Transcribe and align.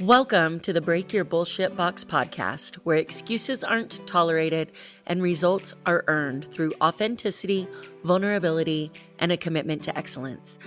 Welcome 0.00 0.60
to 0.60 0.72
the 0.72 0.80
Break 0.80 1.12
Your 1.12 1.24
Bullshit 1.24 1.76
Box 1.76 2.04
podcast, 2.04 2.76
where 2.84 2.96
excuses 2.96 3.62
aren't 3.62 4.06
tolerated 4.06 4.72
and 5.06 5.20
results 5.20 5.74
are 5.84 6.04
earned 6.08 6.50
through 6.50 6.72
authenticity, 6.80 7.68
vulnerability, 8.02 8.90
and 9.18 9.30
a 9.30 9.36
commitment 9.36 9.82
to 9.82 9.98
excellence. 9.98 10.58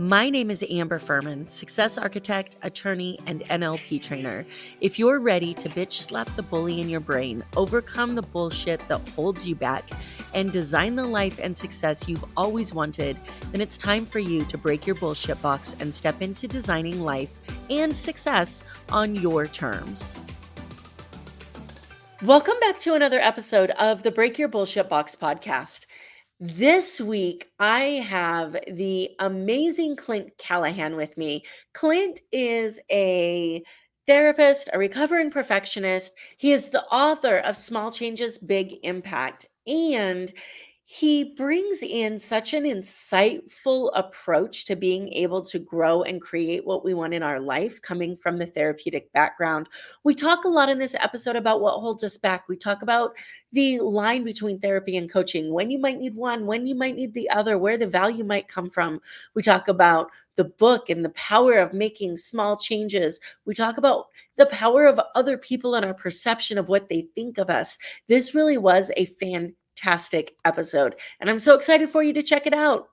My 0.00 0.30
name 0.30 0.50
is 0.50 0.64
Amber 0.70 0.98
Fuhriman, 0.98 1.50
success 1.50 1.98
architect, 1.98 2.56
attorney, 2.62 3.18
and 3.26 3.42
NLP 3.42 4.00
trainer. 4.00 4.46
If 4.80 4.98
you're 4.98 5.18
ready 5.20 5.52
to 5.52 5.68
bitch 5.68 5.92
slap 5.92 6.34
the 6.36 6.42
bully 6.42 6.80
in 6.80 6.88
your 6.88 7.00
brain, 7.00 7.44
overcome 7.54 8.14
the 8.14 8.22
bullshit 8.22 8.80
that 8.88 9.06
holds 9.10 9.46
you 9.46 9.54
back, 9.54 9.90
and 10.32 10.50
design 10.50 10.96
the 10.96 11.04
life 11.04 11.38
and 11.42 11.54
success 11.54 12.08
you've 12.08 12.24
always 12.34 12.72
wanted, 12.72 13.18
then 13.52 13.60
it's 13.60 13.76
time 13.76 14.06
for 14.06 14.20
you 14.20 14.42
to 14.46 14.56
break 14.56 14.86
your 14.86 14.96
bullshit 14.96 15.42
box 15.42 15.76
and 15.80 15.94
step 15.94 16.22
into 16.22 16.48
designing 16.48 17.02
life 17.02 17.38
and 17.68 17.94
success 17.94 18.64
on 18.90 19.14
your 19.14 19.44
terms. 19.44 20.18
Welcome 22.22 22.58
back 22.60 22.80
to 22.80 22.94
another 22.94 23.18
episode 23.18 23.70
of 23.72 24.02
the 24.02 24.10
Break 24.10 24.38
Your 24.38 24.48
Bullshit 24.48 24.88
Box 24.88 25.14
podcast. 25.14 25.84
This 26.42 26.98
week, 26.98 27.50
I 27.58 27.80
have 28.08 28.56
the 28.66 29.10
amazing 29.18 29.96
Clint 29.96 30.32
Callahan 30.38 30.96
with 30.96 31.14
me. 31.18 31.44
Clint 31.74 32.22
is 32.32 32.80
a 32.90 33.62
therapist, 34.06 34.70
a 34.72 34.78
recovering 34.78 35.30
perfectionist. 35.30 36.14
He 36.38 36.52
is 36.52 36.70
the 36.70 36.84
author 36.84 37.40
of 37.40 37.58
Small 37.58 37.92
Changes, 37.92 38.38
Big 38.38 38.76
Impact. 38.84 39.44
And 39.66 40.32
he 40.92 41.22
brings 41.22 41.84
in 41.84 42.18
such 42.18 42.52
an 42.52 42.64
insightful 42.64 43.92
approach 43.94 44.64
to 44.64 44.74
being 44.74 45.08
able 45.12 45.40
to 45.40 45.60
grow 45.60 46.02
and 46.02 46.20
create 46.20 46.66
what 46.66 46.84
we 46.84 46.94
want 46.94 47.14
in 47.14 47.22
our 47.22 47.38
life 47.38 47.80
coming 47.80 48.16
from 48.16 48.36
the 48.36 48.46
therapeutic 48.46 49.12
background. 49.12 49.68
We 50.02 50.16
talk 50.16 50.42
a 50.42 50.48
lot 50.48 50.68
in 50.68 50.80
this 50.80 50.96
episode 50.96 51.36
about 51.36 51.60
what 51.60 51.78
holds 51.78 52.02
us 52.02 52.16
back. 52.16 52.48
We 52.48 52.56
talk 52.56 52.82
about 52.82 53.16
the 53.52 53.78
line 53.78 54.24
between 54.24 54.58
therapy 54.58 54.96
and 54.96 55.08
coaching, 55.08 55.52
when 55.52 55.70
you 55.70 55.78
might 55.78 56.00
need 56.00 56.16
one, 56.16 56.44
when 56.44 56.66
you 56.66 56.74
might 56.74 56.96
need 56.96 57.14
the 57.14 57.30
other, 57.30 57.56
where 57.56 57.78
the 57.78 57.86
value 57.86 58.24
might 58.24 58.48
come 58.48 58.68
from. 58.68 59.00
We 59.34 59.42
talk 59.42 59.68
about 59.68 60.10
the 60.34 60.44
book 60.44 60.90
and 60.90 61.04
the 61.04 61.10
power 61.10 61.58
of 61.58 61.72
making 61.72 62.16
small 62.16 62.56
changes. 62.56 63.20
We 63.44 63.54
talk 63.54 63.76
about 63.76 64.06
the 64.36 64.46
power 64.46 64.86
of 64.86 64.98
other 65.14 65.38
people 65.38 65.76
and 65.76 65.84
our 65.84 65.94
perception 65.94 66.58
of 66.58 66.68
what 66.68 66.88
they 66.88 67.06
think 67.14 67.38
of 67.38 67.48
us. 67.48 67.78
This 68.08 68.34
really 68.34 68.58
was 68.58 68.90
a 68.96 69.04
fan 69.04 69.54
fantastic 69.80 70.36
episode. 70.44 70.96
And 71.20 71.28
I'm 71.28 71.38
so 71.38 71.54
excited 71.54 71.90
for 71.90 72.02
you 72.02 72.12
to 72.14 72.22
check 72.22 72.46
it 72.46 72.54
out. 72.54 72.88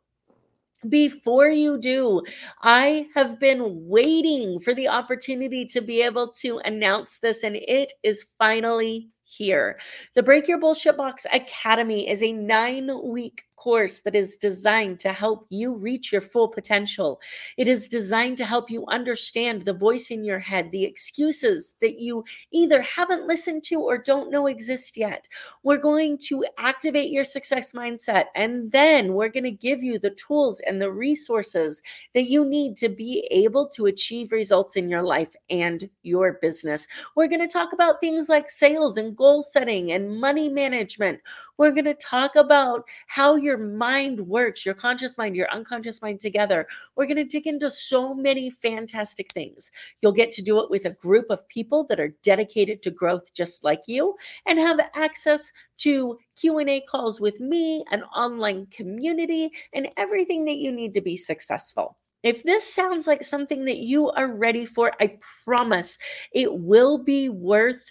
Before 0.90 1.50
you 1.50 1.80
do, 1.80 2.22
I 2.62 3.08
have 3.16 3.40
been 3.40 3.88
waiting 3.88 4.60
for 4.60 4.76
the 4.76 4.88
opportunity 4.88 5.66
to 5.66 5.82
be 5.82 6.02
able 6.02 6.32
to 6.34 6.60
announce 6.60 7.18
this, 7.18 7.44
and 7.44 7.56
it 7.56 7.94
is 8.04 8.26
finally 8.38 9.10
here. 9.24 9.80
The 10.14 10.22
Break 10.22 10.48
Your 10.48 10.60
Bullshit 10.60 10.96
Box 10.96 11.26
Academy 11.34 12.08
is 12.08 12.22
a 12.22 12.32
nine 12.32 12.92
week 13.04 13.44
course 13.58 14.02
that 14.02 14.16
is 14.16 14.38
designed 14.38 15.00
to 15.02 15.12
help 15.12 15.46
you 15.50 15.76
reach 15.76 16.12
your 16.12 16.22
full 16.22 16.48
potential. 16.48 17.20
It 17.58 17.68
is 17.68 17.88
designed 17.88 18.38
to 18.38 18.46
help 18.46 18.70
you 18.70 18.86
understand 18.88 19.64
the 19.64 19.74
voice 19.74 20.12
in 20.12 20.24
your 20.24 20.40
head, 20.40 20.72
the 20.72 20.86
excuses 20.86 21.76
that 21.82 22.00
you 22.00 22.24
either 22.52 22.82
haven't 22.82 23.28
listened 23.28 23.64
to 23.66 23.82
or 23.82 23.98
don't 23.98 24.32
know 24.32 24.48
exist 24.48 24.96
yet. 24.96 25.28
We're 25.64 25.78
going 25.78 26.20
to 26.20 26.46
activate 26.58 27.10
your 27.10 27.24
success 27.24 27.74
mindset, 27.74 28.26
and 28.36 28.72
then 28.72 29.14
we're 29.14 29.28
going 29.30 29.44
to 29.44 29.52
give 29.52 29.84
you 29.84 30.00
the 30.00 30.12
tools 30.12 30.62
and 30.62 30.82
the 30.82 30.92
resources 30.92 31.82
that 32.14 32.30
you 32.30 32.46
need 32.46 32.78
to 32.78 32.90
be 32.90 33.28
able 33.32 33.68
to 33.70 33.88
achieve 33.88 34.32
results 34.32 34.76
in 34.76 34.90
your 34.90 35.04
life 35.04 35.36
and 35.50 35.90
your 36.04 36.34
business. 36.42 36.88
We're 37.16 37.28
going 37.28 37.42
to 37.42 37.48
talk 37.48 37.74
about 37.74 38.00
things 38.00 38.30
like 38.30 38.50
sales 38.50 38.98
and 38.98 39.18
goal 39.18 39.42
setting 39.42 39.92
and 39.92 40.20
money 40.20 40.48
management. 40.48 41.20
We're 41.58 41.72
going 41.72 41.86
to 41.86 41.96
talk 41.96 42.36
about 42.36 42.86
how 43.08 43.36
your 43.48 43.58
mind 43.58 44.20
works, 44.20 44.66
your 44.66 44.76
conscious 44.76 45.18
mind, 45.18 45.36
your 45.36 45.50
unconscious 45.52 46.02
mind 46.02 46.20
together. 46.20 46.68
We're 46.96 47.06
going 47.06 47.18
to 47.18 47.24
dig 47.24 47.48
into 47.48 47.70
so 47.70 48.14
many 48.14 48.50
fantastic 48.50 49.32
things. 49.32 49.72
You'll 50.02 50.12
get 50.12 50.32
to 50.34 50.42
do 50.42 50.60
it 50.60 50.70
with 50.70 50.86
a 50.86 50.92
group 50.92 51.28
of 51.30 51.48
people 51.48 51.86
that 51.90 52.00
are 52.00 52.14
dedicated 52.22 52.84
to 52.84 52.92
growth 52.92 53.34
just 53.34 53.64
like 53.64 53.84
you 53.88 54.16
and 54.46 54.60
have 54.60 54.80
access 54.94 55.54
to 55.78 56.20
Q&A 56.36 56.82
calls 56.82 57.22
with 57.22 57.40
me, 57.40 57.86
an 57.92 58.04
online 58.04 58.68
community, 58.68 59.50
and 59.74 59.88
everything 59.96 60.44
that 60.46 60.58
you 60.58 60.72
need 60.72 60.94
to 60.94 61.02
be 61.02 61.16
successful. 61.16 61.98
If 62.24 62.44
this 62.44 62.72
sounds 62.72 63.08
like 63.08 63.24
something 63.24 63.64
that 63.66 63.78
you 63.78 64.10
are 64.12 64.36
ready 64.36 64.66
for, 64.66 64.92
I 65.00 65.18
promise 65.46 65.98
it 66.34 66.54
will 66.54 66.98
be 66.98 67.30
worth 67.30 67.82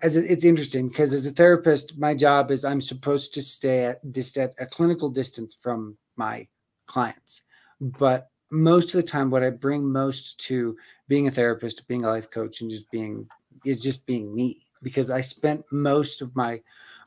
as 0.01 0.15
a, 0.15 0.31
it's 0.31 0.45
interesting 0.45 0.87
because 0.87 1.13
as 1.13 1.25
a 1.25 1.31
therapist, 1.31 1.97
my 1.97 2.15
job 2.15 2.51
is 2.51 2.63
I'm 2.63 2.81
supposed 2.81 3.33
to 3.33 3.41
stay 3.41 3.85
at 3.85 3.99
just 4.11 4.37
at 4.37 4.53
a 4.59 4.65
clinical 4.65 5.09
distance 5.09 5.53
from 5.53 5.97
my 6.15 6.47
clients. 6.85 7.41
But 7.81 8.29
most 8.51 8.93
of 8.93 8.93
the 8.93 9.03
time, 9.03 9.29
what 9.29 9.43
I 9.43 9.49
bring 9.49 9.91
most 9.91 10.39
to 10.47 10.75
being 11.07 11.27
a 11.27 11.31
therapist, 11.31 11.87
being 11.87 12.05
a 12.05 12.09
life 12.09 12.29
coach, 12.31 12.61
and 12.61 12.71
just 12.71 12.89
being 12.91 13.27
is 13.65 13.81
just 13.81 14.05
being 14.05 14.33
me 14.33 14.65
because 14.81 15.09
I 15.09 15.21
spent 15.21 15.65
most 15.71 16.21
of 16.21 16.35
my 16.35 16.61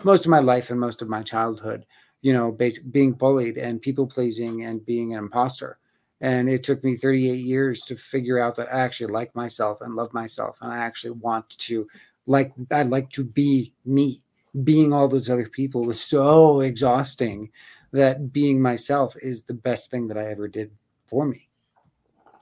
most 0.04 0.24
of 0.24 0.30
my 0.30 0.40
life 0.40 0.70
and 0.70 0.80
most 0.80 1.00
of 1.00 1.08
my 1.08 1.22
childhood, 1.22 1.86
you 2.22 2.32
know, 2.32 2.50
basic 2.50 2.90
being 2.90 3.12
bullied 3.12 3.56
and 3.56 3.80
people 3.80 4.06
pleasing 4.06 4.64
and 4.64 4.84
being 4.84 5.12
an 5.12 5.18
imposter. 5.18 5.78
And 6.20 6.48
it 6.48 6.62
took 6.62 6.82
me 6.84 6.96
38 6.96 7.44
years 7.44 7.82
to 7.82 7.96
figure 7.96 8.38
out 8.38 8.56
that 8.56 8.72
I 8.72 8.80
actually 8.80 9.12
like 9.12 9.34
myself 9.34 9.80
and 9.80 9.94
love 9.94 10.12
myself. 10.12 10.58
And 10.60 10.72
I 10.72 10.78
actually 10.78 11.12
want 11.12 11.48
to 11.50 11.86
like 12.26 12.52
I'd 12.70 12.90
like 12.90 13.10
to 13.10 13.24
be 13.24 13.72
me. 13.84 14.22
Being 14.64 14.92
all 14.92 15.08
those 15.08 15.30
other 15.30 15.48
people 15.48 15.84
was 15.84 16.00
so 16.00 16.60
exhausting 16.60 17.50
that 17.92 18.32
being 18.32 18.60
myself 18.60 19.16
is 19.22 19.42
the 19.42 19.54
best 19.54 19.90
thing 19.90 20.08
that 20.08 20.18
I 20.18 20.26
ever 20.26 20.46
did 20.46 20.70
for 21.06 21.26
me. 21.26 21.48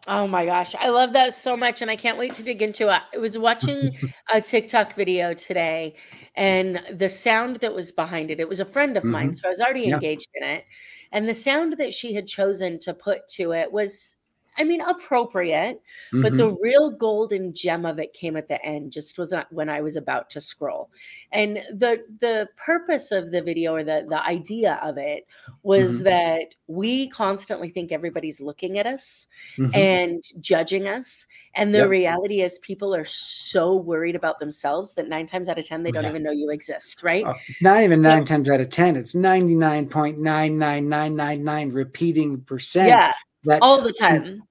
Oh 0.06 0.26
my 0.26 0.46
gosh, 0.46 0.74
I 0.74 0.88
love 0.88 1.12
that 1.12 1.34
so 1.34 1.56
much, 1.56 1.82
and 1.82 1.90
I 1.90 1.96
can't 1.96 2.16
wait 2.16 2.34
to 2.36 2.42
dig 2.42 2.62
into 2.62 2.88
it. 2.88 3.02
I 3.14 3.18
was 3.18 3.36
watching 3.36 3.96
a 4.32 4.40
TikTok 4.40 4.94
video 4.94 5.34
today, 5.34 5.94
and 6.36 6.82
the 6.92 7.08
sound 7.08 7.56
that 7.56 7.74
was 7.74 7.92
behind 7.92 8.30
it, 8.30 8.40
it 8.40 8.48
was 8.48 8.60
a 8.60 8.64
friend 8.64 8.96
of 8.96 9.02
mm-hmm. 9.02 9.12
mine, 9.12 9.34
so 9.34 9.46
I 9.46 9.50
was 9.50 9.60
already 9.60 9.82
yeah. 9.82 9.94
engaged 9.94 10.28
in 10.34 10.48
it. 10.48 10.64
And 11.12 11.28
the 11.28 11.34
sound 11.34 11.76
that 11.78 11.92
she 11.92 12.14
had 12.14 12.26
chosen 12.26 12.78
to 12.80 12.94
put 12.94 13.28
to 13.30 13.52
it 13.52 13.70
was 13.70 14.16
I 14.58 14.64
mean, 14.64 14.80
appropriate, 14.82 15.80
but 16.12 16.32
Mhm. 16.32 16.36
the 16.36 16.50
real 16.60 16.90
golden 16.90 17.54
gem 17.54 17.86
of 17.86 17.98
it 17.98 18.12
came 18.12 18.36
at 18.36 18.48
the 18.48 18.62
end, 18.64 18.92
just 18.92 19.16
was 19.18 19.30
not 19.32 19.50
when 19.52 19.68
I 19.68 19.80
was 19.80 19.96
about 19.96 20.28
to 20.30 20.40
scroll. 20.40 20.90
And 21.32 21.56
the 21.72 22.04
the 22.20 22.48
purpose 22.56 23.10
of 23.12 23.30
the 23.30 23.40
video 23.40 23.74
or 23.74 23.84
the 23.84 24.04
the 24.08 24.22
idea 24.26 24.78
of 24.82 24.98
it 24.98 25.26
was 25.62 26.00
Mhm. 26.00 26.04
that 26.04 26.54
we 26.66 27.08
constantly 27.08 27.68
think 27.70 27.92
everybody's 27.92 28.40
looking 28.40 28.78
at 28.78 28.86
us 28.86 29.28
Mhm. 29.56 29.74
and 29.74 30.24
judging 30.40 30.88
us. 30.88 31.26
And 31.54 31.74
the 31.74 31.78
Yep. 31.78 31.88
reality 31.88 32.42
is 32.42 32.58
people 32.58 32.94
are 32.94 33.04
so 33.04 33.74
worried 33.74 34.14
about 34.16 34.40
themselves 34.40 34.94
that 34.94 35.08
nine 35.08 35.26
times 35.26 35.48
out 35.48 35.58
of 35.58 35.64
10, 35.64 35.82
they 35.82 35.90
don't 35.90 36.04
Yeah. 36.04 36.10
even 36.10 36.22
know 36.22 36.30
you 36.32 36.50
exist, 36.50 37.02
right? 37.02 37.24
Oh, 37.26 37.34
not 37.62 37.80
even 37.80 37.98
So- 37.98 38.02
nine 38.02 38.24
times 38.24 38.50
out 38.50 38.60
of 38.60 38.68
ten. 38.68 38.96
It's 38.96 39.14
ninety 39.14 39.54
nine 39.54 39.88
point 39.88 40.18
nine 40.18 40.58
nine 40.58 40.88
nine 40.88 41.16
nine 41.16 41.42
nine 41.44 41.70
repeating 41.70 42.40
percent. 42.42 42.88
Yeah, 42.88 43.12
that 43.44 43.62
all 43.62 43.82
the 43.82 43.92
time. 43.92 44.42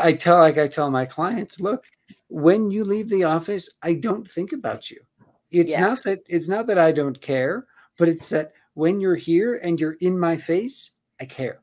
I 0.00 0.12
tell 0.12 0.38
like 0.38 0.58
I 0.58 0.66
tell 0.66 0.90
my 0.90 1.06
clients, 1.06 1.60
look, 1.60 1.86
when 2.28 2.70
you 2.70 2.84
leave 2.84 3.08
the 3.08 3.24
office, 3.24 3.68
I 3.82 3.94
don't 3.94 4.28
think 4.30 4.52
about 4.52 4.90
you. 4.90 5.00
It's 5.50 5.72
Yeah. 5.72 5.80
not 5.80 6.02
that 6.04 6.20
it's 6.28 6.48
not 6.48 6.66
that 6.66 6.78
I 6.78 6.92
don't 6.92 7.20
care, 7.20 7.66
but 7.96 8.08
it's 8.08 8.28
that 8.28 8.52
when 8.74 9.00
you're 9.00 9.16
here 9.16 9.54
and 9.56 9.80
you're 9.80 9.96
in 10.00 10.18
my 10.18 10.36
face, 10.36 10.92
I 11.20 11.24
care. 11.24 11.62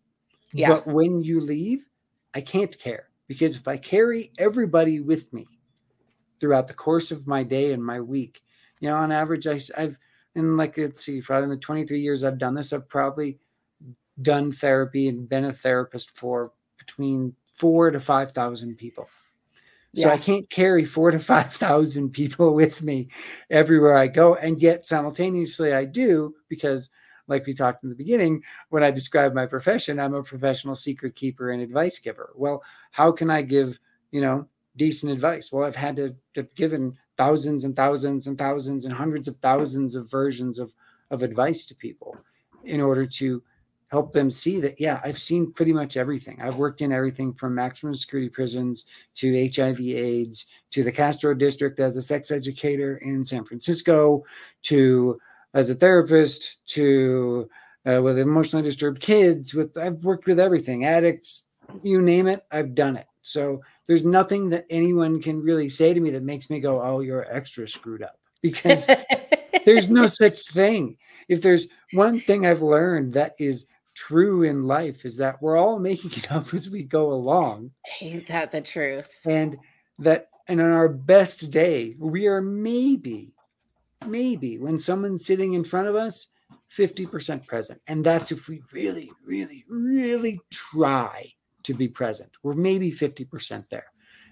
Yeah. 0.54 0.70
But 0.70 0.88
when 0.88 1.24
you 1.24 1.40
leave, 1.40 1.86
I 2.34 2.42
can't 2.42 2.78
care 2.78 3.10
because 3.28 3.56
if 3.56 3.68
I 3.68 3.78
carry 3.78 4.32
everybody 4.38 5.00
with 5.00 5.32
me 5.34 5.46
throughout 6.40 6.68
the 6.68 6.74
course 6.74 7.12
of 7.12 7.28
my 7.28 7.44
day 7.44 7.74
and 7.74 7.84
my 7.84 8.02
week, 8.02 8.42
you 8.80 8.90
know, 8.90 8.96
on 8.96 9.12
average, 9.12 9.48
I, 9.48 9.60
have 9.78 9.98
in 10.36 10.58
like 10.58 10.78
let's 10.78 11.06
see, 11.06 11.22
probably 11.22 11.46
in 11.46 11.50
the 11.50 11.58
23 11.58 12.00
years 12.00 12.24
I've 12.24 12.38
done 12.38 12.56
this, 12.56 12.74
I've 12.74 12.90
probably 12.90 13.40
done 14.22 14.52
therapy 14.52 15.08
and 15.08 15.30
been 15.30 15.46
a 15.46 15.54
therapist 15.54 16.18
for 16.18 16.52
between 16.78 17.36
four 17.46 17.92
to 17.92 18.00
five 18.00 18.32
thousand 18.32 18.76
people. 18.78 19.08
So 19.98 20.10
I 20.10 20.18
can't 20.18 20.50
carry 20.50 20.84
four 20.84 21.12
to 21.12 21.20
five 21.20 21.54
thousand 21.54 22.10
people 22.10 22.54
with 22.54 22.84
me 22.84 23.08
everywhere 23.50 23.96
I 23.96 24.08
go, 24.08 24.36
and 24.36 24.62
yet 24.62 24.86
simultaneously 24.86 25.74
I 25.74 25.86
do 25.86 26.36
because, 26.50 26.90
like 27.28 27.46
we 27.46 27.54
talked 27.54 27.84
in 27.84 27.90
the 27.90 27.96
beginning, 27.96 28.44
when 28.70 28.84
I 28.84 28.92
describe 28.92 29.34
my 29.34 29.46
profession, 29.46 30.00
I'm 30.00 30.14
a 30.14 30.22
professional 30.22 30.76
secret 30.76 31.16
keeper 31.16 31.52
and 31.52 31.62
advice 31.62 31.98
giver. 32.00 32.34
Well, 32.36 32.62
how 32.92 33.12
can 33.12 33.30
I 33.30 33.42
give 33.42 33.80
you 34.12 34.22
know 34.22 34.48
decent 34.76 35.12
advice? 35.12 35.52
Well, 35.52 35.66
I've 35.66 35.76
had 35.76 35.96
to 35.96 36.16
have 36.36 36.54
given 36.56 36.98
thousands 37.18 37.64
and 37.64 37.76
thousands 37.76 38.28
and 38.28 38.38
thousands 38.38 38.84
and 38.84 38.94
hundreds 38.94 39.30
of 39.30 39.38
thousands 39.38 39.96
of 39.96 40.12
versions 40.12 40.60
of 40.60 40.74
of 41.12 41.24
advice 41.24 41.66
to 41.68 41.76
people 41.76 42.18
in 42.66 42.82
order 42.82 43.06
to 43.06 43.42
help 43.96 44.12
them 44.12 44.30
see 44.30 44.60
that 44.60 44.78
yeah 44.78 45.00
i've 45.06 45.18
seen 45.18 45.54
pretty 45.54 45.72
much 45.72 45.96
everything. 45.96 46.38
I've 46.42 46.58
worked 46.58 46.82
in 46.82 46.92
everything 46.92 47.34
from 47.34 47.56
maximum 47.56 47.96
security 47.96 48.30
prisons 48.30 48.88
to 49.16 49.50
hiv 49.56 49.80
aids 49.80 50.48
to 50.72 50.84
the 50.84 50.92
castro 50.92 51.34
district 51.34 51.80
as 51.80 51.96
a 51.96 52.02
sex 52.02 52.30
educator 52.30 52.98
in 52.98 53.24
san 53.24 53.46
francisco 53.46 54.26
to 54.64 55.18
as 55.54 55.70
a 55.70 55.76
therapist 55.76 56.58
to 56.76 57.50
uh, 57.86 58.02
with 58.02 58.20
emotionally 58.20 58.66
disturbed 58.66 59.00
kids 59.00 59.54
with 59.54 59.78
i've 59.78 60.04
worked 60.04 60.28
with 60.28 60.42
everything 60.42 60.84
addicts 60.84 61.46
you 61.82 62.02
name 62.02 62.28
it 62.28 62.46
i've 62.52 62.76
done 62.76 62.98
it. 62.98 63.08
So 63.22 63.62
there's 63.88 64.04
nothing 64.04 64.50
that 64.50 64.66
anyone 64.70 65.22
can 65.22 65.42
really 65.42 65.70
say 65.70 65.94
to 65.94 66.00
me 66.00 66.12
that 66.12 66.24
makes 66.24 66.50
me 66.50 66.60
go 66.60 66.82
oh 66.82 67.00
you're 67.00 67.34
extra 67.34 67.68
screwed 67.68 68.04
up. 68.04 68.20
Because 68.42 68.88
there's 69.66 69.90
no 69.90 70.06
such 70.06 70.40
thing. 70.52 70.98
If 71.28 71.42
there's 71.42 71.68
one 71.94 72.20
thing 72.20 72.46
I've 72.46 72.62
learned 72.62 73.14
that 73.14 73.36
is 73.40 73.66
true 73.96 74.44
in 74.44 74.68
life 74.68 75.06
is 75.06 75.18
that 75.18 75.42
we're 75.42 75.58
all 75.58 75.80
making 75.92 76.12
it 76.12 76.32
up 76.32 76.54
as 76.54 76.70
we 76.70 76.84
go 76.84 77.12
along. 77.12 77.72
Ain't 78.02 78.28
that 78.28 78.52
the 78.52 78.62
truth? 78.62 79.10
And 79.26 79.58
that 80.00 80.30
and 80.48 80.62
on 80.62 80.70
our 80.70 80.90
best 80.90 81.50
day, 81.50 81.96
we 81.98 82.28
are 82.28 82.42
maybe, 82.42 83.36
maybe 84.06 84.60
when 84.60 84.78
someone's 84.78 85.26
sitting 85.26 85.54
in 85.54 85.64
front 85.64 85.88
of 85.88 85.96
us, 85.96 86.28
50% 86.72 87.48
present. 87.48 87.82
And 87.88 88.06
that's 88.06 88.32
if 88.32 88.48
we 88.48 88.62
really, 88.72 89.12
really, 89.26 89.66
really 89.68 90.40
try 90.52 91.32
to 91.64 91.74
be 91.74 91.88
present. 91.88 92.30
We're 92.44 92.54
maybe 92.54 92.92
50% 92.92 93.70
there. 93.70 93.88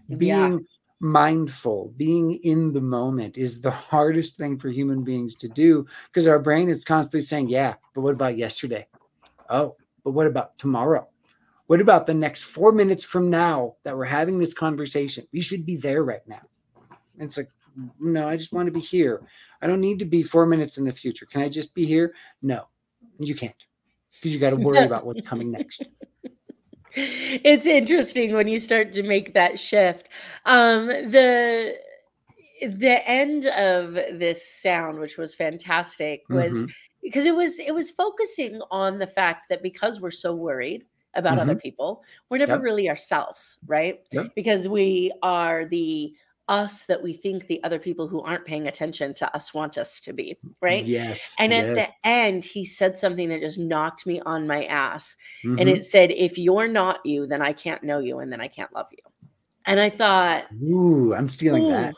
Yeah. 0.08 0.18
Being 0.18 0.66
mindful, 1.00 1.94
being 1.98 2.36
in 2.44 2.74
the 2.74 2.82
moment 2.82 3.38
is 3.38 3.62
the 3.62 3.72
hardest 3.92 4.38
thing 4.38 4.60
for 4.60 4.70
human 4.70 5.04
beings 5.04 5.36
to 5.36 5.48
do 5.50 5.86
because 6.08 6.28
our 6.28 6.40
brain 6.40 6.70
is 6.70 6.86
constantly 6.86 7.22
saying, 7.22 7.50
Yeah, 7.50 7.76
but 7.94 8.02
what 8.02 8.14
about 8.14 8.38
yesterday? 8.38 8.88
Oh, 9.50 9.76
but 10.04 10.12
what 10.12 10.28
about 10.28 10.58
tomorrow? 10.58 11.08
What 11.68 11.82
about 11.82 12.06
the 12.06 12.14
next 12.14 12.44
four 12.44 12.72
minutes 12.72 13.04
from 13.04 13.30
now 13.30 13.76
that 13.84 13.96
we're 13.96 14.06
having 14.06 14.38
this 14.38 14.54
conversation? 14.54 15.28
We 15.32 15.42
should 15.42 15.66
be 15.66 15.78
there 15.78 16.04
right 16.04 16.28
now. 16.28 16.42
And 17.18 17.28
it's 17.28 17.38
like, 17.38 17.50
no, 18.00 18.28
I 18.28 18.38
just 18.38 18.54
want 18.54 18.68
to 18.68 18.72
be 18.72 18.80
here. 18.80 19.22
I 19.62 19.68
don't 19.68 19.82
need 19.82 20.00
to 20.00 20.06
be 20.06 20.24
four 20.24 20.46
minutes 20.46 20.78
in 20.78 20.86
the 20.86 20.92
future. 20.92 21.26
Can 21.26 21.42
I 21.42 21.50
just 21.50 21.74
be 21.74 21.86
here? 21.86 22.14
No, 22.42 22.68
you 23.18 23.34
can't 23.34 23.56
because 24.16 24.34
you 24.34 24.40
got 24.40 24.52
to 24.52 24.56
worry 24.56 24.86
about 24.86 25.06
what's 25.06 25.26
coming 25.26 25.52
next. 25.52 25.88
it's 26.96 27.66
interesting 27.66 28.34
when 28.34 28.48
you 28.48 28.60
start 28.60 28.94
to 28.94 29.04
make 29.04 29.34
that 29.34 29.60
shift. 29.60 30.10
Um, 30.46 30.88
the 30.88 31.76
the 32.62 33.10
end 33.10 33.48
of 33.48 33.94
this 33.94 34.48
sound, 34.48 35.00
which 35.00 35.18
was 35.18 35.36
fantastic, 35.36 36.24
was 36.30 36.64
Mhm. 36.64 36.72
Because 37.04 37.26
it 37.26 37.36
was 37.36 37.60
it 37.60 37.74
was 37.74 37.92
focusing 37.92 38.62
on 38.72 38.98
the 38.98 39.08
fact 39.08 39.50
that 39.50 39.62
because 39.62 40.00
we're 40.02 40.12
so 40.12 40.34
worried 40.34 40.86
about 41.16 41.38
other 41.38 41.56
people, 41.56 42.04
we're 42.30 42.40
never 42.40 42.54
Mm-hmm. 42.54 42.62
Yep. 42.62 42.64
really 42.64 42.90
ourselves, 42.90 43.60
right? 43.68 44.02
Yep. 44.12 44.32
Because 44.36 44.68
we 44.68 45.12
are 45.22 45.66
the 45.66 46.14
us 46.50 46.84
that 46.84 47.02
we 47.02 47.14
think 47.14 47.48
the 47.48 47.64
other 47.64 47.80
people 47.80 48.06
who 48.08 48.22
aren't 48.22 48.46
paying 48.46 48.68
attention 48.68 49.14
to 49.14 49.34
us 49.36 49.54
want 49.54 49.78
us 49.78 50.00
to 50.02 50.12
be, 50.12 50.38
right? 50.62 50.84
Yes. 50.84 51.36
And 51.40 51.54
at 51.54 51.68
yes. 51.68 51.76
the 52.04 52.10
end, 52.10 52.44
he 52.44 52.66
said 52.66 52.98
something 52.98 53.30
that 53.30 53.40
just 53.40 53.58
knocked 53.60 54.06
me 54.06 54.20
on 54.26 54.46
my 54.46 54.66
ass. 54.66 55.16
And 55.44 55.60
Mhm. 55.60 55.68
it 55.78 55.86
said, 55.86 56.12
If 56.12 56.38
you're 56.38 56.68
not 56.68 57.00
you, 57.06 57.28
then 57.28 57.42
I 57.42 57.54
can't 57.54 57.82
know 57.84 58.00
you 58.00 58.20
and 58.20 58.32
then 58.32 58.42
I 58.42 58.48
can't 58.50 58.74
love 58.74 58.88
you. 58.92 59.30
And 59.68 59.80
I 59.80 59.90
thought, 59.90 60.46
Ooh, 60.64 61.14
I'm 61.14 61.30
stealing 61.30 61.70
that. 61.70 61.96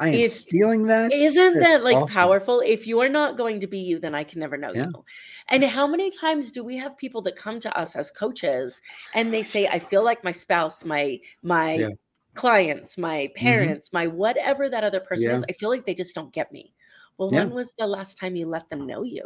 "Ooh, 0.00 0.04
I 0.04 0.08
am 0.08 0.14
if- 0.20 0.32
stealing 0.32 0.86
that. 0.86 1.12
isn't 1.12 1.60
that 1.60 1.84
like 1.84 1.96
awesome. 1.96 2.08
powerful? 2.08 2.60
If 2.60 2.86
you're 2.86 3.08
not 3.08 3.36
going 3.36 3.60
to 3.60 3.66
be 3.66 3.78
you, 3.78 3.98
then 3.98 4.14
I 4.14 4.24
can 4.24 4.40
never 4.40 4.56
know 4.56 4.72
Yeah. 4.72 4.86
you. 4.86 5.04
And 5.48 5.62
how 5.64 5.86
many 5.86 6.10
times 6.10 6.50
do 6.52 6.62
we 6.64 6.76
have 6.78 6.96
people 6.96 7.22
that 7.22 7.36
come 7.36 7.60
to 7.60 7.76
us 7.78 7.96
as 7.96 8.10
coaches 8.10 8.80
and 9.14 9.32
they 9.32 9.42
say, 9.42 9.66
I 9.68 9.78
feel 9.78 10.04
like 10.04 10.22
my 10.24 10.32
spouse, 10.32 10.84
my, 10.84 11.20
my, 11.42 11.74
Yeah. 11.74 11.86
Mm-hmm. 11.86 11.94
clients, 12.34 12.96
my 12.96 13.28
parents, 13.34 13.92
my 13.92 14.06
whatever 14.06 14.68
that 14.68 14.84
other 14.84 15.00
person 15.00 15.28
Yeah. 15.30 15.34
is, 15.36 15.44
I 15.48 15.52
feel 15.54 15.68
like 15.68 15.84
they 15.84 15.94
just 15.94 16.14
don't 16.14 16.32
get 16.32 16.52
me. 16.52 16.72
Well, 17.18 17.28
when 17.30 17.50
was 17.50 17.74
the 17.74 17.86
last 17.86 18.16
time 18.16 18.36
you 18.36 18.46
let 18.46 18.70
them 18.70 18.86
know 18.86 19.02
you? 19.02 19.24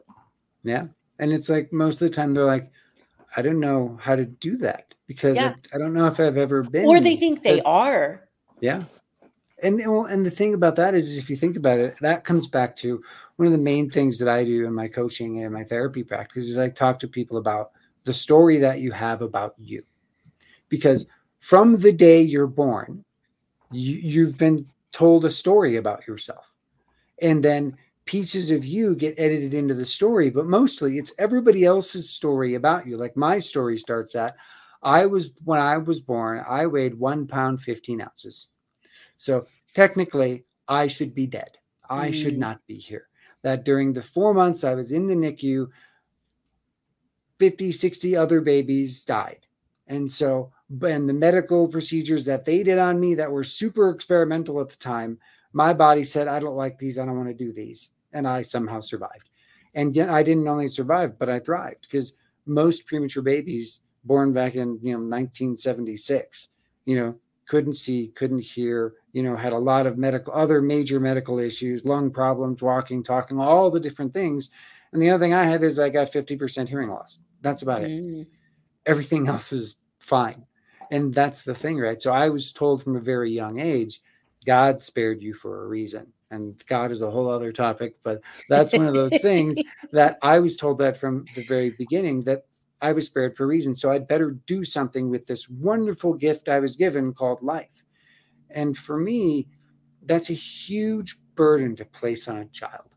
Yeah. 0.65 0.87
And 1.19 1.31
it's 1.31 1.49
like 1.49 1.73
most 1.73 2.01
of 2.03 2.09
the 2.09 2.15
time 2.15 2.33
they're 2.35 2.47
like, 2.47 2.73
I 3.37 3.43
don't 3.43 3.61
know 3.61 3.99
how 4.01 4.17
to 4.17 4.25
do 4.25 4.57
that 4.59 4.95
because. 5.07 5.37
I, 5.37 5.55
I 5.75 5.79
don't 5.79 5.93
know 5.93 6.07
if 6.07 6.19
I've 6.19 6.37
ever 6.39 6.63
been. 6.63 6.87
Or 6.87 6.99
they 6.99 7.17
think 7.17 7.43
they 7.43 7.61
are. 7.61 8.27
Yeah. 8.61 8.85
And 9.63 9.81
and 9.81 10.27
the 10.27 10.31
thing 10.31 10.55
about 10.55 10.77
that 10.77 10.95
is, 10.95 11.17
if 11.17 11.31
you 11.31 11.37
think 11.37 11.57
about 11.57 11.79
it, 11.79 11.97
that 12.01 12.25
comes 12.25 12.49
back 12.49 12.75
to 12.77 13.03
one 13.37 13.47
of 13.47 13.53
the 13.53 13.59
main 13.59 13.89
things 13.89 14.19
that 14.19 14.29
I 14.29 14.45
do 14.45 14.67
in 14.67 14.75
my 14.75 14.89
coaching 14.89 15.43
and 15.43 15.55
my 15.55 15.65
therapy 15.65 16.03
practice 16.03 16.49
is 16.49 16.59
I 16.59 16.69
talk 16.69 16.99
to 17.01 17.09
people 17.09 17.37
about 17.37 17.71
the 18.05 18.13
story 18.13 18.59
that 18.59 18.81
you 18.81 18.91
have 18.93 19.23
about 19.23 19.55
you. 19.59 19.83
Because 20.69 21.07
from 21.41 21.79
the 21.79 21.93
day 21.93 22.21
you're 22.21 22.47
born, 22.47 23.05
you, 23.71 23.97
you've 23.97 24.37
been 24.37 24.67
told 24.93 25.25
a 25.25 25.31
story 25.31 25.77
about 25.77 26.07
yourself. 26.07 26.53
And 27.23 27.43
then 27.43 27.77
pieces 28.07 28.51
of 28.51 28.65
you 28.65 28.95
get 28.95 29.15
edited 29.19 29.55
into 29.55 29.75
the 29.75 29.85
story, 29.85 30.31
but 30.31 30.47
mostly 30.47 30.99
it's 30.99 31.13
everybody 31.19 31.65
else's 31.65 32.11
story 32.11 32.55
about 32.55 32.87
you. 32.87 32.97
Like 32.97 33.17
my 33.17 33.39
story 33.39 33.79
starts 33.79 34.15
at 34.15 34.37
I 34.83 35.07
was 35.07 35.31
when 35.45 35.61
I 35.61 35.79
was 35.79 36.01
born, 36.01 36.45
I 36.47 36.67
weighed 36.67 36.95
one 36.95 37.27
pound, 37.27 37.63
15 37.63 38.03
ounces. 38.03 38.49
So 39.17 39.47
technically, 39.75 40.45
I 40.69 40.87
should 40.87 41.15
be 41.15 41.27
dead. 41.27 41.59
I 41.91 42.11
should 42.11 42.35
Mm. 42.35 42.39
not 42.39 42.67
be 42.67 42.77
here. 42.77 43.09
That 43.43 43.65
during 43.65 43.93
the 43.93 44.03
four 44.03 44.33
months 44.33 44.65
I 44.65 44.75
was 44.75 44.93
in 44.93 45.07
the 45.07 45.15
NICU, 45.15 45.69
50, 47.39 47.73
60 47.73 48.17
other 48.17 48.41
babies 48.41 49.05
died. 49.05 49.47
And 49.87 50.11
so, 50.11 50.51
and 50.83 51.09
the 51.09 51.13
medical 51.13 51.69
procedures 51.69 52.25
that 52.25 52.45
they 52.45 52.63
did 52.63 52.79
on 52.79 52.99
me 52.99 53.15
that 53.17 53.31
were 53.31 53.45
super 53.45 53.91
experimental 53.91 54.61
at 54.61 54.71
the 54.71 54.77
time, 54.77 55.19
my 55.53 55.75
body 55.75 56.05
said, 56.05 56.27
I 56.27 56.39
don't 56.39 56.57
like 56.57 56.79
these. 56.79 56.99
I 56.99 57.05
don't 57.05 57.17
want 57.17 57.29
to 57.29 57.35
do 57.35 57.53
these. 57.53 57.91
And 58.13 58.27
I 58.27 58.43
somehow 58.43 58.81
survived. 58.81 59.29
And 59.75 59.95
yet 59.95 60.09
I 60.09 60.23
didn't 60.23 60.49
only 60.49 60.69
survive, 60.69 61.19
but 61.19 61.29
I 61.29 61.39
thrived 61.39 61.83
because 61.83 62.15
most 62.47 62.87
premature 62.87 63.23
babies 63.23 63.81
born 64.05 64.33
back 64.33 64.55
in, 64.55 64.79
you 64.83 64.93
know, 64.93 65.01
1976, 65.01 66.49
you 66.87 66.97
know, 66.97 67.15
couldn't 67.47 67.75
see, 67.75 68.09
couldn't 68.15 68.41
hear, 68.41 68.95
you 69.15 69.23
know, 69.23 69.37
had 69.37 69.53
a 69.53 69.59
lot 69.59 69.87
of 69.87 69.97
medical, 69.97 70.35
other 70.35 70.61
major 70.61 70.99
medical 70.99 71.39
issues, 71.39 71.85
lung 71.85 72.11
problems, 72.11 72.61
walking, 72.61 73.03
talking, 73.03 73.39
all 73.39 73.71
the 73.71 73.79
different 73.79 74.13
things. 74.13 74.51
And 74.93 75.01
the 75.01 75.09
other 75.09 75.25
thing 75.25 75.33
I 75.33 75.45
have 75.45 75.63
is 75.63 75.79
I 75.79 75.89
got 75.89 76.13
50% 76.13 76.69
hearing 76.69 76.91
loss. 76.91 77.21
That's 77.41 77.63
about 77.63 77.85
it. 77.85 77.91
Mm. 77.91 78.27
Everything 78.87 79.29
else 79.29 79.53
is 79.53 79.77
fine. 80.01 80.45
And 80.91 81.15
that's 81.15 81.45
the 81.45 81.55
thing, 81.55 81.79
right? 81.79 82.03
So 82.03 82.11
I 82.11 82.29
was 82.29 82.53
told 82.53 82.83
from 82.83 82.97
a 82.97 83.01
very 83.01 83.31
young 83.31 83.61
age, 83.61 84.03
God 84.45 84.83
spared 84.83 85.23
you 85.23 85.33
for 85.33 85.65
a 85.65 85.69
reason. 85.69 86.09
And 86.33 86.61
God 86.67 86.91
is 86.91 87.01
a 87.01 87.11
whole 87.11 87.31
other 87.31 87.53
topic, 87.53 87.95
but 88.03 88.21
that's 88.49 88.73
one 88.73 88.87
of 88.87 88.95
those 88.95 89.17
things 89.19 89.57
that 89.93 90.19
I 90.23 90.41
was 90.41 90.57
told 90.57 90.79
that 90.79 90.97
from 90.97 91.25
the 91.37 91.45
very 91.47 91.71
beginning 91.71 92.25
that 92.25 92.47
I 92.83 92.91
was 92.91 93.07
spared 93.07 93.37
for 93.37 93.45
a 93.45 93.47
reason. 93.47 93.77
So 93.77 93.93
I'd 93.93 94.09
better 94.09 94.33
do 94.47 94.65
something 94.65 95.09
with 95.09 95.29
this 95.29 95.49
wonderful 95.49 96.15
gift 96.15 96.49
I 96.49 96.59
was 96.59 96.75
given 96.75 97.15
called 97.15 97.41
life. 97.41 97.84
And 98.55 98.77
for 98.77 98.97
me, 98.97 99.49
that's 100.07 100.31
a 100.31 100.35
huge 100.35 101.17
burden 101.35 101.77
to 101.77 101.85
place 101.85 102.29
on 102.29 102.39
a 102.39 102.47
child 102.47 102.95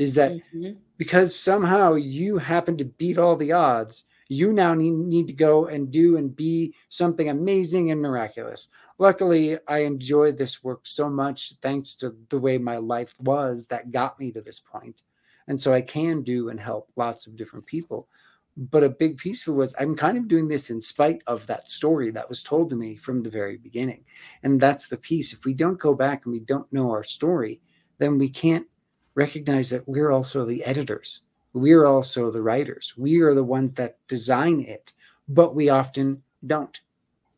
is 0.00 0.14
that 0.14 0.32
mm-hmm. 0.32 0.72
because 0.96 1.38
somehow 1.38 1.92
you 1.92 2.38
happen 2.38 2.74
to 2.78 2.86
beat 2.86 3.18
all 3.18 3.36
the 3.36 3.52
odds, 3.52 4.04
you 4.28 4.50
now 4.50 4.72
need, 4.72 4.92
need 4.92 5.26
to 5.26 5.34
go 5.34 5.66
and 5.66 5.90
do 5.90 6.16
and 6.16 6.34
be 6.34 6.74
something 6.88 7.28
amazing 7.28 7.90
and 7.90 8.00
miraculous. 8.00 8.70
Luckily, 8.98 9.58
I 9.68 9.80
enjoyed 9.80 10.38
this 10.38 10.64
work 10.64 10.80
so 10.84 11.10
much 11.10 11.52
thanks 11.60 11.94
to 11.96 12.16
the 12.30 12.38
way 12.38 12.56
my 12.56 12.78
life 12.78 13.14
was 13.20 13.66
that 13.66 13.90
got 13.90 14.18
me 14.18 14.32
to 14.32 14.40
this 14.40 14.58
point. 14.58 15.02
And 15.48 15.60
so 15.60 15.74
I 15.74 15.82
can 15.82 16.22
do 16.22 16.48
and 16.48 16.58
help 16.58 16.88
lots 16.96 17.26
of 17.26 17.36
different 17.36 17.66
people. 17.66 18.08
But 18.56 18.84
a 18.84 18.88
big 18.88 19.16
piece 19.16 19.46
of 19.46 19.54
it 19.54 19.56
was 19.56 19.74
I'm 19.78 19.96
kind 19.96 20.18
of 20.18 20.28
doing 20.28 20.48
this 20.48 20.70
in 20.70 20.80
spite 20.80 21.22
of 21.26 21.46
that 21.46 21.70
story 21.70 22.10
that 22.10 22.28
was 22.28 22.42
told 22.42 22.68
to 22.70 22.76
me 22.76 22.96
from 22.96 23.22
the 23.22 23.30
very 23.30 23.56
beginning. 23.56 24.04
And 24.42 24.60
that's 24.60 24.88
the 24.88 24.96
piece. 24.96 25.32
If 25.32 25.44
we 25.44 25.54
don't 25.54 25.78
go 25.78 25.94
back 25.94 26.24
and 26.24 26.32
we 26.32 26.40
don't 26.40 26.70
know 26.72 26.90
our 26.90 27.04
story, 27.04 27.60
then 27.98 28.18
we 28.18 28.28
can't 28.28 28.66
recognize 29.14 29.70
that 29.70 29.88
we're 29.88 30.10
also 30.10 30.44
the 30.44 30.64
editors. 30.64 31.22
We're 31.52 31.86
also 31.86 32.30
the 32.30 32.42
writers. 32.42 32.94
We 32.96 33.20
are 33.20 33.34
the 33.34 33.44
ones 33.44 33.72
that 33.74 33.98
design 34.08 34.60
it, 34.60 34.92
but 35.28 35.54
we 35.54 35.68
often 35.68 36.22
don't 36.46 36.78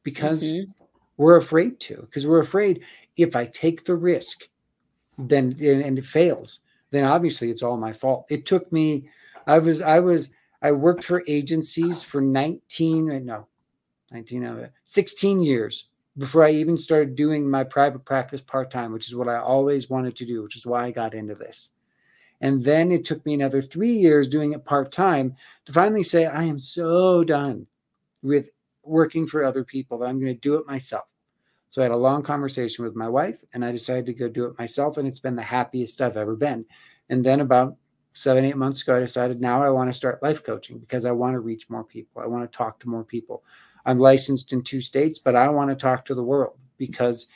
because 0.02 0.52
mm-hmm. 0.52 0.70
we're 1.16 1.36
afraid 1.36 1.80
to, 1.80 1.96
because 2.02 2.26
we're 2.26 2.40
afraid 2.40 2.82
if 3.16 3.36
I 3.36 3.46
take 3.46 3.84
the 3.84 3.96
risk, 3.96 4.48
then 5.18 5.56
and 5.60 5.98
it 5.98 6.06
fails, 6.06 6.60
then 6.90 7.04
obviously 7.04 7.50
it's 7.50 7.62
all 7.62 7.76
my 7.76 7.92
fault. 7.92 8.26
It 8.28 8.46
took 8.46 8.70
me, 8.72 9.08
I 9.46 9.58
was, 9.58 9.82
I 9.82 10.00
was, 10.00 10.30
I 10.62 10.72
worked 10.72 11.04
for 11.04 11.24
agencies 11.26 12.02
for 12.02 12.20
19, 12.20 13.24
no, 13.24 13.46
19, 14.12 14.44
uh, 14.44 14.68
16 14.84 15.42
years 15.42 15.88
before 16.18 16.44
I 16.44 16.50
even 16.50 16.76
started 16.76 17.16
doing 17.16 17.50
my 17.50 17.64
private 17.64 18.04
practice 18.04 18.40
part 18.40 18.70
time, 18.70 18.92
which 18.92 19.08
is 19.08 19.16
what 19.16 19.28
I 19.28 19.38
always 19.38 19.90
wanted 19.90 20.14
to 20.16 20.26
do, 20.26 20.42
which 20.42 20.56
is 20.56 20.66
why 20.66 20.84
I 20.84 20.90
got 20.90 21.14
into 21.14 21.34
this. 21.34 21.70
And 22.40 22.62
then 22.62 22.90
it 22.90 23.04
took 23.04 23.24
me 23.24 23.34
another 23.34 23.62
three 23.62 23.94
years 23.94 24.28
doing 24.28 24.52
it 24.52 24.64
part 24.64 24.92
time 24.92 25.34
to 25.64 25.72
finally 25.72 26.02
say, 26.02 26.26
I 26.26 26.44
am 26.44 26.58
so 26.58 27.24
done 27.24 27.66
with 28.22 28.50
working 28.82 29.26
for 29.26 29.44
other 29.44 29.64
people 29.64 29.98
that 29.98 30.08
I'm 30.08 30.20
going 30.20 30.34
to 30.34 30.40
do 30.40 30.56
it 30.56 30.66
myself. 30.66 31.04
So 31.70 31.80
I 31.80 31.84
had 31.84 31.92
a 31.92 31.96
long 31.96 32.22
conversation 32.22 32.84
with 32.84 32.94
my 32.94 33.08
wife 33.08 33.42
and 33.54 33.64
I 33.64 33.72
decided 33.72 34.06
to 34.06 34.12
go 34.12 34.28
do 34.28 34.44
it 34.44 34.58
myself. 34.58 34.98
And 34.98 35.08
it's 35.08 35.20
been 35.20 35.36
the 35.36 35.42
happiest 35.42 36.00
I've 36.00 36.16
ever 36.16 36.36
been. 36.36 36.66
And 37.08 37.24
then 37.24 37.40
about 37.40 37.76
seven, 38.12 38.44
eight 38.44 38.56
months 38.56 38.82
ago, 38.82 38.96
I 38.96 39.00
decided 39.00 39.40
now 39.40 39.62
I 39.62 39.70
want 39.70 39.88
to 39.88 39.96
start 39.96 40.22
life 40.22 40.42
coaching 40.44 40.78
because 40.78 41.04
I 41.04 41.12
want 41.12 41.34
to 41.34 41.40
reach 41.40 41.70
more 41.70 41.84
people. 41.84 42.22
I 42.22 42.26
want 42.26 42.50
to 42.50 42.56
talk 42.56 42.80
to 42.80 42.88
more 42.88 43.04
people. 43.04 43.44
I'm 43.84 43.98
licensed 43.98 44.52
in 44.52 44.62
two 44.62 44.80
states, 44.80 45.18
but 45.18 45.34
I 45.34 45.48
want 45.48 45.70
to 45.70 45.76
talk 45.76 46.04
to 46.06 46.14
the 46.14 46.22
world 46.22 46.56
because 46.78 47.26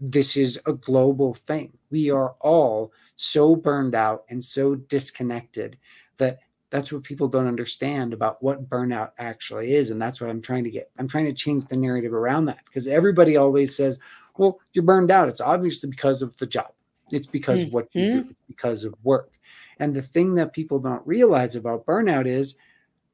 this 0.00 0.36
is 0.36 0.58
a 0.66 0.72
global 0.72 1.34
thing. 1.34 1.72
We 1.90 2.10
are 2.10 2.34
all 2.40 2.92
so 3.16 3.56
burned 3.56 3.94
out 3.94 4.24
and 4.28 4.44
so 4.44 4.76
disconnected 4.76 5.76
that 6.18 6.38
that's 6.70 6.92
what 6.92 7.02
people 7.02 7.28
don't 7.28 7.46
understand 7.46 8.12
about 8.12 8.42
what 8.42 8.68
burnout 8.68 9.12
actually 9.18 9.74
is. 9.74 9.90
And 9.90 10.00
that's 10.00 10.20
what 10.20 10.30
I'm 10.30 10.42
trying 10.42 10.64
to 10.64 10.70
get. 10.70 10.90
I'm 10.98 11.08
trying 11.08 11.24
to 11.24 11.32
change 11.32 11.66
the 11.66 11.76
narrative 11.76 12.12
around 12.12 12.44
that 12.44 12.64
because 12.66 12.86
everybody 12.86 13.36
always 13.36 13.74
says, 13.74 13.98
well, 14.36 14.60
you're 14.72 14.84
burned 14.84 15.10
out. 15.10 15.28
It's 15.28 15.40
obviously 15.40 15.90
because 15.90 16.22
of 16.22 16.36
the 16.36 16.46
job, 16.46 16.72
it's 17.10 17.26
because 17.26 17.60
mm-hmm. 17.60 17.68
of 17.68 17.72
what 17.72 17.88
you 17.92 18.10
do, 18.10 18.20
mm-hmm. 18.20 18.32
because 18.46 18.84
of 18.84 18.94
work. 19.02 19.37
And 19.78 19.94
the 19.94 20.02
thing 20.02 20.34
that 20.34 20.52
people 20.52 20.78
don't 20.78 21.06
realize 21.06 21.56
about 21.56 21.86
burnout 21.86 22.26
is 22.26 22.56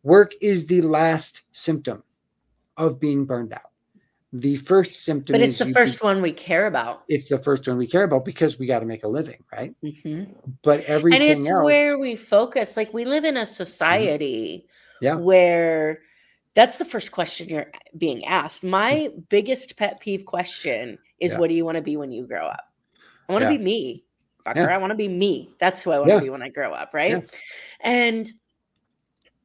work 0.03 0.35
is 0.41 0.67
the 0.67 0.83
last 0.83 1.43
symptom 1.53 2.03
of 2.77 2.99
being 2.99 3.25
burned 3.25 3.53
out. 3.53 3.71
The 4.33 4.57
first 4.57 4.95
symptom 4.95 5.35
But 5.35 5.43
it's 5.43 5.59
the 5.59 5.73
first 5.73 6.03
one 6.03 6.21
we 6.21 6.33
care 6.33 6.67
about. 6.67 7.05
It's 7.09 7.29
the 7.29 7.39
first 7.39 7.69
one 7.69 7.79
we 7.79 7.87
care 7.87 8.03
about 8.03 8.25
because 8.25 8.59
we 8.59 8.67
got 8.67 8.81
to 8.81 8.87
make 8.87 9.05
a 9.05 9.09
living, 9.09 9.45
right? 9.53 9.77
Mm-hmm. 9.85 10.33
But 10.63 10.81
everything 10.87 11.23
else. 11.23 11.31
And 11.31 11.39
it's 11.39 11.49
else, 11.49 11.65
where 11.65 11.99
we 11.99 12.17
focus. 12.17 12.77
Like 12.77 12.93
we 12.93 13.05
live 13.05 13.25
in 13.25 13.37
a 13.37 13.43
mm-hmm. 13.43 13.53
society 13.53 14.67
mm-hmm. 14.67 15.05
yeah. 15.05 15.15
where 15.15 16.01
that's 16.55 16.79
the 16.79 16.85
first 16.85 17.13
question 17.13 17.49
you're 17.49 17.71
being 17.97 18.25
asked. 18.25 18.65
My 18.65 19.11
biggest 19.29 19.77
pet 19.77 20.01
peeve 20.01 20.25
question 20.25 20.99
is 21.21 21.33
yeah. 21.33 21.39
what 21.39 21.49
do 21.49 21.55
you 21.55 21.65
want 21.65 21.77
to 21.77 21.83
be 21.83 21.97
when 21.97 22.11
you 22.11 22.27
grow 22.27 22.47
up? 22.47 22.65
I 23.29 23.33
want 23.33 23.43
to 23.43 23.53
yeah. 23.53 23.59
be 23.59 23.63
me. 23.65 24.05
Fucker. 24.47 24.69
I 24.69 24.79
want 24.79 24.91
to 24.91 24.97
be 24.97 25.09
me. 25.09 25.55
That's 25.59 25.81
who 25.81 25.91
I 25.91 25.99
want 25.99 26.11
to 26.11 26.21
be 26.21 26.31
when 26.31 26.43
I 26.43 26.51
grow 26.51 26.73
up, 26.75 26.93
right? 26.93 27.31
And 27.81 28.31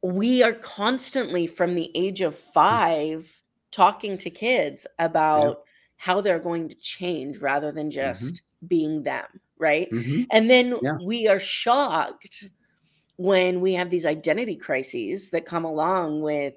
we 0.01 0.43
are 0.43 0.53
constantly 0.53 1.47
from 1.47 1.75
the 1.75 1.91
age 1.95 2.21
of 2.21 2.35
mm. 2.35 2.53
five 2.53 3.41
talking 3.71 4.17
to 4.17 4.29
kids 4.29 4.87
about 4.97 5.47
yeah. 5.47 5.53
how 5.97 6.21
they're 6.21 6.39
going 6.39 6.69
to 6.69 6.75
change 6.75 7.37
rather 7.37 7.71
than 7.71 7.89
mm-hmm. 7.89 8.01
just 8.01 8.35
mm-hmm. 8.35 8.67
being 8.67 9.03
them 9.03 9.25
right 9.57 9.91
mm-hmm. 9.91 10.23
and 10.31 10.49
then 10.49 10.75
yeah. 10.81 10.97
we 11.03 11.27
are 11.27 11.39
shocked 11.39 12.49
when 13.17 13.59
we 13.61 13.73
have 13.73 13.89
these 13.89 14.05
identity 14.05 14.55
crises 14.55 15.29
that 15.29 15.45
come 15.45 15.65
along 15.65 16.21
with 16.21 16.53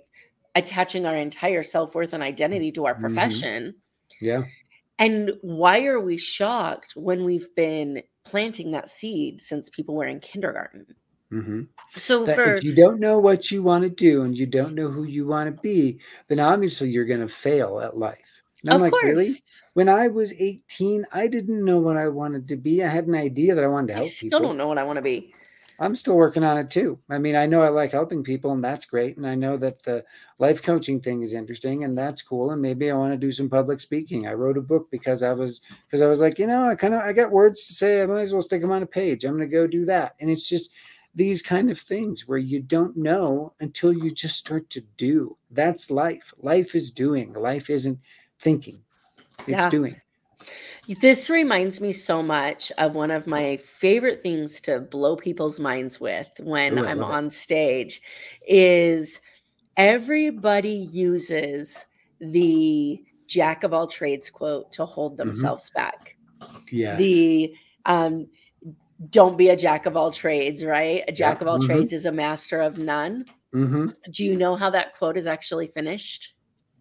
attaching 0.54 1.04
our 1.06 1.16
entire 1.16 1.62
self-worth 1.62 2.12
and 2.12 2.22
identity 2.22 2.70
to 2.70 2.86
our 2.86 2.94
mm-hmm. 2.94 3.02
profession 3.02 3.74
mm-hmm. 3.74 4.24
yeah 4.24 4.42
and 4.98 5.32
why 5.42 5.84
are 5.84 6.00
we 6.00 6.16
shocked 6.16 6.92
when 6.94 7.24
we've 7.24 7.54
been 7.56 8.02
planting 8.24 8.70
that 8.72 8.88
seed 8.88 9.40
since 9.40 9.68
people 9.70 9.94
were 9.94 10.06
in 10.06 10.20
kindergarten 10.20 10.86
Mm-hmm. 11.32 11.62
So 11.96 12.26
for, 12.26 12.56
if 12.56 12.64
you 12.64 12.74
don't 12.74 13.00
know 13.00 13.18
what 13.18 13.50
you 13.50 13.62
want 13.62 13.84
to 13.84 13.90
do 13.90 14.22
and 14.22 14.36
you 14.36 14.46
don't 14.46 14.74
know 14.74 14.90
who 14.90 15.04
you 15.04 15.26
want 15.26 15.54
to 15.54 15.62
be, 15.62 15.98
then 16.28 16.38
obviously 16.38 16.90
you're 16.90 17.06
going 17.06 17.20
to 17.20 17.28
fail 17.28 17.80
at 17.80 17.96
life. 17.96 18.18
And 18.62 18.70
I'm 18.70 18.76
of 18.76 18.82
like, 18.82 18.92
course. 18.92 19.04
really? 19.04 19.30
When 19.72 19.88
I 19.88 20.08
was 20.08 20.32
18, 20.34 21.06
I 21.12 21.26
didn't 21.26 21.64
know 21.64 21.80
what 21.80 21.96
I 21.96 22.08
wanted 22.08 22.48
to 22.48 22.56
be. 22.56 22.84
I 22.84 22.88
had 22.88 23.06
an 23.06 23.14
idea 23.14 23.54
that 23.54 23.64
I 23.64 23.66
wanted 23.66 23.88
to 23.88 23.94
help 23.94 24.06
I 24.06 24.08
still 24.08 24.26
people. 24.26 24.40
don't 24.40 24.58
know 24.58 24.68
what 24.68 24.78
I 24.78 24.84
want 24.84 24.98
to 24.98 25.02
be. 25.02 25.34
I'm 25.82 25.96
still 25.96 26.14
working 26.14 26.44
on 26.44 26.58
it 26.58 26.70
too. 26.70 27.00
I 27.10 27.18
mean, 27.18 27.34
I 27.34 27.44
know 27.44 27.60
I 27.60 27.68
like 27.68 27.90
helping 27.90 28.22
people, 28.22 28.52
and 28.52 28.62
that's 28.62 28.86
great. 28.86 29.16
And 29.16 29.26
I 29.26 29.34
know 29.34 29.56
that 29.56 29.82
the 29.82 30.04
life 30.38 30.62
coaching 30.62 31.00
thing 31.00 31.22
is 31.22 31.32
interesting, 31.32 31.82
and 31.82 31.98
that's 31.98 32.22
cool. 32.22 32.52
And 32.52 32.62
maybe 32.62 32.88
I 32.88 32.94
want 32.94 33.12
to 33.12 33.18
do 33.18 33.32
some 33.32 33.50
public 33.50 33.80
speaking. 33.80 34.28
I 34.28 34.34
wrote 34.34 34.56
a 34.56 34.62
book 34.62 34.86
because 34.92 35.24
I 35.24 35.32
was 35.32 35.60
because 35.84 36.00
I 36.00 36.06
was 36.06 36.20
like, 36.20 36.38
you 36.38 36.46
know, 36.46 36.66
I 36.66 36.76
kind 36.76 36.94
of 36.94 37.00
I 37.00 37.12
got 37.12 37.32
words 37.32 37.66
to 37.66 37.72
say. 37.72 38.00
I 38.00 38.06
might 38.06 38.22
as 38.22 38.32
well 38.32 38.42
stick 38.42 38.60
them 38.60 38.70
on 38.70 38.84
a 38.84 38.86
page. 38.86 39.24
I'm 39.24 39.36
going 39.36 39.48
to 39.48 39.52
go 39.52 39.66
do 39.66 39.84
that. 39.86 40.14
And 40.20 40.30
it's 40.30 40.48
just 40.48 40.70
these 41.16 41.42
kind 41.42 41.68
of 41.68 41.80
things 41.80 42.28
where 42.28 42.38
you 42.38 42.60
don't 42.60 42.96
know 42.96 43.52
until 43.58 43.92
you 43.92 44.12
just 44.12 44.36
start 44.36 44.70
to 44.70 44.82
do. 44.96 45.36
That's 45.50 45.90
life. 45.90 46.32
Life 46.38 46.76
is 46.76 46.92
doing. 46.92 47.32
Life 47.32 47.70
isn't 47.70 47.98
thinking. 48.38 48.80
It's 49.40 49.48
yeah. 49.48 49.68
doing. 49.68 50.00
This 51.00 51.30
reminds 51.30 51.80
me 51.80 51.92
so 51.92 52.22
much 52.22 52.72
of 52.76 52.94
one 52.94 53.12
of 53.12 53.26
my 53.26 53.56
favorite 53.58 54.22
things 54.22 54.60
to 54.62 54.80
blow 54.80 55.16
people's 55.16 55.60
minds 55.60 56.00
with 56.00 56.28
when 56.40 56.78
Ooh, 56.78 56.84
I'm 56.84 57.02
on 57.02 57.26
it. 57.26 57.32
stage 57.32 58.02
is 58.46 59.20
everybody 59.76 60.88
uses 60.90 61.84
the 62.20 63.02
jack 63.28 63.62
of 63.62 63.72
all 63.72 63.86
trades 63.86 64.28
quote 64.28 64.72
to 64.72 64.84
hold 64.84 65.12
mm-hmm. 65.12 65.28
themselves 65.28 65.70
mm-hmm. 65.70 65.78
back. 65.78 66.16
Yeah. 66.70 66.96
The 66.96 67.54
um 67.86 68.26
don't 69.10 69.36
be 69.36 69.48
a 69.48 69.56
jack 69.56 69.86
of 69.86 69.96
all 69.96 70.10
trades, 70.10 70.64
right? 70.64 71.04
A 71.08 71.12
jack 71.12 71.38
yeah. 71.38 71.42
of 71.42 71.48
all 71.48 71.58
mm-hmm. 71.58 71.66
trades 71.66 71.92
is 71.92 72.06
a 72.06 72.12
master 72.12 72.60
of 72.60 72.78
none. 72.78 73.24
Mm-hmm. 73.54 73.88
Do 74.10 74.24
you 74.24 74.36
know 74.36 74.56
how 74.56 74.70
that 74.70 74.96
quote 74.96 75.16
is 75.16 75.26
actually 75.26 75.68
finished? 75.68 76.34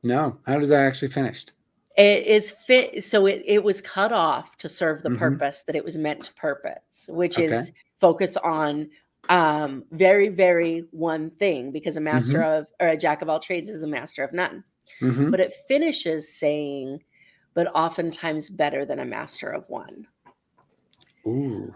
No. 0.04 0.40
How 0.48 0.60
does 0.60 0.70
that 0.70 0.86
actually 0.86 1.10
finished? 1.10 1.54
It 2.02 2.26
is 2.26 2.52
fit. 2.52 3.04
So 3.04 3.28
it, 3.28 3.44
it 3.46 3.64
was 3.64 3.80
cut 3.80 4.12
off 4.12 4.58
to 4.58 4.68
serve 4.68 5.04
the 5.04 5.10
mm-hmm. 5.10 5.20
purpose 5.20 5.64
that 5.68 5.76
it 5.76 5.86
was 5.86 5.98
meant 6.00 6.24
to 6.26 6.34
purpose, 6.34 7.08
which 7.10 7.38
okay. 7.38 7.46
is 7.46 7.72
focus 8.00 8.38
on 8.38 8.90
um 9.30 9.84
very, 9.92 10.30
very 10.30 10.86
one 10.90 11.30
thing 11.32 11.72
because 11.72 11.98
a 11.98 12.02
master 12.02 12.40
mm-hmm. 12.40 12.62
of 12.62 12.68
or 12.80 12.88
a 12.88 12.98
jack 12.98 13.22
of 13.22 13.30
all 13.30 13.40
trades 13.40 13.70
is 13.70 13.84
a 13.84 13.88
master 13.88 14.24
of 14.24 14.34
none. 14.34 14.64
Mm-hmm. 15.00 15.30
But 15.30 15.42
it 15.42 15.54
finishes 15.68 16.36
saying, 16.36 17.04
but 17.54 17.68
oftentimes 17.76 18.50
better 18.50 18.84
than 18.84 19.00
a 19.00 19.06
master 19.06 19.50
of 19.50 19.70
one. 19.70 20.08
Ooh. 21.28 21.76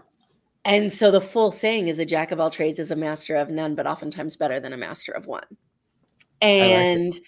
And 0.64 0.92
so 0.92 1.12
the 1.12 1.20
full 1.20 1.52
saying 1.52 1.86
is 1.86 2.00
a 2.00 2.04
jack 2.04 2.32
of 2.32 2.40
all 2.40 2.50
trades 2.50 2.80
is 2.80 2.90
a 2.90 2.96
master 2.96 3.36
of 3.36 3.48
none, 3.48 3.76
but 3.76 3.86
oftentimes 3.86 4.34
better 4.34 4.58
than 4.58 4.72
a 4.72 4.76
master 4.76 5.12
of 5.12 5.26
one. 5.26 5.46
And 6.42 7.14
like 7.14 7.22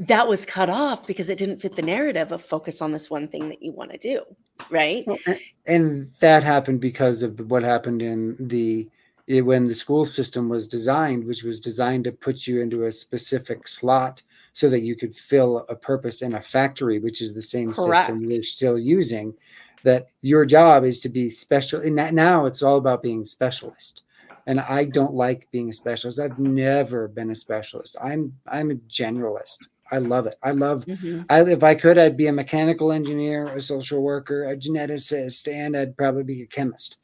that 0.00 0.26
was 0.26 0.46
cut 0.46 0.70
off 0.70 1.06
because 1.06 1.28
it 1.28 1.36
didn't 1.36 1.60
fit 1.60 1.76
the 1.76 1.82
narrative 1.82 2.32
of 2.32 2.42
focus 2.42 2.80
on 2.80 2.90
this 2.90 3.10
one 3.10 3.28
thing 3.28 3.50
that 3.50 3.62
you 3.62 3.70
want 3.70 3.90
to 3.90 3.98
do. 3.98 4.22
Right. 4.70 5.06
Well, 5.06 5.18
and 5.66 6.06
that 6.20 6.42
happened 6.42 6.80
because 6.80 7.22
of 7.22 7.38
what 7.50 7.62
happened 7.62 8.00
in 8.00 8.36
the 8.40 8.88
eh, 9.28 9.40
when 9.40 9.64
the 9.64 9.74
school 9.74 10.06
system 10.06 10.48
was 10.48 10.66
designed, 10.66 11.26
which 11.26 11.42
was 11.42 11.60
designed 11.60 12.04
to 12.04 12.12
put 12.12 12.46
you 12.46 12.62
into 12.62 12.84
a 12.84 12.92
specific 12.92 13.68
slot 13.68 14.22
so 14.54 14.70
that 14.70 14.80
you 14.80 14.96
could 14.96 15.14
fill 15.14 15.66
a 15.68 15.76
purpose 15.76 16.22
in 16.22 16.34
a 16.34 16.42
factory, 16.42 16.98
which 16.98 17.20
is 17.20 17.34
the 17.34 17.42
same 17.42 17.72
Correct. 17.72 18.06
system 18.06 18.30
you're 18.30 18.42
still 18.42 18.78
using. 18.78 19.34
That 19.82 20.08
your 20.22 20.44
job 20.44 20.84
is 20.84 21.00
to 21.00 21.08
be 21.08 21.28
special. 21.28 21.80
And 21.80 21.96
that 21.98 22.14
now 22.14 22.46
it's 22.46 22.62
all 22.62 22.76
about 22.78 23.02
being 23.02 23.24
specialist. 23.24 24.02
And 24.46 24.60
I 24.60 24.84
don't 24.84 25.14
like 25.14 25.48
being 25.52 25.68
a 25.68 25.72
specialist. 25.74 26.18
I've 26.18 26.38
never 26.38 27.08
been 27.08 27.30
a 27.30 27.34
specialist. 27.34 27.96
I'm 28.02 28.34
I'm 28.46 28.70
a 28.70 28.74
generalist. 28.74 29.68
I 29.90 29.98
love 29.98 30.26
it. 30.26 30.36
I 30.42 30.52
love 30.52 30.86
Mhm. 30.86 31.26
I 31.30 31.42
if 31.50 31.62
I 31.64 31.74
could, 31.74 31.98
I'd 31.98 32.16
be 32.16 32.26
a 32.28 32.32
mechanical 32.32 32.92
engineer, 32.92 33.54
a 33.54 33.60
social 33.60 34.02
worker, 34.02 34.50
a 34.50 34.56
geneticist, 34.56 35.52
and 35.52 35.76
I'd 35.76 35.96
probably 35.96 36.24
be 36.24 36.42
a 36.42 36.46
chemist. 36.46 36.98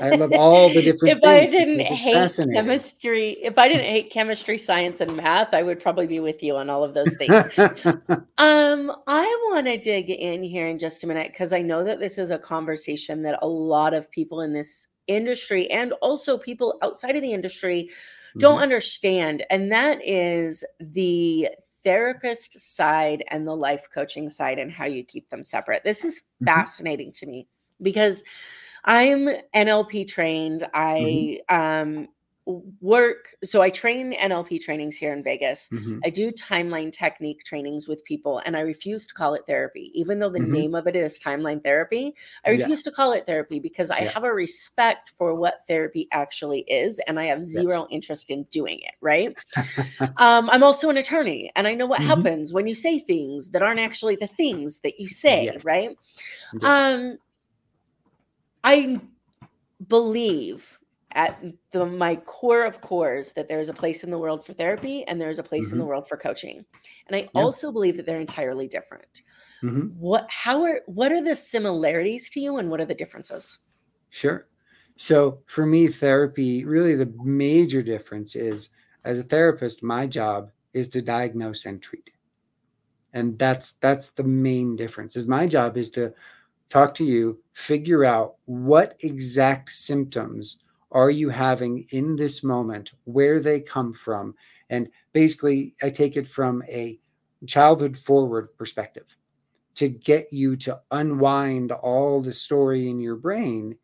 I 0.00 0.10
love 0.12 0.32
all 0.34 0.70
the 0.72 0.82
different 0.82 1.16
if 1.16 1.24
I 1.24 1.46
didn't 1.46 1.80
hate 1.86 2.36
chemistry, 2.52 3.30
if 3.42 3.58
I 3.58 3.68
didn't 3.68 3.86
hate 3.86 4.10
chemistry, 4.10 4.58
science, 4.58 5.00
and 5.00 5.16
math, 5.16 5.54
I 5.54 5.62
would 5.62 5.80
probably 5.80 6.06
be 6.06 6.20
with 6.20 6.42
you 6.42 6.56
on 6.56 6.70
all 6.70 6.84
of 6.84 6.94
those 6.94 7.14
things. 7.14 7.46
Um, 8.38 8.90
I 9.06 9.24
want 9.50 9.66
to 9.66 9.76
dig 9.76 10.08
in 10.10 10.42
here 10.42 10.66
in 10.68 10.78
just 10.78 11.04
a 11.04 11.06
minute 11.06 11.32
because 11.32 11.52
I 11.52 11.60
know 11.62 11.84
that 11.84 12.00
this 12.00 12.16
is 12.18 12.30
a 12.30 12.38
conversation 12.38 13.22
that 13.22 13.38
a 13.42 13.46
lot 13.48 13.92
of 13.92 14.10
people 14.10 14.40
in 14.40 14.52
this 14.52 14.86
industry 15.08 15.70
and 15.70 15.92
also 16.00 16.38
people 16.38 16.78
outside 16.82 17.16
of 17.16 17.22
the 17.22 17.32
industry 17.32 17.90
don't 18.38 18.60
Mhm. 18.60 18.62
understand. 18.62 19.44
And 19.50 19.70
that 19.72 20.00
is 20.06 20.64
the 20.80 21.50
therapist 21.84 22.58
side 22.60 23.24
and 23.28 23.46
the 23.46 23.54
life 23.56 23.88
coaching 23.92 24.28
side 24.28 24.58
and 24.58 24.70
how 24.70 24.84
you 24.86 25.04
keep 25.04 25.28
them 25.30 25.42
separate. 25.42 25.82
This 25.84 26.04
is 26.04 26.20
Mhm. 26.42 26.46
fascinating 26.46 27.12
to 27.12 27.26
me 27.26 27.46
because 27.82 28.22
I'm 28.84 29.28
NLP 29.54 30.04
trained. 30.08 30.66
I 30.74 31.40
Mm-hmm. 31.50 31.54
um 31.54 32.08
work 32.80 33.34
so 33.44 33.62
I 33.62 33.70
train 33.70 34.12
NLP 34.14 34.60
trainings 34.60 34.96
here 34.96 35.12
in 35.12 35.22
Vegas. 35.22 35.68
Mhm. 35.72 36.00
I 36.04 36.10
do 36.10 36.30
timeline 36.32 36.92
technique 36.92 37.44
trainings 37.44 37.88
with 37.88 38.04
people, 38.04 38.38
and 38.44 38.56
I 38.56 38.60
refuse 38.60 39.06
to 39.06 39.14
call 39.14 39.34
it 39.34 39.42
therapy, 39.46 39.90
even 39.94 40.18
though 40.18 40.30
the 40.30 40.38
Mhm. 40.38 40.50
name 40.50 40.74
of 40.74 40.86
it 40.86 40.96
is 40.96 41.20
timeline 41.20 41.62
therapy. 41.62 42.14
I 42.44 42.50
Yeah. 42.50 42.58
refuse 42.58 42.82
to 42.84 42.90
call 42.90 43.12
it 43.12 43.26
therapy 43.26 43.60
because 43.60 43.90
I 43.90 44.00
Yeah. 44.00 44.10
have 44.10 44.24
a 44.24 44.32
respect 44.32 45.10
for 45.10 45.34
what 45.34 45.60
therapy 45.68 46.08
actually 46.12 46.60
is, 46.60 46.98
and 47.06 47.18
I 47.20 47.26
have 47.26 47.42
zero 47.42 47.86
interest 47.90 48.30
in 48.30 48.44
doing 48.44 48.80
it. 48.80 48.94
Right? 49.00 49.36
um, 50.16 50.50
I'm 50.50 50.62
also 50.62 50.90
an 50.90 50.96
attorney, 50.96 51.52
and 51.56 51.66
I 51.66 51.74
know 51.74 51.86
what 51.86 52.00
Mhm. 52.00 52.06
happens 52.06 52.52
when 52.52 52.66
you 52.66 52.74
say 52.74 52.98
things 52.98 53.50
that 53.50 53.62
aren't 53.62 53.80
actually 53.80 54.16
the 54.16 54.26
things 54.26 54.80
that 54.80 54.98
you 54.98 55.08
say. 55.08 55.44
Yes. 55.44 55.64
Right? 55.64 55.96
Yeah. 56.60 56.88
Um, 56.88 57.18
I 58.64 59.00
believe 59.88 60.79
at 61.12 61.42
the 61.72 61.86
my 61.86 62.16
core 62.16 62.64
of 62.64 62.80
cores 62.80 63.32
that 63.34 63.48
there's 63.48 63.68
a 63.68 63.74
place 63.74 64.04
in 64.04 64.10
the 64.10 64.18
world 64.18 64.44
for 64.46 64.52
therapy 64.54 65.04
and 65.06 65.20
there's 65.20 65.38
a 65.38 65.42
place 65.42 65.72
in 65.72 65.78
the 65.78 65.84
world 65.86 66.08
for 66.08 66.16
coaching. 66.16 66.64
And 67.06 67.16
I 67.16 67.20
Mm-hmm. 67.34 67.38
Yeah. 67.38 67.42
also 67.42 67.72
believe 67.72 67.96
that 67.96 68.06
they're 68.06 68.20
entirely 68.20 68.68
different. 68.68 69.22
Mhm. 69.62 69.94
What 69.94 70.26
how 70.30 70.62
are 70.64 70.82
what 70.86 71.12
are 71.12 71.22
the 71.22 71.36
similarities 71.36 72.30
to 72.30 72.40
you 72.40 72.58
and 72.58 72.70
what 72.70 72.80
are 72.80 72.86
the 72.86 72.94
differences? 72.94 73.58
Sure. 74.10 74.48
So 74.96 75.42
for 75.46 75.64
me, 75.66 75.88
therapy 75.88 76.64
really 76.64 76.94
the 76.94 77.12
major 77.24 77.82
difference 77.82 78.36
is 78.36 78.68
as 79.04 79.18
a 79.18 79.24
therapist, 79.24 79.82
my 79.82 80.06
job 80.06 80.50
is 80.74 80.88
to 80.90 81.02
diagnose 81.02 81.64
and 81.64 81.82
treat. 81.82 82.10
And 83.12 83.38
that's 83.38 83.72
that's 83.80 84.10
the 84.10 84.22
main 84.24 84.76
difference. 84.76 85.16
Is 85.16 85.26
my 85.26 85.46
job 85.46 85.76
is 85.76 85.90
to 85.92 86.12
talk 86.70 86.94
to 86.94 87.04
you, 87.04 87.42
figure 87.54 88.04
out 88.04 88.36
what 88.46 88.96
exact 89.02 89.70
symptoms 89.70 90.58
are 90.92 91.10
you 91.10 91.28
having 91.28 91.86
in 91.90 92.16
this 92.16 92.42
moment, 92.42 92.92
where 93.04 93.40
they 93.40 93.60
come 93.60 93.92
from. 93.92 94.34
And 94.70 94.88
basically, 95.12 95.74
I 95.82 95.90
take 95.90 96.16
it 96.16 96.28
from 96.28 96.62
a 96.68 96.98
childhood 97.46 97.96
forward 97.96 98.56
perspective 98.56 99.16
to 99.76 99.88
get 99.88 100.32
you 100.32 100.56
to 100.56 100.80
unwind 100.90 101.72
all 101.72 102.20
the 102.20 102.32
story 102.32 102.88
in 102.88 103.00
your 103.00 103.16
brain 103.16 103.76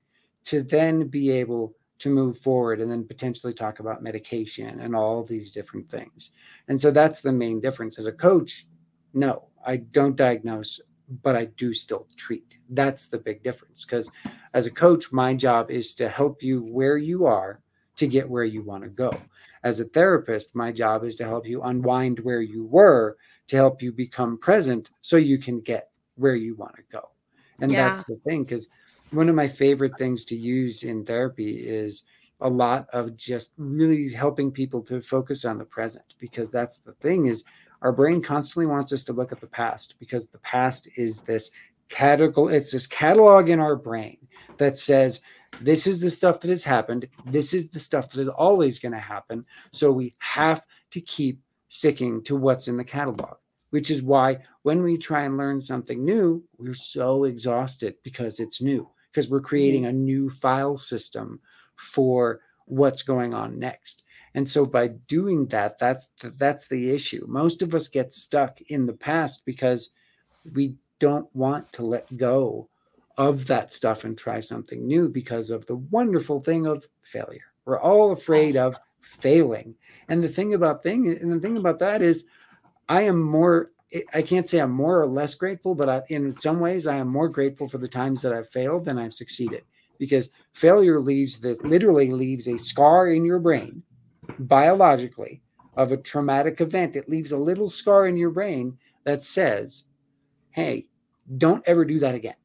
to 0.44 0.62
then 0.62 1.06
be 1.08 1.30
able 1.30 1.74
to 1.98 2.10
move 2.10 2.36
forward 2.38 2.80
and 2.80 2.90
then 2.90 3.04
potentially 3.04 3.54
talk 3.54 3.80
about 3.80 4.02
medication 4.02 4.80
and 4.80 4.94
all 4.94 5.24
these 5.24 5.50
different 5.50 5.88
things. 5.88 6.32
And 6.68 6.78
so 6.78 6.90
that's 6.90 7.20
the 7.20 7.32
main 7.32 7.60
difference. 7.60 7.98
As 7.98 8.06
a 8.06 8.12
coach, 8.12 8.66
no, 9.14 9.48
I 9.64 9.78
don't 9.78 10.16
diagnose, 10.16 10.80
but 11.22 11.36
I 11.36 11.46
do 11.46 11.72
still 11.72 12.06
treat. 12.16 12.56
That's 12.70 13.06
the 13.06 13.18
big 13.18 13.42
difference. 13.42 13.84
Because 13.84 14.10
as 14.54 14.66
a 14.66 14.70
coach, 14.70 15.12
my 15.12 15.34
job 15.34 15.70
is 15.70 15.94
to 15.94 16.08
help 16.08 16.42
you 16.42 16.62
where 16.62 16.98
you 16.98 17.26
are 17.26 17.60
to 17.96 18.06
get 18.06 18.28
where 18.28 18.44
you 18.44 18.62
want 18.62 18.82
to 18.82 18.90
go. 18.90 19.20
As 19.62 19.80
a 19.80 19.84
therapist, 19.84 20.54
my 20.54 20.70
job 20.70 21.04
is 21.04 21.16
to 21.16 21.24
help 21.24 21.46
you 21.46 21.62
unwind 21.62 22.18
where 22.20 22.42
you 22.42 22.64
were 22.64 23.16
to 23.48 23.56
help 23.56 23.80
you 23.80 23.92
become 23.92 24.38
present 24.38 24.90
so 25.00 25.16
you 25.16 25.38
can 25.38 25.60
get 25.60 25.90
where 26.16 26.34
you 26.34 26.54
want 26.54 26.76
to 26.76 26.82
go. 26.90 27.10
And 27.60 27.72
Yeah. 27.72 27.88
that's 27.88 28.04
the 28.04 28.16
thing. 28.16 28.44
Because 28.44 28.68
one 29.10 29.28
of 29.28 29.34
my 29.34 29.48
favorite 29.48 29.96
things 29.96 30.24
to 30.26 30.36
use 30.36 30.82
in 30.82 31.04
therapy 31.04 31.66
is 31.66 32.02
a 32.40 32.48
lot 32.48 32.86
of 32.92 33.16
just 33.16 33.52
really 33.56 34.12
helping 34.12 34.50
people 34.50 34.82
to 34.82 35.00
focus 35.00 35.44
on 35.44 35.58
the 35.58 35.64
present 35.64 36.14
because 36.18 36.50
that's 36.50 36.78
the 36.80 36.92
thing 36.94 37.26
is 37.26 37.44
our 37.82 37.92
brain 37.92 38.22
constantly 38.22 38.66
wants 38.66 38.92
us 38.92 39.04
to 39.04 39.12
look 39.12 39.32
at 39.32 39.40
the 39.40 39.46
past 39.46 39.94
because 39.98 40.28
the 40.28 40.38
past 40.38 40.88
is 40.96 41.20
this 41.22 41.50
catalog 41.88 42.52
it's 42.52 42.72
this 42.72 42.86
catalog 42.86 43.48
in 43.48 43.60
our 43.60 43.76
brain 43.76 44.18
that 44.56 44.76
says 44.76 45.20
this 45.60 45.86
is 45.86 46.00
the 46.00 46.10
stuff 46.10 46.40
that 46.40 46.50
has 46.50 46.64
happened. 46.64 47.08
This 47.24 47.54
is 47.54 47.70
the 47.70 47.80
stuff 47.80 48.10
that 48.10 48.20
is 48.20 48.28
always 48.28 48.78
going 48.78 48.92
to 48.92 48.98
happen. 48.98 49.46
So 49.72 49.90
we 49.90 50.14
have 50.18 50.66
to 50.90 51.00
keep 51.00 51.40
sticking 51.68 52.22
to 52.24 52.36
what's 52.36 52.68
in 52.68 52.76
the 52.76 52.84
catalog 52.84 53.36
which 53.70 53.90
is 53.90 54.02
why 54.02 54.38
when 54.62 54.82
we 54.82 54.96
try 54.96 55.24
and 55.24 55.36
learn 55.36 55.60
something 55.60 56.04
new 56.04 56.42
we're 56.58 56.74
so 56.74 57.24
exhausted 57.24 57.94
because 58.02 58.40
it's 58.40 58.62
new 58.62 58.88
because 59.10 59.28
we're 59.28 59.40
creating 59.40 59.82
mm-hmm. 59.82 59.90
a 59.90 60.04
new 60.04 60.30
file 60.30 60.76
system 60.76 61.40
for 61.74 62.40
what's 62.66 63.02
going 63.02 63.34
on 63.34 63.58
next 63.58 64.04
and 64.36 64.46
so 64.46 64.66
by 64.66 64.88
doing 64.88 65.46
that 65.46 65.78
that's 65.78 66.08
the, 66.20 66.30
that's 66.36 66.68
the 66.68 66.90
issue. 66.90 67.24
Most 67.26 67.62
of 67.62 67.74
us 67.74 67.88
get 67.88 68.12
stuck 68.12 68.60
in 68.68 68.86
the 68.86 68.92
past 68.92 69.44
because 69.46 69.90
we 70.54 70.76
don't 71.00 71.34
want 71.34 71.72
to 71.72 71.82
let 71.82 72.16
go 72.18 72.68
of 73.16 73.46
that 73.46 73.72
stuff 73.72 74.04
and 74.04 74.16
try 74.16 74.40
something 74.40 74.86
new 74.86 75.08
because 75.08 75.50
of 75.50 75.64
the 75.66 75.76
wonderful 75.76 76.42
thing 76.42 76.66
of 76.66 76.86
failure. 77.02 77.46
We're 77.64 77.80
all 77.80 78.12
afraid 78.12 78.58
of 78.58 78.76
failing. 79.00 79.74
And 80.08 80.22
the 80.22 80.28
thing 80.28 80.52
about 80.52 80.82
thing 80.82 81.08
and 81.08 81.32
the 81.32 81.40
thing 81.40 81.56
about 81.56 81.78
that 81.78 82.02
is 82.02 82.26
i 82.88 83.02
am 83.02 83.20
more 83.20 83.70
i 84.12 84.20
can't 84.20 84.48
say 84.48 84.60
i'm 84.60 84.70
more 84.70 85.00
or 85.00 85.06
less 85.06 85.34
grateful 85.34 85.74
but 85.74 85.88
I, 85.88 86.02
in 86.08 86.36
some 86.36 86.60
ways 86.60 86.86
i 86.86 86.96
am 86.96 87.08
more 87.08 87.28
grateful 87.28 87.68
for 87.68 87.78
the 87.78 87.88
times 87.88 88.20
that 88.22 88.32
i've 88.32 88.50
failed 88.50 88.84
than 88.84 88.98
i've 88.98 89.14
succeeded. 89.14 89.64
Because 89.98 90.28
failure 90.52 91.00
leaves 91.00 91.40
that 91.40 91.64
literally 91.64 92.10
leaves 92.10 92.48
a 92.48 92.58
scar 92.58 93.08
in 93.08 93.24
your 93.24 93.38
brain 93.38 93.82
biologically 94.38 95.42
of 95.76 95.92
a 95.92 95.96
traumatic 95.96 96.60
event 96.60 96.96
it 96.96 97.08
leaves 97.08 97.32
a 97.32 97.38
little 97.38 97.68
scar 97.68 98.06
in 98.06 98.16
your 98.16 98.30
brain 98.30 98.78
that 99.04 99.24
says 99.24 99.84
hey 100.50 100.86
don't 101.38 101.62
ever 101.66 101.84
do 101.84 101.98
that 101.98 102.14
again 102.14 102.36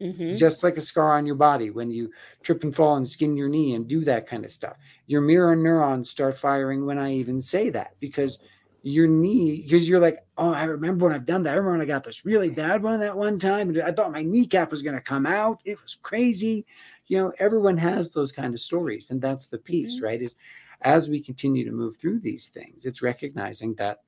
Mhm. 0.00 0.36
just 0.36 0.62
like 0.62 0.76
a 0.76 0.80
scar 0.82 1.16
on 1.16 1.26
your 1.26 1.34
body 1.34 1.70
when 1.70 1.90
you 1.90 2.10
trip 2.42 2.62
and 2.64 2.74
fall 2.74 2.96
and 2.96 3.08
skin 3.08 3.36
your 3.36 3.48
knee 3.48 3.74
and 3.74 3.88
do 3.88 4.04
that 4.04 4.26
kind 4.26 4.44
of 4.44 4.50
stuff. 4.50 4.76
Your 5.06 5.20
mirror 5.20 5.56
neurons 5.56 6.08
start 6.10 6.38
firing 6.38 6.86
when 6.86 6.98
I 6.98 7.12
even 7.14 7.40
say 7.40 7.68
that 7.70 7.96
because 8.00 8.38
your 8.82 9.06
knee, 9.06 9.62
because 9.62 9.86
you're 9.88 10.00
like, 10.00 10.20
oh, 10.38 10.52
I 10.54 10.64
remember 10.64 11.04
when 11.06 11.14
I've 11.14 11.26
done 11.26 11.42
that. 11.42 11.50
I 11.50 11.56
remember 11.56 11.72
when 11.72 11.82
I 11.82 11.84
got 11.84 12.04
this 12.04 12.24
really 12.24 12.48
bad 12.48 12.82
one 12.82 13.00
that 13.00 13.16
one 13.16 13.38
time. 13.38 13.68
And 13.68 13.82
I 13.82 13.92
thought 13.92 14.12
my 14.12 14.22
kneecap 14.22 14.70
was 14.70 14.80
going 14.82 14.94
to 14.94 15.02
come 15.02 15.26
out. 15.26 15.60
It 15.66 15.80
was 15.82 15.96
crazy. 15.96 16.64
You 17.06 17.18
know, 17.18 17.32
everyone 17.38 17.76
has 17.76 18.10
those 18.10 18.32
kind 18.32 18.54
of 18.54 18.60
stories. 18.60 19.10
And 19.10 19.20
that's 19.20 19.48
the 19.48 19.58
piece, 19.58 20.00
Mhm. 20.00 20.02
right? 20.02 20.22
Is 20.22 20.36
as 20.82 21.08
we 21.08 21.20
continue 21.20 21.64
to 21.64 21.72
move 21.72 21.96
through 21.96 22.20
these 22.20 22.48
things, 22.48 22.86
it's 22.86 23.02
recognizing 23.02 23.74
that 23.74 24.00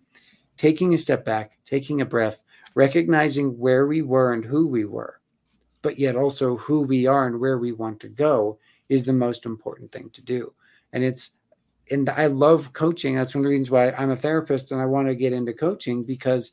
taking 0.56 0.94
a 0.94 0.98
step 0.98 1.24
back, 1.24 1.58
taking 1.66 2.00
a 2.00 2.06
breath, 2.06 2.42
recognizing 2.74 3.58
where 3.58 3.87
we 3.87 4.02
were 4.02 4.32
and 4.32 4.44
who 4.44 4.66
we 4.66 4.85
were 4.85 5.20
but 5.82 5.98
yet 5.98 6.16
also 6.16 6.56
who 6.56 6.80
we 6.80 7.06
are 7.06 7.26
and 7.26 7.38
where 7.38 7.58
we 7.58 7.72
want 7.72 8.00
to 8.00 8.08
go 8.08 8.58
is 8.88 9.04
the 9.04 9.12
most 9.12 9.44
important 9.44 9.90
thing 9.92 10.08
to 10.11 10.22
do. 10.22 10.52
And 10.92 11.02
it's, 11.04 11.32
and 11.90 12.08
I 12.08 12.26
love 12.26 12.72
coaching. 12.72 13.16
That's 13.16 13.35
one 13.35 13.40
of 13.40 13.44
the 13.44 13.50
reasons 13.50 13.70
why 13.70 13.90
I'm 13.90 14.11
a 14.11 14.16
therapist 14.16 14.70
and 14.70 14.80
I 14.80 14.87
want 14.87 15.08
to 15.08 15.16
get 15.16 15.32
into 15.32 15.52
coaching 15.52 16.04
because 16.04 16.52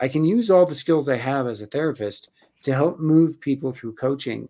I 0.00 0.08
can 0.08 0.24
use 0.24 0.50
all 0.50 0.64
the 0.64 0.74
skills 0.74 1.08
I 1.08 1.16
have 1.16 1.46
as 1.46 1.60
a 1.60 1.66
therapist 1.66 2.30
to 2.62 2.74
help 2.74 2.98
move 2.98 3.40
people 3.40 3.72
through 3.72 3.94
coaching 3.94 4.48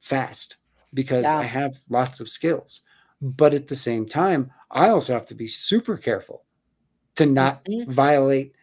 fast 0.00 0.56
because 0.94 1.24
Yeah. 1.24 1.38
I 1.38 1.44
have 1.44 1.78
lots 1.88 2.20
of 2.20 2.28
skills. 2.28 2.82
But 3.20 3.54
at 3.54 3.66
the 3.68 3.74
same 3.76 4.06
time, 4.06 4.52
I 4.70 4.88
also 4.90 5.12
have 5.14 5.26
to 5.26 5.34
be 5.34 5.46
super 5.48 5.96
careful 5.96 6.44
to 7.16 7.26
not 7.26 7.64
Mhm. 7.66 7.86
violate 7.86 8.54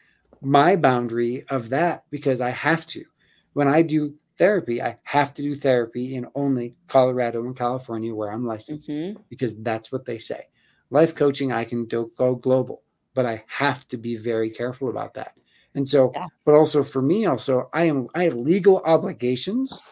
my 0.41 0.75
boundary 0.75 1.45
of 1.49 1.69
that 1.69 2.05
because 2.09 2.41
I 2.41 2.51
have 2.51 2.85
to. 2.87 3.05
When 3.53 3.67
I 3.67 3.81
do 3.81 4.15
therapy, 4.37 4.81
I 4.81 4.97
have 5.03 5.33
to 5.35 5.41
do 5.41 5.55
therapy 5.55 6.15
in 6.15 6.27
only 6.35 6.75
Colorado 6.87 7.43
and 7.45 7.55
California 7.57 8.13
where 8.13 8.31
I'm 8.31 8.41
licensed 8.41 8.89
Mhm. 8.89 9.17
because 9.29 9.55
that's 9.61 9.91
what 9.91 10.05
they 10.05 10.17
say. 10.17 10.47
Life 10.89 11.15
coaching, 11.15 11.51
I 11.51 11.65
can 11.65 11.85
do, 11.85 12.11
go 12.17 12.35
global. 12.35 12.83
but 13.13 13.25
I 13.25 13.45
have 13.47 13.87
to 13.87 13.97
be 13.97 14.17
very 14.17 14.49
careful 14.51 14.89
about 14.89 15.13
that. 15.13 15.35
And 15.73 15.87
so, 15.87 16.11
Yeah. 16.13 16.27
but 16.45 16.53
also 16.53 16.83
for 16.83 17.01
me, 17.01 17.25
also, 17.25 17.69
I 17.73 17.85
am 17.85 18.09
I 18.13 18.25
have 18.25 18.35
legal 18.35 18.79
obligations 18.79 19.85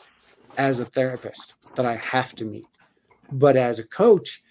as 0.58 0.80
a 0.80 0.86
therapist 0.86 1.56
that 1.76 1.86
I 1.86 1.96
have 1.96 2.36
to 2.36 2.46
meet. 2.46 2.66
But 3.32 3.58
as 3.58 3.80
a 3.80 3.84
coach, 3.88 4.44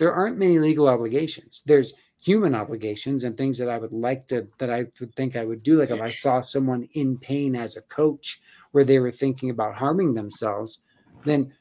there 0.00 0.14
aren't 0.14 0.38
many 0.38 0.58
legal 0.58 0.88
obligations. 0.88 1.62
There's 1.66 1.92
human 2.20 2.54
obligations 2.54 3.24
and 3.24 3.36
things 3.36 3.58
that 3.58 3.68
I 3.68 3.78
would 3.78 3.92
like 3.92 4.26
to 4.28 4.48
that 4.58 4.70
I 4.70 4.86
would 5.00 5.14
think 5.14 5.36
I 5.36 5.44
would 5.44 5.62
do. 5.62 5.78
Like 5.78 5.90
if 5.90 6.00
I 6.00 6.10
saw 6.10 6.40
someone 6.40 6.88
in 6.94 7.18
pain 7.18 7.54
as 7.54 7.76
a 7.76 7.82
coach 7.82 8.40
where 8.72 8.84
they 8.84 8.98
were 8.98 9.12
thinking 9.12 9.50
about 9.50 9.76
harming 9.76 10.14
themselves, 10.14 10.80
then 11.24 11.52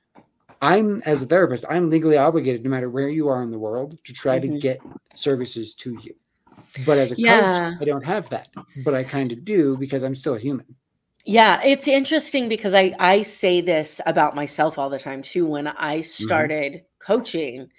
I'm 0.62 1.02
as 1.06 1.22
a 1.22 1.28
therapist, 1.28 1.66
I'm 1.70 1.90
legally 1.90 2.18
obligated 2.18 2.64
no 2.64 2.70
matter 2.70 2.90
where 2.90 3.10
you 3.10 3.28
are 3.28 3.44
in 3.44 3.52
the 3.52 3.60
world 3.60 3.98
to 4.06 4.14
try 4.14 4.40
to 4.40 4.48
Mhm. 4.48 4.62
get 4.62 4.82
services 5.16 5.76
to 5.76 5.96
you. 5.96 6.16
But 6.86 6.98
as 6.98 7.12
a 7.12 7.16
Yeah. 7.18 7.46
coach, 7.46 7.82
I 7.82 7.86
don't 7.86 8.06
have 8.06 8.30
that. 8.30 8.48
But 8.86 8.96
I 8.96 9.04
kind 9.04 9.32
of 9.34 9.44
do 9.46 9.78
because 9.78 10.04
I'm 10.04 10.16
still 10.16 10.36
a 10.36 10.40
human. 10.40 10.66
Yeah, 11.26 11.62
it's 11.64 11.88
interesting 11.88 12.50
because 12.50 12.74
I 12.74 12.96
I 13.00 13.22
say 13.22 13.62
this 13.62 14.02
about 14.06 14.36
myself 14.36 14.78
all 14.78 14.90
the 14.90 15.00
time 15.00 15.22
too. 15.22 15.46
When 15.46 15.68
I 15.68 16.02
started 16.02 16.84
coaching 17.00 17.70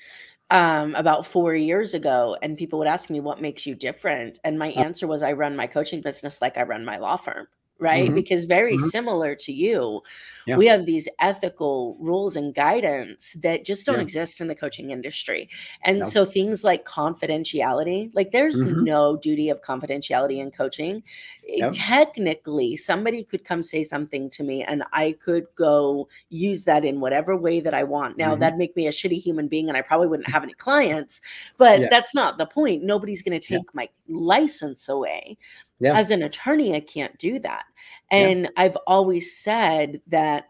um, 0.51 0.95
about 0.97 1.27
four 1.27 1.55
years 1.55 1.95
ago, 1.95 2.37
and 2.43 2.59
people 2.59 2.79
would 2.81 2.89
ask 2.89 3.11
me, 3.11 3.21
"What 3.21 3.41
makes 3.41 3.67
you 3.67 3.75
different?" 3.75 4.39
and 4.45 4.59
my 4.59 4.69
answer 4.73 5.07
was, 5.07 5.23
"I 5.23 5.33
run 5.33 5.57
my 5.57 5.67
coaching 5.67 6.01
business 6.03 6.41
like 6.43 6.57
I 6.59 6.63
run 6.65 6.85
my 6.85 6.99
law 6.99 7.17
firm." 7.17 7.49
Right, 7.81 8.11
Mhm. 8.11 8.15
because 8.15 8.45
very 8.45 8.77
Mhm. 8.77 8.91
similar 8.91 9.35
to 9.37 9.53
you, 9.53 10.03
Yeah. 10.47 10.59
we 10.59 10.67
have 10.67 10.85
these 10.85 11.09
ethical 11.19 11.97
rules 11.99 12.37
and 12.37 12.55
guidance 12.55 13.33
that 13.41 13.65
just 13.65 13.87
don't 13.87 13.97
Yeah. 13.97 14.03
exist 14.03 14.41
in 14.43 14.49
the 14.49 14.55
coaching 14.55 14.91
industry. 14.91 15.49
And 15.83 16.01
No. 16.01 16.05
so 16.07 16.25
things 16.27 16.63
like 16.63 16.85
confidentiality, 16.85 18.11
like 18.15 18.33
there's 18.33 18.63
Mhm. 18.63 18.85
no 18.85 19.17
duty 19.17 19.49
of 19.49 19.63
confidentiality 19.63 20.39
in 20.39 20.51
coaching. 20.51 21.03
Eh, 21.49 21.57
Yep. 21.57 21.73
Technically, 21.75 22.77
somebody 22.77 23.25
could 23.25 23.45
come 23.45 23.63
say 23.63 23.83
something 23.83 24.29
to 24.31 24.43
me 24.45 24.63
and 24.63 24.83
I 24.93 25.13
could 25.13 25.47
go 25.55 26.07
use 26.29 26.65
that 26.67 26.85
in 26.85 27.01
whatever 27.01 27.35
way 27.35 27.61
that 27.61 27.73
I 27.73 27.85
want. 27.85 28.19
Now, 28.19 28.35
Mhm. 28.37 28.41
that'd 28.41 28.59
make 28.59 28.77
me 28.77 28.89
a 28.89 28.93
shitty 28.93 29.23
human 29.23 29.49
being 29.49 29.69
and 29.69 29.77
I 29.77 29.81
probably 29.83 30.07
wouldn't 30.09 30.29
have 30.29 30.43
any 30.43 30.53
clients, 30.53 31.23
but 31.57 31.81
Yeah. 31.81 31.89
that's 31.89 32.15
not 32.15 32.37
the 32.37 32.47
point. 32.47 32.83
Nobody's 32.83 33.23
going 33.23 33.41
to 33.41 33.47
take 33.47 33.75
my 33.75 33.89
license 34.07 34.89
away. 34.89 35.39
Yeah. 35.81 35.97
As 35.97 36.11
an 36.11 36.23
attorney, 36.23 36.75
I 36.75 36.81
can't 36.81 37.17
do 37.19 37.39
that. 37.41 37.65
Yeah. 38.13 38.19
And 38.19 38.51
I've 38.57 38.77
always 38.87 39.37
said 39.37 40.01
that 40.09 40.45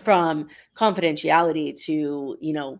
from 0.00 0.48
confidentiality 0.76 1.78
to, 1.84 2.36
you 2.40 2.52
know, 2.52 2.78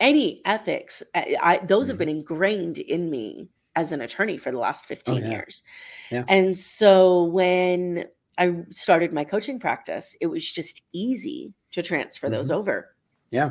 any 0.00 0.40
ethics, 0.44 1.02
I, 1.14 1.36
I 1.42 1.58
those 1.58 1.88
have 1.88 1.96
Mhm. 1.96 1.98
been 2.00 2.08
ingrained 2.08 2.78
in 2.78 3.10
me 3.10 3.48
as 3.74 3.92
an 3.92 4.00
attorney 4.00 4.38
for 4.38 4.50
the 4.52 4.58
last 4.58 4.86
15 4.86 5.22
yeah. 5.22 5.30
years. 5.30 5.62
Yeah. 6.10 6.24
And 6.28 6.56
so 6.56 7.24
when 7.24 8.06
I 8.38 8.62
started 8.70 9.12
my 9.12 9.24
coaching 9.24 9.58
practice, 9.58 10.16
it 10.20 10.26
was 10.26 10.48
just 10.50 10.82
easy 10.92 11.52
to 11.72 11.82
transfer 11.82 12.28
those 12.30 12.50
over. 12.52 12.94
Yeah. 13.30 13.50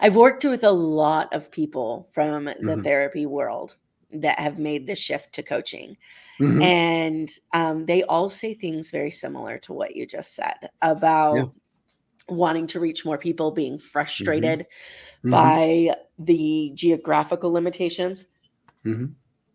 I've 0.00 0.16
worked 0.16 0.44
with 0.44 0.64
a 0.64 0.70
lot 0.70 1.32
of 1.34 1.50
people 1.50 2.08
from 2.12 2.44
the 2.46 2.54
Mhm. 2.54 2.82
therapy 2.84 3.26
world 3.26 3.76
that 4.12 4.38
have 4.38 4.58
made 4.58 4.86
the 4.86 4.94
shift 4.94 5.32
to 5.34 5.42
coaching. 5.42 5.96
Mhm. 6.40 6.62
And 6.62 7.30
um, 7.52 7.86
they 7.86 8.04
all 8.04 8.28
say 8.28 8.54
things 8.54 8.90
very 8.90 9.10
similar 9.10 9.58
to 9.58 9.72
what 9.72 9.96
you 9.96 10.06
just 10.06 10.34
said 10.34 10.70
about 10.82 11.52
wanting 12.28 12.66
to 12.68 12.80
reach 12.80 13.04
more 13.04 13.18
people, 13.18 13.50
being 13.50 13.78
frustrated 13.78 14.66
Mhm. 15.24 15.30
by 15.30 15.94
the 16.18 16.72
geographical 16.74 17.50
limitations. 17.50 18.26
Mhm. 18.84 19.14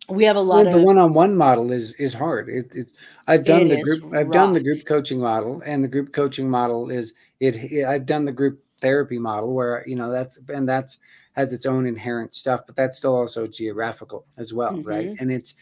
We 0.09 0.25
have 0.25 0.35
a 0.35 0.43
Well, 0.43 0.63
lot 0.65 0.71
the 0.71 0.81
one-on-one 0.81 1.35
model 1.37 1.71
is 1.71 1.93
is 1.93 2.13
hard. 2.13 2.49
It, 2.49 2.73
it's 2.75 2.93
I've 3.27 3.45
done 3.45 3.63
It 3.63 3.77
the 3.77 3.81
group 3.81 4.13
I've 4.13 4.31
done 4.31 4.51
the 4.51 4.61
group 4.61 4.85
coaching 4.85 5.19
model, 5.19 5.61
and 5.65 5.81
the 5.83 5.87
group 5.87 6.11
coaching 6.13 6.49
model 6.49 6.89
is 6.89 7.13
it- 7.39 7.85
I've 7.85 8.05
done 8.05 8.25
the 8.25 8.31
group 8.33 8.61
therapy 8.81 9.17
model 9.17 9.53
where 9.53 9.83
you 9.87 9.95
know 9.95 10.11
that's 10.11 10.39
and 10.49 10.67
that's 10.67 10.97
has 11.33 11.53
its 11.53 11.65
own 11.65 11.85
inherent 11.85 12.33
stuff, 12.35 12.61
but 12.65 12.75
that's 12.75 12.97
still 12.97 13.15
also 13.15 13.45
geographical 13.47 14.25
as 14.37 14.53
well, 14.53 14.81
right? 14.81 15.09
Mhm. 15.11 15.17
And 15.19 15.31
it's 15.31 15.55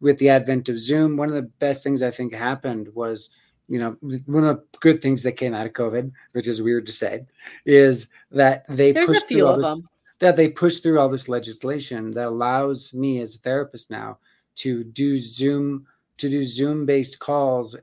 with 0.00 0.18
the 0.18 0.28
advent 0.28 0.68
of 0.68 0.78
Zoom, 0.78 1.16
one 1.16 1.28
of 1.28 1.34
the 1.34 1.42
best 1.42 1.82
things 1.82 2.02
I 2.02 2.10
think 2.10 2.32
happened 2.32 2.88
was 2.94 3.30
you 3.70 3.78
know 3.78 3.90
one 4.24 4.44
of 4.44 4.56
the 4.56 4.78
good 4.80 5.02
things 5.02 5.22
that 5.24 5.32
came 5.32 5.52
out 5.52 5.66
of 5.66 5.72
COVID, 5.74 6.10
which 6.32 6.48
is 6.48 6.62
weird 6.62 6.86
to 6.86 6.92
say, 6.92 7.26
is 7.66 8.08
that 8.30 8.64
they 8.68 8.92
there's 8.92 9.06
pushed 9.08 9.28
through 9.28 9.46
all 9.46 9.56
this 9.58 9.66
them. 9.68 9.88
that 10.20 10.36
they 10.36 10.48
push 10.48 10.78
through 10.78 10.98
all 10.98 11.08
this 11.08 11.28
legislation 11.28 12.10
that 12.12 12.28
allows 12.28 12.94
me 12.94 13.20
as 13.20 13.36
a 13.36 13.38
therapist 13.40 13.90
now 13.90 14.18
to 14.56 14.82
do 14.84 15.18
Zoom 15.18 15.86
to 16.16 16.28
do 16.30 16.42
Zoom 16.42 16.86
based 16.86 17.18
calls 17.18 17.76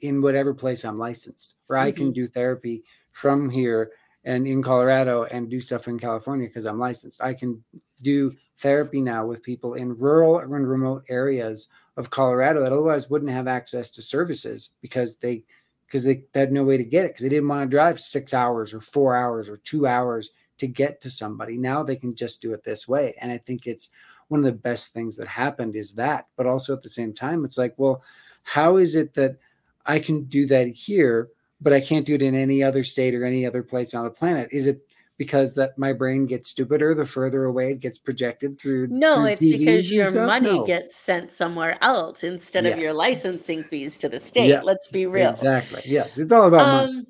in 0.00 0.22
whatever 0.22 0.54
place 0.54 0.84
I'm 0.84 0.96
licensed, 0.96 1.54
where 1.66 1.78
I 1.78 1.92
can 1.92 2.10
Mhm. 2.10 2.14
do 2.14 2.26
therapy 2.28 2.82
from 3.12 3.48
here 3.50 3.92
and 4.26 4.46
in 4.46 4.62
Colorado 4.62 5.24
and 5.24 5.48
do 5.48 5.60
stuff 5.60 5.88
in 5.88 5.98
California 5.98 6.48
because 6.48 6.66
I'm 6.66 6.80
licensed. 6.80 7.22
I 7.22 7.32
can 7.32 7.62
do 8.02 8.34
therapy 8.58 9.00
now 9.00 9.24
with 9.24 9.42
people 9.42 9.74
in 9.74 9.96
rural 9.96 10.40
and 10.40 10.68
remote 10.68 11.04
areas 11.08 11.68
of 11.96 12.10
Colorado 12.10 12.60
that 12.60 12.72
otherwise 12.72 13.08
wouldn't 13.08 13.30
have 13.30 13.46
access 13.46 13.88
to 13.92 14.02
services 14.02 14.70
because 14.82 15.16
they 15.16 15.44
because 15.86 16.02
they, 16.02 16.24
they 16.32 16.40
had 16.40 16.52
no 16.52 16.64
way 16.64 16.76
to 16.76 16.84
get 16.84 17.04
it 17.04 17.08
because 17.10 17.22
they 17.22 17.28
didn't 17.28 17.48
want 17.48 17.62
to 17.62 17.74
drive 17.74 18.00
six 18.00 18.34
hours 18.34 18.74
or 18.74 18.80
four 18.80 19.14
hours 19.14 19.48
or 19.48 19.56
two 19.58 19.86
hours 19.86 20.30
to 20.58 20.66
get 20.66 21.00
to 21.00 21.08
somebody. 21.08 21.56
Now 21.56 21.84
they 21.84 21.94
can 21.94 22.16
just 22.16 22.42
do 22.42 22.52
it 22.52 22.64
this 22.64 22.88
way. 22.88 23.14
And 23.20 23.30
I 23.30 23.38
think 23.38 23.66
it's 23.66 23.90
one 24.26 24.40
of 24.40 24.44
the 24.44 24.52
best 24.52 24.92
things 24.92 25.14
that 25.16 25.28
happened 25.28 25.76
is 25.76 25.92
that. 25.92 26.26
But 26.36 26.46
also 26.46 26.72
at 26.72 26.82
the 26.82 26.88
same 26.88 27.12
time, 27.12 27.44
it's 27.44 27.56
like, 27.56 27.74
well, 27.76 28.02
how 28.42 28.78
is 28.78 28.96
it 28.96 29.14
that 29.14 29.36
I 29.84 30.00
can 30.00 30.24
do 30.24 30.46
that 30.46 30.66
here, 30.66 31.28
but 31.60 31.72
I 31.72 31.80
can't 31.80 32.06
do 32.06 32.14
it 32.14 32.22
in 32.22 32.34
any 32.34 32.62
other 32.62 32.84
state 32.84 33.14
or 33.14 33.24
any 33.24 33.46
other 33.46 33.62
place 33.62 33.94
on 33.94 34.04
the 34.04 34.10
planet? 34.10 34.48
Is 34.52 34.66
it 34.66 34.80
because 35.18 35.54
that 35.54 35.78
my 35.78 35.94
brain 35.94 36.26
gets 36.26 36.50
stupider 36.50 36.94
the 36.94 37.06
further 37.06 37.44
away 37.44 37.70
it 37.72 37.80
gets 37.80 37.98
projected 37.98 38.58
through? 38.60 38.88
No, 38.88 39.14
through 39.14 39.24
it's 39.26 39.42
TVs 39.42 39.58
because 39.58 39.92
your 39.92 40.04
stuff? 40.06 40.26
money 40.26 40.52
No. 40.58 40.66
gets 40.66 40.96
sent 40.96 41.32
somewhere 41.32 41.78
else 41.82 42.22
instead 42.24 42.66
of 42.66 42.78
your 42.78 42.92
licensing 42.92 43.64
fees 43.64 43.96
to 43.98 44.08
the 44.10 44.20
state. 44.20 44.48
Yes, 44.48 44.64
Let's 44.64 44.88
be 44.88 45.06
real. 45.06 45.30
Exactly. 45.30 45.80
Yes. 45.86 46.18
It's 46.18 46.32
all 46.32 46.48
about 46.48 46.66
money. 46.86 46.98
Um, 46.98 47.06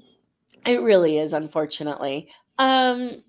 it 0.67 0.81
really 0.83 1.19
is, 1.19 1.33
unfortunately. 1.33 2.29
Um, 2.59 3.23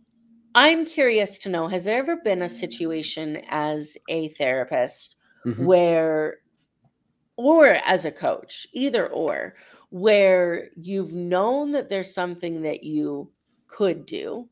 I'm 0.56 0.86
curious 0.86 1.38
to 1.39 1.49
know: 1.49 1.67
Has 1.67 1.84
there 1.84 1.97
ever 1.99 2.17
been 2.23 2.43
a 2.43 2.49
situation 2.49 3.41
as 3.49 3.97
a 4.10 4.30
therapist 4.36 5.15
Mhm. 5.45 5.65
where, 5.65 6.38
or 7.36 7.67
as 7.86 8.06
a 8.06 8.12
coach, 8.12 8.67
either 8.73 9.08
or, 9.08 9.56
where 9.89 10.69
you've 10.76 11.13
known 11.13 11.71
that 11.71 11.89
there's 11.89 12.13
something 12.13 12.62
that 12.63 12.84
you 12.84 13.32
could 13.67 14.06
do, 14.06 14.47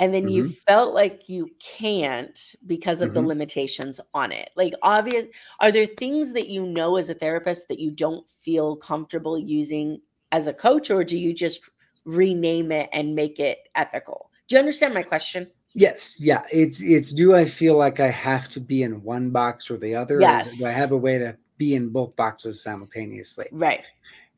and 0.00 0.12
then 0.12 0.28
you 0.28 0.44
Mm-hmm. 0.44 0.52
felt 0.66 0.94
like 0.94 1.28
you 1.28 1.48
can't 1.60 2.38
because 2.66 3.00
of 3.02 3.14
the 3.14 3.20
Mhm. 3.20 3.26
limitations 3.26 4.00
on 4.14 4.32
it? 4.32 4.50
Like, 4.56 4.74
obvious, 4.82 5.26
are 5.60 5.72
there 5.72 5.86
things 5.86 6.32
that 6.32 6.48
you 6.48 6.66
know 6.66 6.96
as 6.96 7.08
a 7.10 7.14
therapist 7.14 7.68
that 7.68 7.78
you 7.78 7.90
don't 7.90 8.26
feel 8.44 8.76
comfortable 8.76 9.38
using 9.38 10.00
as 10.32 10.46
a 10.46 10.54
coach, 10.54 10.90
or 10.90 11.04
do 11.04 11.16
you 11.18 11.32
just 11.34 11.60
rename 12.04 12.72
it 12.72 12.88
and 12.92 13.14
make 13.14 13.38
it 13.38 13.58
ethical? 13.74 14.30
Do 14.48 14.56
you 14.56 14.60
understand 14.60 14.94
my 14.94 15.02
question? 15.02 15.50
Yes, 15.74 16.16
yeah. 16.20 16.42
It's 16.52 16.82
it's 16.82 17.12
do 17.12 17.34
I 17.34 17.44
feel 17.46 17.76
like 17.78 17.98
I 18.00 18.08
have 18.08 18.48
to 18.50 18.60
be 18.60 18.82
in 18.82 19.02
one 19.02 19.30
box 19.30 19.70
or 19.70 19.78
the 19.78 19.94
other? 19.94 20.24
Or 20.26 20.36
do 20.38 20.64
I 20.66 20.70
have 20.70 20.92
a 20.92 20.96
way 20.96 21.18
to 21.18 21.36
be 21.58 21.74
in 21.74 21.88
both 21.90 22.14
boxes 22.16 22.62
simultaneously? 22.62 23.46
Right. 23.50 23.84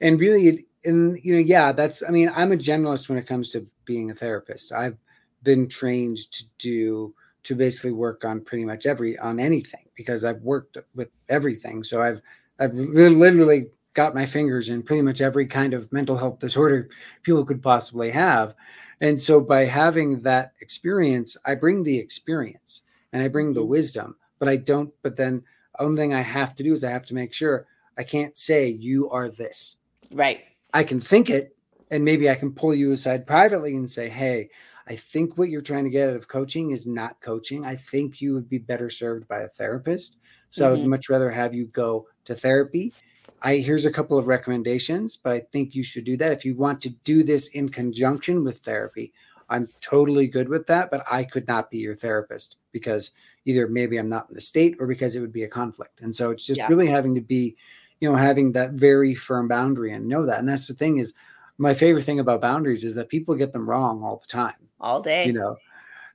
And 0.00 0.18
really, 0.20 0.66
and 0.85 1.18
you 1.22 1.35
know, 1.35 1.38
yeah, 1.40 1.72
that's. 1.72 2.02
I 2.02 2.11
mean, 2.11 2.30
I'm 2.35 2.52
a 2.52 2.57
generalist 2.57 3.09
when 3.09 3.18
it 3.18 3.26
comes 3.26 3.50
to 3.50 3.66
being 3.85 4.11
a 4.11 4.14
therapist. 4.14 4.72
I've 4.72 4.98
been 5.42 5.68
trained 5.68 6.18
to 6.33 6.44
do 6.59 7.14
to 7.44 7.54
basically 7.54 7.92
work 7.92 8.24
on 8.24 8.40
pretty 8.40 8.64
much 8.64 8.87
every 8.87 9.18
on 9.18 9.38
anything 9.38 9.85
because 9.96 10.24
I've 10.24 10.42
worked 10.42 10.78
with 10.94 11.09
everything. 11.28 11.85
So 11.85 12.00
I've 12.02 12.20
I've 12.59 12.74
literally 12.74 13.68
got 13.94 14.14
my 14.14 14.26
fingers 14.26 14.68
in 14.68 14.83
pretty 14.83 15.02
much 15.02 15.20
every 15.20 15.46
kind 15.46 15.72
of 15.72 15.92
mental 15.92 16.16
health 16.16 16.38
disorder 16.40 16.88
people 17.22 17.44
could 17.44 17.62
possibly 17.62 18.11
have. 18.11 18.54
And 19.00 19.20
so 19.20 19.40
by 19.40 19.64
having 19.66 20.20
that 20.22 20.52
experience, 20.61 21.37
I 21.44 21.54
bring 21.54 21.85
the 21.85 21.96
experience 21.98 22.83
and 23.12 23.22
I 23.22 23.28
bring 23.28 23.52
the 23.54 23.62
Mhm. 23.62 23.68
wisdom, 23.68 24.16
but 24.38 24.48
I 24.48 24.57
don't, 24.57 24.92
but 25.02 25.16
then 25.16 25.44
only 25.78 25.96
thing 26.00 26.14
I 26.14 26.22
have 26.22 26.54
to 26.57 26.62
do 26.62 26.72
is 26.72 26.83
I 26.85 26.90
have 26.90 27.07
to 27.07 27.14
make 27.14 27.33
sure 27.33 27.66
I 27.96 28.02
can't 28.04 28.37
say 28.37 28.68
you 28.68 29.09
are 29.11 29.28
this. 29.28 29.76
Right. 30.14 30.44
I 30.72 30.85
can 30.85 31.00
think 31.00 31.31
it 31.31 31.57
and 31.90 32.05
maybe 32.05 32.31
I 32.31 32.35
can 32.35 32.53
pull 32.55 32.74
you 32.74 32.92
aside 32.92 33.27
privately 33.27 33.77
and 33.77 33.88
say, 33.88 34.09
Hey, 34.09 34.48
I 34.87 34.96
think 34.96 35.37
what 35.38 35.48
you're 35.48 35.62
trying 35.62 35.85
to 35.85 35.90
get 35.90 36.11
out 36.11 36.16
of 36.16 36.29
coaching 36.29 36.70
is 36.70 36.87
not 36.87 37.20
coaching. 37.20 37.64
I 37.64 37.77
think 37.77 38.20
you 38.20 38.35
would 38.35 38.48
be 38.48 38.59
better 38.59 38.90
served 38.90 39.29
by 39.29 39.40
a 39.40 39.48
therapist. 39.48 40.16
So 40.50 40.66
I 40.66 40.70
would 40.70 40.83
Mhm. 40.83 40.88
much 40.88 41.09
rather 41.09 41.31
have 41.31 41.55
you 41.55 41.66
go 41.66 42.07
to 42.27 42.35
therapy. 42.35 42.94
I 43.42 43.57
here's 43.57 43.85
a 43.87 43.92
couple 43.92 44.16
of 44.18 44.27
recommendations, 44.27 45.16
but 45.16 45.33
I 45.33 45.40
think 45.53 45.74
you 45.74 45.83
should 45.85 46.05
do 46.05 46.16
that. 46.18 46.33
If 46.33 46.44
you 46.44 46.57
want 46.57 46.81
to 46.83 46.90
do 46.90 47.22
this 47.22 47.48
in 47.48 47.68
conjunction 47.68 48.44
with 48.44 48.61
therapy, 48.61 49.12
I'm 49.50 49.68
totally 49.81 50.27
good 50.27 50.48
with 50.48 50.66
that, 50.66 50.90
but 50.90 51.05
I 51.11 51.24
could 51.24 51.46
not 51.48 51.70
be 51.70 51.79
your 51.79 51.96
therapist 51.96 52.57
because 52.72 53.11
either 53.44 53.68
maybe 53.68 53.98
I'm 53.98 54.09
not 54.09 54.29
in 54.31 54.35
the 54.35 54.40
state 54.40 54.77
or 54.81 54.87
because 54.87 55.16
it 55.16 55.20
would 55.20 55.33
be 55.33 55.42
a 55.44 55.48
conflict. 55.48 56.00
And 56.00 56.14
so 56.14 56.31
it's 56.31 56.46
just 56.46 56.61
Yeah. 56.61 56.68
really 56.68 56.87
having 56.88 57.14
to 57.14 57.20
be, 57.20 57.57
you 58.04 58.10
know, 58.10 58.16
having 58.16 58.52
that 58.52 58.72
very 58.72 59.14
firm 59.14 59.48
boundary 59.48 59.92
and 59.94 60.06
know 60.06 60.26
that. 60.26 60.38
And 60.38 60.46
that's 60.46 60.68
the 60.68 60.74
thing 60.74 60.98
is 60.98 61.14
my 61.56 61.72
favorite 61.72 62.04
thing 62.04 62.20
about 62.20 62.42
boundaries 62.42 62.84
is 62.84 62.94
that 62.96 63.08
people 63.08 63.34
get 63.34 63.50
them 63.54 63.66
wrong 63.66 64.02
all 64.02 64.18
the 64.18 64.26
time 64.26 64.52
all 64.78 65.00
day. 65.00 65.24
you 65.24 65.32
know 65.32 65.56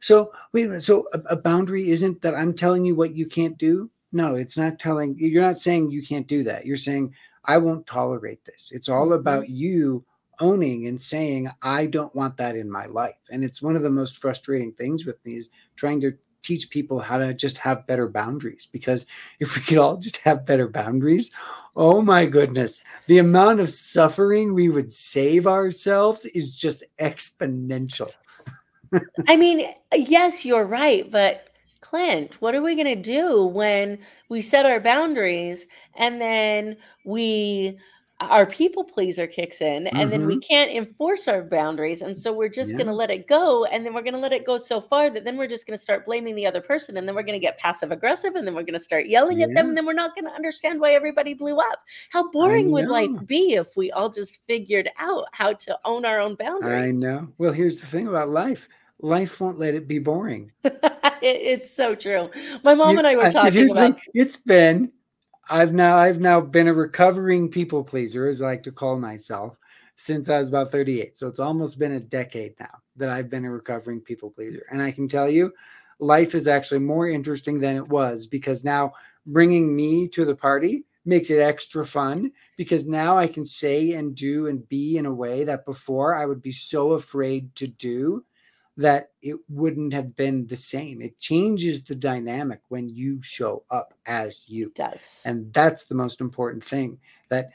so 0.02 0.32
wait 0.54 0.82
so 0.84 1.08
a, 1.14 1.20
a 1.32 1.36
boundary 1.36 1.90
isn't 1.90 2.22
that 2.22 2.36
i'm 2.36 2.54
telling 2.54 2.86
you 2.86 2.94
what 2.94 3.16
you 3.16 3.26
can't 3.26 3.58
do 3.58 3.90
no 4.12 4.36
it's 4.36 4.56
not 4.58 4.78
telling 4.78 5.16
you're 5.18 5.42
not 5.42 5.58
saying 5.58 5.90
you 5.90 6.04
can't 6.04 6.28
do 6.28 6.44
that 6.44 6.66
you're 6.66 6.78
saying 6.78 7.12
i 7.46 7.58
won't 7.58 7.88
tolerate 7.88 8.44
this 8.46 8.72
it's 8.72 8.90
all 8.90 9.08
Mhm. 9.08 9.20
about 9.20 9.50
you 9.50 10.04
owning 10.42 10.88
and 10.88 11.00
saying 11.02 11.50
i 11.64 11.86
don't 11.88 12.14
want 12.14 12.38
that 12.38 12.56
in 12.56 12.70
my 12.70 12.86
life 12.86 13.18
and 13.32 13.44
it's 13.44 13.62
one 13.62 13.76
of 13.76 13.82
the 13.82 13.90
most 13.90 14.20
frustrating 14.20 14.74
things 14.74 15.06
with 15.06 15.18
me 15.26 15.38
is 15.38 15.50
trying 15.76 16.00
to 16.02 16.12
teach 16.42 16.70
people 16.70 17.00
how 17.00 17.18
to 17.18 17.34
just 17.34 17.58
have 17.58 17.86
better 17.88 18.08
boundaries 18.08 18.68
because 18.72 19.06
if 19.40 19.56
we 19.56 19.62
could 19.62 19.78
all 19.78 19.98
just 19.98 20.18
have 20.18 20.46
better 20.46 20.68
boundaries 20.68 21.32
oh 21.76 22.02
my 22.02 22.26
goodness 22.26 22.82
the 23.08 23.18
amount 23.18 23.60
of 23.60 23.70
suffering 23.70 24.54
we 24.54 24.70
would 24.70 24.92
save 24.92 25.48
ourselves 25.48 26.26
is 26.26 26.56
just 26.56 26.84
exponential. 27.00 28.12
I 29.28 29.38
mean, 29.38 29.74
yes, 29.94 30.46
you're 30.46 30.66
right, 30.66 31.10
but 31.12 31.46
Clint, 31.82 32.40
what 32.42 32.56
are 32.56 32.62
we 32.62 32.76
going 32.76 32.88
to 32.88 32.96
do 32.96 33.46
when 33.46 34.00
we 34.30 34.42
set 34.42 34.66
our 34.66 34.80
boundaries 34.80 35.68
and 35.96 36.22
then 36.22 36.78
we 37.06 37.78
our 38.20 38.46
people 38.46 38.84
pleaser 38.84 39.26
kicks 39.26 39.62
in 39.62 39.88
and 39.88 40.12
then 40.12 40.26
we 40.26 40.36
mm-hmm. 40.36 40.40
can't 40.42 40.72
enforce 40.72 41.28
our 41.28 41.42
boundaries 41.42 42.02
and 42.02 42.18
so 42.18 42.34
we're 42.34 42.50
just 42.50 42.74
going 42.74 42.86
to 42.86 42.94
let 42.94 43.10
it 43.10 43.28
go 43.28 43.64
and 43.66 43.86
then 43.86 43.94
we're 43.94 44.02
going 44.02 44.14
to 44.14 44.20
let 44.20 44.34
it 44.34 44.46
go 44.46 44.58
so 44.58 44.82
far 44.82 45.10
that 45.10 45.24
then 45.24 45.38
we're 45.38 45.48
just 45.48 45.66
going 45.66 45.78
to 45.78 45.82
start 45.82 46.06
blaming 46.06 46.36
the 46.36 46.46
other 46.46 46.60
person 46.60 46.98
and 46.98 47.08
then 47.08 47.16
we're 47.16 47.24
going 47.24 47.34
to 47.34 47.40
get 47.40 47.58
passive 47.58 47.92
aggressive 47.92 48.36
and 48.36 48.46
then 48.46 48.54
we're 48.54 48.64
going 48.64 48.74
to 48.74 48.80
start 48.80 49.08
yelling 49.08 49.42
at 49.42 49.54
them 49.54 49.70
and 49.70 49.78
then 49.78 49.86
we're 49.86 49.94
not 49.94 50.16
going 50.16 50.26
to 50.26 50.36
understand 50.36 50.82
why 50.82 50.92
everybody 50.92 51.34
blew 51.34 51.58
up. 51.58 51.80
How 52.12 52.30
boring 52.30 52.72
would 52.72 52.88
life 52.88 53.26
be 53.26 53.54
if 53.54 53.78
we 53.78 53.92
all 53.92 54.10
just 54.10 54.40
figured 54.48 54.90
out 54.98 55.26
how 55.32 55.54
to 55.54 55.80
own 55.86 56.04
our 56.04 56.20
own 56.20 56.36
boundaries? 56.36 57.02
I 57.04 57.08
know. 57.08 57.28
Well, 57.38 57.54
here's 57.54 57.80
the 57.80 57.88
thing 57.88 58.08
about 58.08 58.30
life. 58.30 58.68
Life 59.02 59.40
won't 59.40 59.60
let 59.60 59.76
it 59.76 59.88
be 59.88 60.00
boring. 60.00 60.52
It- 61.22 61.42
it's 61.42 61.74
so 61.74 61.96
true. 61.96 62.30
My 62.64 62.74
mom 62.74 62.92
You- 62.92 63.00
and 63.00 63.08
I 63.08 63.18
were 63.18 63.30
talking 63.30 63.70
about 63.70 64.00
it's 64.14 64.38
been 64.38 64.90
I've 65.50 65.74
now 65.74 65.98
I've 65.98 66.20
now 66.20 66.40
been 66.40 66.68
a 66.68 66.74
recovering 66.74 67.50
people 67.50 67.84
pleaser, 67.84 68.30
as 68.30 68.42
I 68.42 68.48
like 68.48 68.64
to 68.64 68.72
call 68.72 68.98
myself, 69.00 69.58
since 69.96 70.30
I 70.30 70.38
was 70.38 70.48
about 70.48 70.72
38. 70.72 71.18
So 71.18 71.28
it's 71.28 71.40
almost 71.40 71.80
been 71.80 71.94
a 71.94 72.00
decade 72.00 72.54
now 72.60 72.80
that 72.98 73.10
I've 73.10 73.30
been 73.30 73.46
a 73.46 73.52
recovering 73.52 74.00
people 74.00 74.30
pleaser. 74.30 74.64
And 74.72 74.82
I 74.82 74.92
can 74.92 75.08
tell 75.08 75.30
you, 75.30 75.52
life 76.00 76.36
is 76.36 76.48
actually 76.48 76.80
more 76.80 77.08
interesting 77.08 77.60
than 77.60 77.76
it 77.76 77.88
was 77.88 78.28
because 78.28 78.64
now 78.64 78.94
bringing 79.26 79.76
me 79.76 80.08
to 80.10 80.24
the 80.24 80.36
party 80.36 80.86
makes 81.06 81.30
it 81.30 81.40
extra 81.40 81.86
fun 81.86 82.32
because 82.56 82.86
now 82.86 83.18
I 83.18 83.26
can 83.26 83.46
say 83.46 83.94
and 83.94 84.14
do 84.16 84.48
and 84.48 84.68
be 84.70 84.98
in 84.98 85.06
a 85.06 85.14
way 85.14 85.44
that 85.46 85.66
before 85.66 86.16
I 86.16 86.26
would 86.26 86.42
be 86.42 86.52
so 86.52 86.92
afraid 86.92 87.56
to 87.56 87.68
do 87.68 88.24
that 88.80 89.10
it 89.22 89.36
wouldn't 89.50 89.92
have 89.92 90.16
been 90.16 90.48
the 90.48 90.56
same. 90.56 91.02
It 91.02 91.20
changes 91.20 91.84
the 91.84 91.96
dynamic 91.96 92.62
when 92.70 92.88
you 92.88 93.22
show 93.22 93.66
up 93.70 93.94
as 94.06 94.44
you. 94.48 94.72
does. 94.74 95.22
And 95.26 95.54
that's 95.54 95.84
the 95.84 95.96
most 95.96 96.22
important 96.22 96.64
thing 96.64 96.98
that 97.28 97.50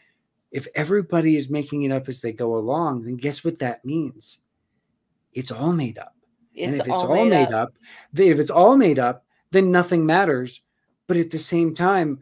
if 0.50 0.68
everybody 0.74 1.36
is 1.36 1.48
making 1.48 1.82
it 1.84 1.92
up 1.92 2.10
as 2.10 2.20
they 2.20 2.32
go 2.32 2.56
along, 2.56 3.04
then 3.04 3.16
guess 3.16 3.42
what 3.42 3.58
that 3.60 3.86
means? 3.86 4.40
It's 5.32 5.50
all 5.50 5.72
made 5.72 5.96
up. 5.96 6.14
and 6.58 6.72
it's 6.72 6.80
if 6.80 6.92
it's 6.92 7.02
all, 7.02 7.16
all, 7.16 7.24
made, 7.24 7.54
up. 7.54 7.68
up, 7.70 7.74
if 8.14 8.38
it's 8.38 8.50
all 8.50 8.76
made 8.76 8.98
up, 8.98 9.24
then 9.50 9.72
nothing 9.72 10.04
matters. 10.04 10.60
But 11.06 11.16
at 11.16 11.30
the 11.30 11.38
same 11.38 11.74
time, 11.74 12.18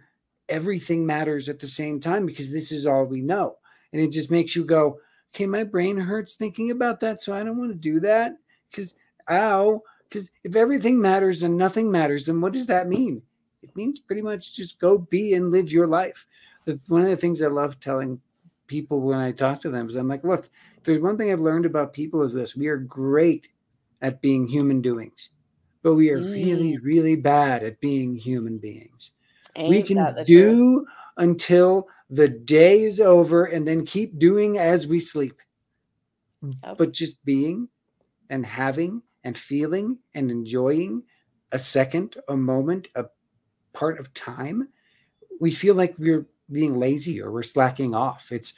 everything 0.49 1.05
matters 1.05 1.49
at 1.49 1.59
the 1.59 1.67
same 1.67 1.99
time 1.99 2.25
because 2.25 2.53
this 2.53 2.71
is 2.71 2.87
all 2.87 3.05
we 3.05 3.21
know. 3.21 3.57
And 3.93 4.01
it 4.01 4.13
just 4.13 4.31
makes 4.31 4.55
you 4.55 4.65
go, 4.65 5.01
okay, 5.35 5.47
my 5.47 5.65
brain 5.65 5.97
hurts 5.97 6.37
thinking 6.37 6.71
about 6.71 7.01
that. 7.01 7.21
So 7.21 7.35
I 7.35 7.43
don't 7.43 7.59
want 7.59 7.73
to 7.73 7.77
do 7.77 7.99
that 7.99 8.37
because, 8.73 8.95
ow, 9.31 9.81
because 10.09 10.31
if 10.45 10.57
everything 10.57 11.01
matters 11.01 11.43
and 11.43 11.57
nothing 11.57 11.91
matters, 11.91 12.27
then 12.27 12.41
what 12.41 12.53
does 12.53 12.67
that 12.67 12.89
mean? 12.89 13.23
It 13.63 13.75
means 13.77 14.01
pretty 14.01 14.23
much 14.23 14.55
just 14.57 14.81
go 14.81 14.99
be 14.99 15.35
and 15.35 15.51
live 15.51 15.71
your 15.71 15.87
life. 15.87 16.27
One 16.89 17.03
of 17.03 17.09
the 17.09 17.17
things 17.17 17.43
I 17.43 17.49
love 17.49 17.79
telling 17.79 18.21
people 18.67 19.03
when 19.03 19.19
I 19.19 19.33
talk 19.33 19.61
to 19.63 19.71
them 19.71 19.89
is 19.89 19.97
I'm 19.97 20.09
like, 20.09 20.25
look, 20.25 20.49
if 20.77 20.83
there's 20.83 21.01
one 21.01 21.17
thing 21.17 21.31
I've 21.31 21.41
learned 21.41 21.67
about 21.67 21.93
people 21.93 22.23
is 22.23 22.33
this 22.33 22.57
we 22.57 22.69
are 22.69 22.79
great 22.79 23.49
at 24.01 24.21
being 24.21 24.49
human 24.49 24.81
doings, 24.81 25.31
but 25.83 25.95
we 25.95 26.11
are 26.11 26.19
really, 26.19 26.73
mm. 26.73 26.83
really 26.83 27.17
bad 27.17 27.63
at 27.63 27.81
being 27.81 28.17
human 28.17 28.59
beings. 28.59 29.13
we 29.57 29.79
Ain't 29.79 29.87
can 29.87 29.97
that 29.97 30.17
the 30.17 30.25
truth? 30.25 30.27
do 30.27 30.87
until 31.19 31.87
the 32.11 32.29
day 32.29 32.83
is 32.83 33.01
over 33.01 33.45
and 33.45 33.67
then 33.67 33.85
keep 33.87 34.19
doing 34.19 34.59
as 34.59 34.87
we 34.87 34.99
sleep. 34.99 35.41
Yep. 36.43 36.79
But 36.79 36.93
just 36.93 37.25
being 37.25 37.69
and 38.33 38.45
having 38.45 39.03
and 39.23 39.39
feeling 39.39 39.99
and 40.15 40.31
enjoying 40.31 41.05
a 41.53 41.59
second, 41.59 42.17
a 42.29 42.37
moment, 42.37 42.89
a 42.97 43.05
part 43.75 44.01
of 44.01 44.13
time, 44.15 44.69
we 45.39 45.51
feel 45.51 45.75
like 45.75 45.95
we're 45.99 46.27
being 46.51 46.79
lazy 46.79 47.21
or 47.21 47.31
we're 47.31 47.43
slacking 47.43 47.95
off. 47.95 48.33
It's 48.33 48.55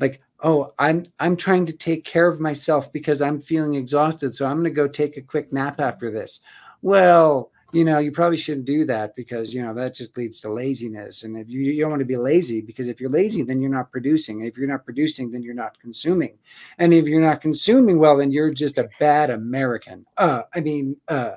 like, 0.00 0.20
oh, 0.40 0.74
I'm 0.78 1.04
I'm 1.20 1.36
trying 1.36 1.66
to 1.66 1.72
take 1.72 2.04
care 2.04 2.26
of 2.26 2.40
myself 2.40 2.92
because 2.92 3.22
I'm 3.22 3.40
feeling 3.40 3.76
exhausted, 3.76 4.34
so 4.34 4.44
I'm 4.44 4.56
going 4.56 4.64
to 4.64 4.70
go 4.70 4.88
take 4.88 5.16
a 5.16 5.22
quick 5.22 5.52
nap 5.52 5.80
after 5.80 6.10
this. 6.10 6.40
Well, 6.82 7.52
you 7.72 7.84
know, 7.84 7.98
you 7.98 8.12
probably 8.12 8.36
shouldn't 8.36 8.66
do 8.66 8.84
that 8.86 9.16
because 9.16 9.52
you 9.52 9.62
know 9.62 9.74
that 9.74 9.94
just 9.94 10.16
leads 10.16 10.40
to 10.42 10.50
laziness. 10.52 11.22
And 11.24 11.36
if 11.36 11.48
you, 11.48 11.60
you 11.60 11.80
don't 11.80 11.90
want 11.90 12.00
to 12.00 12.06
be 12.06 12.16
lazy, 12.16 12.60
because 12.60 12.88
if 12.88 13.00
you're 13.00 13.10
lazy, 13.10 13.42
then 13.42 13.60
you're 13.60 13.70
not 13.70 13.90
producing. 13.90 14.40
And 14.40 14.48
if 14.48 14.56
you're 14.58 14.68
not 14.68 14.84
producing, 14.84 15.30
then 15.30 15.42
you're 15.42 15.54
not 15.54 15.78
consuming. 15.80 16.38
And 16.78 16.92
if 16.92 17.06
you're 17.06 17.22
not 17.22 17.40
consuming, 17.40 17.98
well, 17.98 18.16
then 18.18 18.30
you're 18.30 18.52
just 18.52 18.78
a 18.78 18.88
bad 19.00 19.30
American. 19.30 20.06
Uh, 20.18 20.42
I 20.54 20.60
mean, 20.60 20.96
uh, 21.08 21.36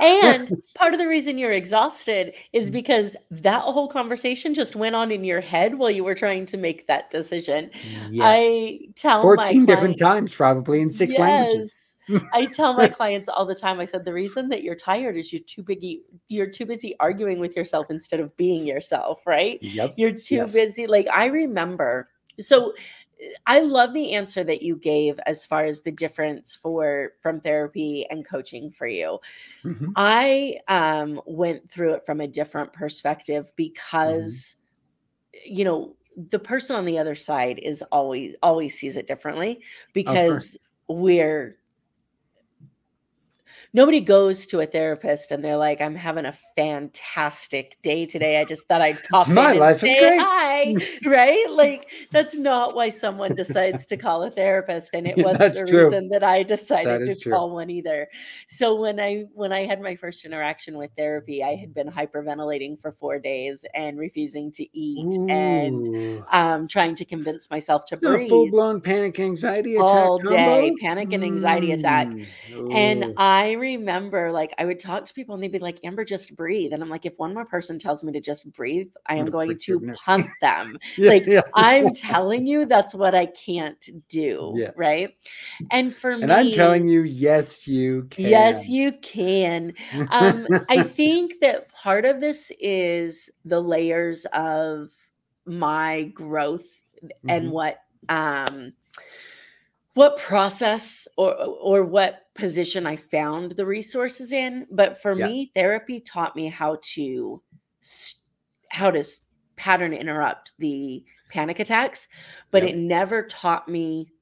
And 0.00 0.52
part 0.74 0.92
of 0.94 0.98
the 1.00 1.06
reason 1.08 1.38
you're 1.38 1.52
exhausted 1.52 2.28
Mm. 2.28 2.34
is 2.52 2.70
because 2.70 3.16
that 3.30 3.62
whole 3.62 3.88
conversation 3.88 4.54
just 4.54 4.76
went 4.76 4.94
on 4.94 5.10
in 5.10 5.24
your 5.24 5.40
head 5.40 5.74
while 5.76 5.90
you 5.90 6.04
were 6.04 6.14
trying 6.14 6.46
to 6.46 6.56
make 6.56 6.86
that 6.86 7.10
decision. 7.10 7.70
yes, 8.10 8.20
I 8.20 8.80
tell 8.94 9.20
my 9.34 9.44
14 9.44 9.66
different 9.66 9.98
times, 9.98 10.34
probably 10.34 10.80
in 10.80 10.90
six 10.90 11.18
languages. 11.18 11.85
I 12.32 12.46
tell 12.46 12.74
my 12.74 12.88
clients 13.00 13.28
all 13.28 13.46
the 13.46 13.54
time. 13.54 13.80
I 13.80 13.84
said 13.84 14.04
the 14.04 14.12
reason 14.12 14.48
that 14.50 14.62
you're 14.62 14.74
tired 14.76 15.16
is 15.16 15.32
you're 15.32 15.42
too 15.42 15.62
busy. 15.62 16.02
You're 16.28 16.46
too 16.50 16.66
busy 16.66 16.96
arguing 17.00 17.38
with 17.38 17.56
yourself 17.56 17.86
instead 17.90 18.20
of 18.20 18.36
being 18.36 18.66
yourself. 18.66 19.26
Right? 19.26 19.58
Yep. 19.62 19.94
You're 19.96 20.12
too 20.12 20.36
Yes. 20.36 20.52
busy. 20.52 20.86
Like 20.86 21.08
I 21.12 21.26
remember. 21.26 22.10
So 22.40 22.74
I 23.46 23.60
love 23.60 23.94
the 23.94 24.12
answer 24.12 24.44
that 24.44 24.62
you 24.62 24.76
gave 24.76 25.18
as 25.26 25.46
far 25.46 25.64
as 25.64 25.80
the 25.80 25.90
difference 25.90 26.54
for 26.54 27.12
from 27.22 27.40
therapy 27.40 28.06
and 28.10 28.26
coaching 28.28 28.70
for 28.70 28.86
you. 28.86 29.18
Mhm. 29.64 29.92
I 29.96 30.58
um, 30.68 31.20
went 31.24 31.70
through 31.70 31.94
it 31.94 32.04
from 32.04 32.20
a 32.20 32.28
different 32.28 32.72
perspective 32.72 33.50
because, 33.56 34.56
you 35.44 35.64
know, 35.64 35.96
the 36.30 36.38
person 36.38 36.76
on 36.76 36.84
the 36.84 36.98
other 36.98 37.14
side 37.14 37.58
is 37.58 37.82
always 37.92 38.34
always 38.42 38.78
sees 38.78 38.96
it 38.96 39.06
differently 39.06 39.60
because 39.92 40.56
we're 40.88 41.56
nobody 43.76 44.00
goes 44.00 44.46
to 44.46 44.60
a 44.60 44.66
therapist 44.66 45.30
and 45.30 45.44
they're 45.44 45.58
like, 45.58 45.82
I'm 45.82 45.94
having 45.94 46.24
a 46.24 46.34
fantastic 46.56 47.76
day 47.82 48.06
today. 48.06 48.40
I 48.40 48.44
just 48.46 48.66
thought 48.66 48.80
I'd 48.80 49.00
pop 49.04 49.28
My 49.28 49.52
in 49.52 49.58
life 49.58 49.82
and 49.82 49.92
is 49.92 49.98
great." 50.00 50.18
hi, 50.18 50.74
right? 51.06 51.46
Like 51.50 51.90
that's 52.10 52.36
not 52.36 52.74
why 52.74 52.88
someone 52.90 53.34
decides 53.34 53.84
to 53.86 53.96
call 53.98 54.22
a 54.22 54.30
therapist, 54.30 54.90
and 54.94 55.06
it 55.06 55.18
Yeah, 55.18 55.24
wasn't 55.24 55.54
the 55.54 55.66
true. 55.66 55.84
reason 55.84 56.08
that 56.08 56.24
I 56.24 56.42
decided 56.42 57.02
is 57.02 57.18
to 57.18 57.24
true. 57.24 57.32
call 57.32 57.50
one 57.50 57.68
either. 57.68 58.08
So 58.48 58.74
when 58.76 58.98
I 58.98 59.24
when 59.34 59.52
I 59.52 59.66
had 59.66 59.80
my 59.82 59.94
first 59.94 60.24
interaction 60.24 60.78
with 60.78 60.90
therapy, 60.96 61.44
I 61.44 61.54
had 61.54 61.74
been 61.74 61.88
hyperventilating 61.88 62.80
for 62.80 62.92
four 62.98 63.18
days 63.18 63.64
and 63.74 63.98
refusing 63.98 64.50
to 64.52 64.66
eat 64.78 65.14
and 65.28 66.24
um, 66.32 66.66
trying 66.66 66.94
to 66.96 67.04
convince 67.04 67.50
myself 67.50 67.84
to 67.86 67.96
breathe 67.98 68.30
full 68.30 68.50
blown 68.50 68.80
panic 68.80 69.20
anxiety 69.20 69.74
attack 69.76 69.86
all 69.86 70.18
day, 70.18 70.70
combo? 70.70 70.76
panic 70.80 71.12
and 71.12 71.22
anxiety 71.24 71.72
attack. 71.72 72.08
Mm. 72.08 72.74
And 72.74 73.04
Ooh. 73.04 73.14
I 73.18 73.52
remember, 73.66 74.32
like, 74.32 74.54
I 74.58 74.64
would 74.64 74.78
talk 74.78 75.06
to 75.06 75.14
people 75.14 75.34
and 75.34 75.42
they'd 75.42 75.52
be 75.52 75.58
like, 75.58 75.80
Amber, 75.84 76.04
just 76.04 76.36
breathe. 76.36 76.72
And 76.72 76.82
I'm 76.82 76.88
like, 76.88 77.06
if 77.06 77.18
one 77.18 77.34
more 77.34 77.44
person 77.44 77.78
tells 77.78 78.04
me 78.04 78.12
to 78.12 78.20
just 78.20 78.52
breathe, 78.52 78.88
I 79.06 79.16
am 79.16 79.26
Oh, 79.26 79.30
going 79.30 79.56
to 79.58 79.84
pump 79.92 80.28
them. 80.40 80.78
Yeah, 80.96 81.10
like, 81.10 81.26
yeah. 81.26 81.42
I'm 81.54 81.92
telling 81.94 82.46
you, 82.46 82.66
that's 82.66 82.94
what 82.94 83.14
I 83.14 83.26
can't 83.26 83.88
do. 84.08 84.62
Yes. 84.62 84.74
Right. 84.74 85.10
And 85.70 85.94
for 85.94 86.16
me, 86.16 86.22
and 86.22 86.32
I'm 86.32 86.50
telling 86.50 86.86
you, 86.86 87.02
yes, 87.02 87.66
you 87.66 88.04
can. 88.10 88.22
yes, 88.30 88.68
you 88.68 88.92
can. 89.02 89.72
Um, 90.08 90.46
I 90.68 90.82
think 90.82 91.34
that 91.40 91.68
part 91.72 92.04
of 92.04 92.20
this 92.20 92.50
is 92.60 93.30
the 93.44 93.60
layers 93.60 94.24
of 94.32 94.90
my 95.46 96.04
growth 96.14 96.66
and 97.28 97.50
Mhm. 97.50 97.50
what 97.50 97.78
um 98.08 98.72
what 99.96 100.18
process 100.18 101.08
or 101.16 101.34
or 101.34 101.82
what 101.84 102.22
position 102.34 102.86
I 102.86 102.96
found 102.96 103.52
the 103.52 103.66
resources 103.66 104.30
in, 104.30 104.66
but 104.70 105.00
for 105.00 105.14
Yeah. 105.16 105.26
me 105.28 105.50
therapy 105.54 106.00
taught 106.00 106.36
me 106.36 106.48
how 106.48 106.78
to 106.94 107.42
how 108.70 108.90
to 108.90 109.02
pattern 109.56 109.94
interrupt 109.94 110.52
the 110.58 111.04
panic 111.30 111.60
attacks, 111.60 112.08
but 112.50 112.62
Yep. 112.62 112.72
it 112.72 112.76
never 112.76 113.22
taught 113.26 113.68
me 113.68 114.12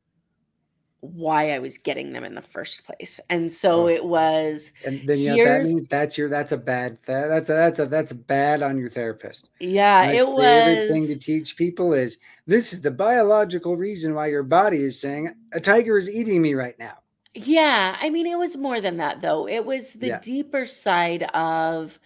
why 1.04 1.50
I 1.52 1.58
was 1.58 1.78
getting 1.78 2.12
them 2.12 2.24
in 2.24 2.34
the 2.34 2.42
first 2.42 2.84
place. 2.84 3.20
And 3.28 3.52
so 3.52 3.82
Oh. 3.82 3.88
it 3.88 4.04
was 4.04 4.72
And 4.84 5.06
then 5.06 5.18
you 5.18 5.36
know 5.36 5.44
that 5.44 5.62
means 5.62 5.86
that's 5.86 6.16
your 6.16 6.28
that's 6.28 6.52
a 6.52 6.56
bad 6.56 6.98
that, 7.06 7.28
that's 7.28 7.48
a, 7.50 7.52
that's 7.54 7.78
a 7.78 7.86
that's 7.86 8.10
a 8.10 8.14
bad 8.14 8.62
on 8.62 8.78
your 8.78 8.88
therapist. 8.90 9.50
yeah, 9.60 10.06
My 10.06 10.12
it 10.12 10.26
was. 10.28 10.42
favorite 10.42 10.88
thing 10.90 11.06
to 11.08 11.16
teach 11.16 11.56
people 11.56 11.92
is 11.92 12.18
this 12.46 12.72
is 12.72 12.80
the 12.80 12.90
biological 12.90 13.76
reason 13.76 14.14
why 14.14 14.26
your 14.28 14.42
body 14.42 14.82
is 14.84 15.00
saying 15.00 15.30
a 15.52 15.60
tiger 15.60 15.96
is 15.98 16.10
eating 16.10 16.40
me 16.42 16.54
right 16.54 16.78
now. 16.78 16.98
Yeah, 17.34 17.96
I 18.00 18.10
mean, 18.10 18.26
it 18.28 18.38
was 18.38 18.56
more 18.56 18.80
than 18.80 18.96
that, 18.98 19.20
though. 19.20 19.48
It 19.48 19.64
was 19.66 19.94
the 19.94 20.06
Yeah. 20.06 20.20
deeper 20.20 20.66
side 20.66 21.24
of 21.34 21.98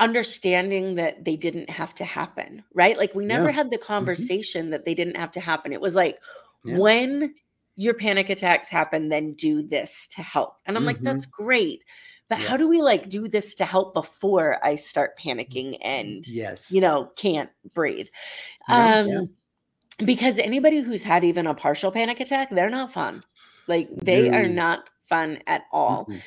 understanding 0.00 0.94
that 0.96 1.24
they 1.24 1.36
didn't 1.36 1.70
have 1.70 1.94
to 1.96 2.04
happen, 2.04 2.62
right? 2.74 2.96
Like, 2.98 3.14
we 3.14 3.24
never 3.24 3.46
Yeah. 3.46 3.52
had 3.52 3.70
the 3.70 3.78
mm-hmm. 3.78 3.86
conversation 3.86 4.70
that 4.70 4.84
they 4.84 4.94
didn't 4.94 5.16
have 5.16 5.30
to 5.32 5.40
happen. 5.40 5.72
It 5.72 5.80
was 5.80 5.94
like, 5.94 6.18
Yeah. 6.64 6.78
when 6.78 7.34
your 7.76 7.94
panic 7.94 8.30
attacks 8.30 8.68
happen, 8.68 9.08
then 9.08 9.32
do 9.34 9.62
this 9.62 10.06
to 10.08 10.22
help. 10.22 10.58
And 10.66 10.76
I'm 10.76 10.84
like, 10.84 10.98
Mhm. 10.98 11.04
that's 11.04 11.26
great. 11.26 11.84
But 12.28 12.38
Yeah. 12.40 12.48
how 12.48 12.56
do 12.56 12.68
we 12.68 12.80
like 12.80 13.08
do 13.08 13.28
this 13.28 13.54
to 13.56 13.64
help 13.64 13.94
before 13.94 14.64
I 14.64 14.76
start 14.76 15.18
panicking 15.18 15.78
and, 15.82 16.26
Yes. 16.26 16.70
you 16.70 16.80
know, 16.80 17.10
can't 17.16 17.50
breathe? 17.74 18.06
Yeah, 18.68 18.98
Um, 19.00 19.08
yeah. 19.08 20.04
because 20.06 20.38
anybody 20.38 20.80
who's 20.80 21.02
had 21.02 21.24
even 21.24 21.46
a 21.46 21.54
partial 21.54 21.90
panic 21.90 22.20
attack, 22.20 22.50
they're 22.50 22.70
not 22.70 22.92
fun. 22.92 23.22
Like 23.66 23.88
they 23.92 24.30
are 24.30 24.48
not 24.48 24.88
fun 25.08 25.40
at 25.46 25.64
all. 25.72 26.06
Mm-mm. 26.06 26.20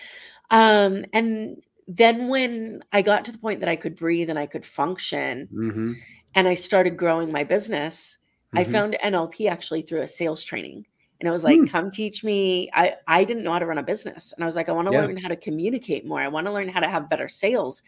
Um, 0.49 1.05
and 1.13 1.61
then 1.87 2.27
when 2.27 2.83
I 2.91 3.01
got 3.01 3.25
to 3.25 3.31
the 3.31 3.37
point 3.37 3.59
that 3.61 3.69
I 3.69 3.75
could 3.75 3.95
breathe 3.95 4.29
and 4.29 4.37
I 4.39 4.45
could 4.45 4.65
function 4.65 5.47
Mhm. 5.51 5.95
and 6.35 6.47
I 6.47 6.53
started 6.53 6.97
growing 6.97 7.31
my 7.31 7.43
business, 7.43 8.17
I 8.53 8.63
Mhm. 8.63 8.71
found 8.71 8.97
NLP 9.01 9.47
actually 9.47 9.81
through 9.81 10.01
a 10.01 10.07
sales 10.07 10.43
training. 10.43 10.85
And 11.19 11.27
it 11.27 11.31
was 11.31 11.43
like, 11.43 11.57
Hmm. 11.57 11.65
come 11.65 11.89
teach 11.89 12.23
me. 12.23 12.69
I, 12.73 12.93
I 13.07 13.23
didn't 13.23 13.43
know 13.43 13.51
how 13.51 13.57
to 13.59 13.65
run 13.65 13.79
a 13.79 13.83
business. 13.83 14.33
And 14.33 14.43
I 14.43 14.45
was 14.45 14.55
like, 14.55 14.69
I 14.69 14.71
want 14.71 14.87
to 14.87 14.93
Yeah. 14.93 15.01
learn 15.01 15.17
how 15.17 15.29
to 15.29 15.35
communicate 15.35 16.05
more. 16.05 16.19
I 16.21 16.27
want 16.27 16.45
to 16.45 16.53
learn 16.53 16.69
how 16.69 16.79
to 16.79 16.87
have 16.87 17.09
better 17.09 17.27
sales. 17.27 17.81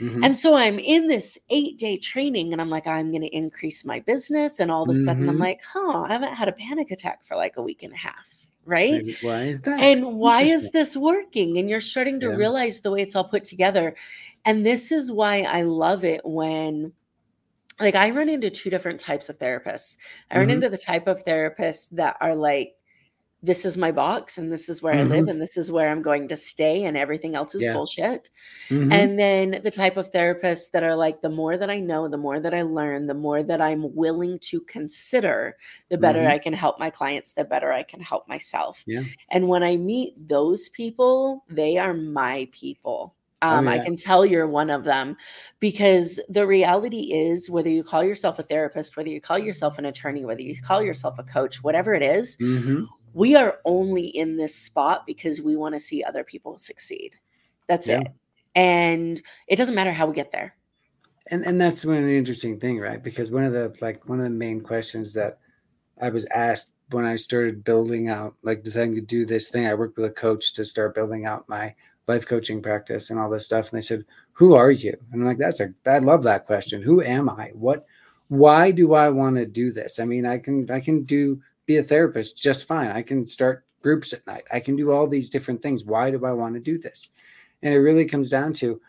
Mhm. 0.00 0.24
And 0.24 0.38
so 0.38 0.54
I'm 0.54 0.78
in 0.78 1.08
this 1.08 1.36
eight 1.50 1.76
day 1.76 1.96
training 1.96 2.52
and 2.52 2.60
I'm 2.62 2.70
like, 2.70 2.86
I'm 2.86 3.10
going 3.10 3.22
to 3.22 3.36
increase 3.36 3.84
my 3.84 3.98
business. 4.00 4.60
And 4.60 4.70
all 4.70 4.84
of 4.88 4.90
a 4.90 4.94
sudden 5.02 5.28
I'm 5.28 5.36
Mhm. 5.38 5.40
like, 5.40 5.60
huh, 5.62 6.02
I 6.02 6.12
haven't 6.12 6.34
had 6.34 6.46
a 6.48 6.52
panic 6.52 6.92
attack 6.92 7.24
for 7.24 7.36
like 7.36 7.56
a 7.56 7.62
week 7.62 7.82
and 7.82 7.92
a 7.92 7.96
half. 7.96 8.28
Right. 8.64 8.92
Maybe- 8.92 9.16
Why 9.22 9.42
is 9.44 9.60
that? 9.62 9.80
And 9.80 10.16
why 10.18 10.42
is 10.42 10.70
this 10.70 10.96
working? 10.96 11.58
And 11.58 11.68
you're 11.68 11.80
starting 11.80 12.20
to 12.20 12.28
Yeah. 12.28 12.34
realize 12.36 12.80
the 12.80 12.90
way 12.92 13.02
it's 13.02 13.16
all 13.16 13.24
put 13.24 13.42
together. 13.44 13.96
And 14.44 14.64
this 14.64 14.92
is 14.92 15.10
why 15.10 15.42
I 15.42 15.62
love 15.62 16.04
it 16.04 16.20
when, 16.24 16.92
like, 17.80 17.94
I 17.94 18.10
run 18.10 18.28
into 18.28 18.50
two 18.50 18.70
different 18.70 19.00
types 19.00 19.28
of 19.28 19.38
therapists. 19.38 19.96
I 20.30 20.38
run 20.38 20.48
Mhm. 20.48 20.52
into 20.52 20.68
the 20.68 20.78
type 20.78 21.06
of 21.08 21.24
therapists 21.24 21.88
that 21.92 22.16
are 22.20 22.34
like, 22.36 22.74
this 23.42 23.64
is 23.64 23.76
my 23.76 23.92
box 23.92 24.38
and 24.38 24.52
this 24.52 24.68
is 24.68 24.82
where 24.82 24.94
I 24.94 25.04
live 25.04 25.26
Mhm. 25.26 25.30
and 25.30 25.40
this 25.40 25.56
is 25.56 25.70
where 25.72 25.90
I'm 25.90 26.02
going 26.02 26.28
to 26.28 26.36
stay 26.36 26.84
and 26.86 26.96
everything 26.96 27.36
else 27.36 27.54
is 27.54 27.64
Yeah. 27.64 27.72
bullshit. 27.72 28.30
Mhm. 28.70 28.92
And 28.92 29.18
then 29.18 29.60
the 29.62 29.70
type 29.70 29.96
of 29.96 30.10
therapists 30.12 30.72
that 30.72 30.82
are 30.84 30.96
like, 30.96 31.22
the 31.22 31.28
more 31.30 31.56
that 31.56 31.70
I 31.70 31.80
know, 31.80 32.08
the 32.08 32.18
more 32.18 32.40
that 32.40 32.54
I 32.54 32.62
learn, 32.62 33.06
the 33.06 33.14
more 33.14 33.42
that 33.44 33.60
I'm 33.60 33.94
willing 33.94 34.40
to 34.40 34.60
consider, 34.62 35.56
the 35.90 35.98
better 35.98 36.22
Mhm. 36.22 36.28
I 36.28 36.38
can 36.38 36.54
help 36.54 36.80
my 36.80 36.90
clients, 36.90 37.34
the 37.34 37.44
better 37.44 37.72
I 37.72 37.84
can 37.84 38.00
help 38.00 38.28
myself. 38.28 38.84
Yeah. 38.86 39.04
And 39.30 39.48
when 39.48 39.62
I 39.64 39.76
meet 39.76 40.14
those 40.28 40.68
people, 40.70 41.44
they 41.48 41.78
are 41.78 41.94
my 41.94 42.48
people. 42.52 43.14
Oh, 43.42 43.48
Um, 43.50 43.68
I 43.68 43.78
can 43.78 43.96
tell 43.96 44.26
you're 44.26 44.48
one 44.48 44.68
of 44.70 44.82
them 44.84 45.16
because 45.60 46.18
the 46.28 46.46
reality 46.46 47.12
is 47.12 47.48
whether 47.48 47.68
you 47.68 47.84
call 47.84 48.02
yourself 48.02 48.38
a 48.38 48.42
therapist, 48.42 48.96
whether 48.96 49.08
you 49.08 49.20
call 49.20 49.38
yourself 49.38 49.78
an 49.78 49.84
attorney, 49.84 50.24
whether 50.24 50.42
you 50.42 50.60
call 50.60 50.82
yourself 50.82 51.18
a 51.18 51.22
coach, 51.22 51.62
whatever 51.62 51.94
it 51.94 52.02
is, 52.02 52.36
Mhm. 52.38 52.88
we 53.14 53.36
are 53.36 53.60
only 53.64 54.06
in 54.08 54.36
this 54.36 54.54
spot 54.54 55.06
because 55.06 55.40
we 55.40 55.56
want 55.56 55.74
to 55.74 55.80
see 55.80 56.02
other 56.02 56.24
people 56.24 56.58
succeed. 56.58 57.14
That's 57.68 57.86
Yeah. 57.86 58.00
it. 58.00 58.08
And 58.56 59.22
it 59.46 59.56
doesn't 59.56 59.74
matter 59.74 59.92
how 59.92 60.06
we 60.06 60.14
get 60.14 60.32
there. 60.32 60.54
and 61.30 61.44
and 61.44 61.60
that's 61.60 61.84
one 61.84 62.08
interesting 62.08 62.58
thing 62.58 62.78
right 62.80 63.02
because 63.02 63.30
one 63.30 63.44
of 63.44 63.52
the 63.52 63.70
like 63.82 64.08
one 64.08 64.18
of 64.18 64.24
the 64.24 64.30
main 64.30 64.62
questions 64.62 65.12
that 65.12 65.38
i 66.00 66.08
was 66.08 66.24
asked 66.26 66.70
when 66.90 67.04
i 67.04 67.14
started 67.16 67.62
building 67.64 68.08
out 68.08 68.34
like 68.42 68.62
deciding 68.62 68.94
to 68.94 69.02
do 69.02 69.26
this 69.26 69.50
thing 69.50 69.66
i 69.66 69.74
worked 69.74 69.98
with 69.98 70.06
a 70.06 70.14
coach 70.14 70.54
to 70.54 70.64
start 70.64 70.94
building 70.94 71.26
out 71.26 71.46
my 71.46 71.74
life 72.08 72.26
coaching 72.26 72.62
practice 72.62 73.10
and 73.10 73.18
all 73.18 73.30
this 73.30 73.44
stuff. 73.44 73.70
And 73.70 73.76
they 73.76 73.84
said 73.84 74.04
who 74.32 74.54
are 74.54 74.70
you? 74.70 74.96
And 75.12 75.22
i'm 75.22 75.26
like 75.26 75.38
that's 75.38 75.60
a 75.60 75.72
i 75.86 75.98
love 75.98 76.22
that 76.24 76.46
question. 76.46 76.82
Who 76.82 77.02
am 77.02 77.28
i? 77.28 77.50
What 77.54 77.86
why 78.28 78.70
do 78.70 78.94
i 78.94 79.08
want 79.08 79.36
to 79.36 79.46
do 79.46 79.72
this? 79.72 79.98
I 79.98 80.04
mean 80.04 80.26
i 80.26 80.38
can 80.38 80.70
i 80.70 80.80
can 80.80 81.04
do 81.04 81.40
be 81.66 81.76
a 81.76 81.82
therapist 81.82 82.36
just 82.36 82.66
fine. 82.66 82.88
I 82.88 83.02
can 83.02 83.26
start 83.26 83.64
groups 83.82 84.12
at 84.12 84.26
night. 84.26 84.44
I 84.50 84.60
can 84.60 84.74
do 84.74 84.90
all 84.90 85.06
these 85.06 85.28
different 85.28 85.62
things. 85.62 85.84
Why 85.84 86.10
do 86.10 86.24
i 86.24 86.32
want 86.32 86.54
to 86.54 86.60
do 86.60 86.78
this? 86.78 87.10
And 87.62 87.74
it 87.74 87.78
really 87.78 88.04
comes 88.04 88.28
down 88.28 88.52
to 88.54 88.80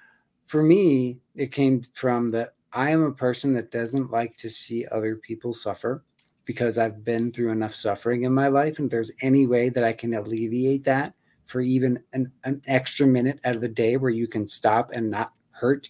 for 0.48 0.64
me, 0.64 1.20
it 1.36 1.52
came 1.52 1.84
from 1.94 2.32
that 2.32 2.56
I 2.74 2.90
am 2.90 3.04
a 3.04 3.12
person 3.12 3.54
that 3.54 3.72
doesn't 3.72 4.12
like 4.12 4.36
to 4.38 4.50
see 4.50 4.86
other 4.92 5.16
people 5.16 5.54
suffer 5.54 6.04
because 6.46 6.80
I've 6.80 7.04
been 7.04 7.32
through 7.32 7.52
enough 7.52 7.76
suffering 7.76 8.24
in 8.24 8.34
my 8.34 8.48
life. 8.48 8.80
And 8.80 8.88
if 8.88 8.92
there's 8.92 9.12
any 9.22 9.46
way 9.46 9.70
that 9.70 9.84
I 9.84 9.94
can 9.94 10.16
alleviate 10.16 10.84
that 10.86 11.14
for 11.50 11.62
even 11.62 12.02
an, 12.14 12.32
an 12.44 12.62
extra 12.68 13.08
minute 13.08 13.40
out 13.44 13.56
of 13.56 13.62
the 13.62 13.68
day 13.68 13.98
where 13.98 14.12
you 14.12 14.28
can 14.28 14.48
stop 14.48 14.92
and 14.94 15.10
not 15.10 15.34
hurt, 15.50 15.90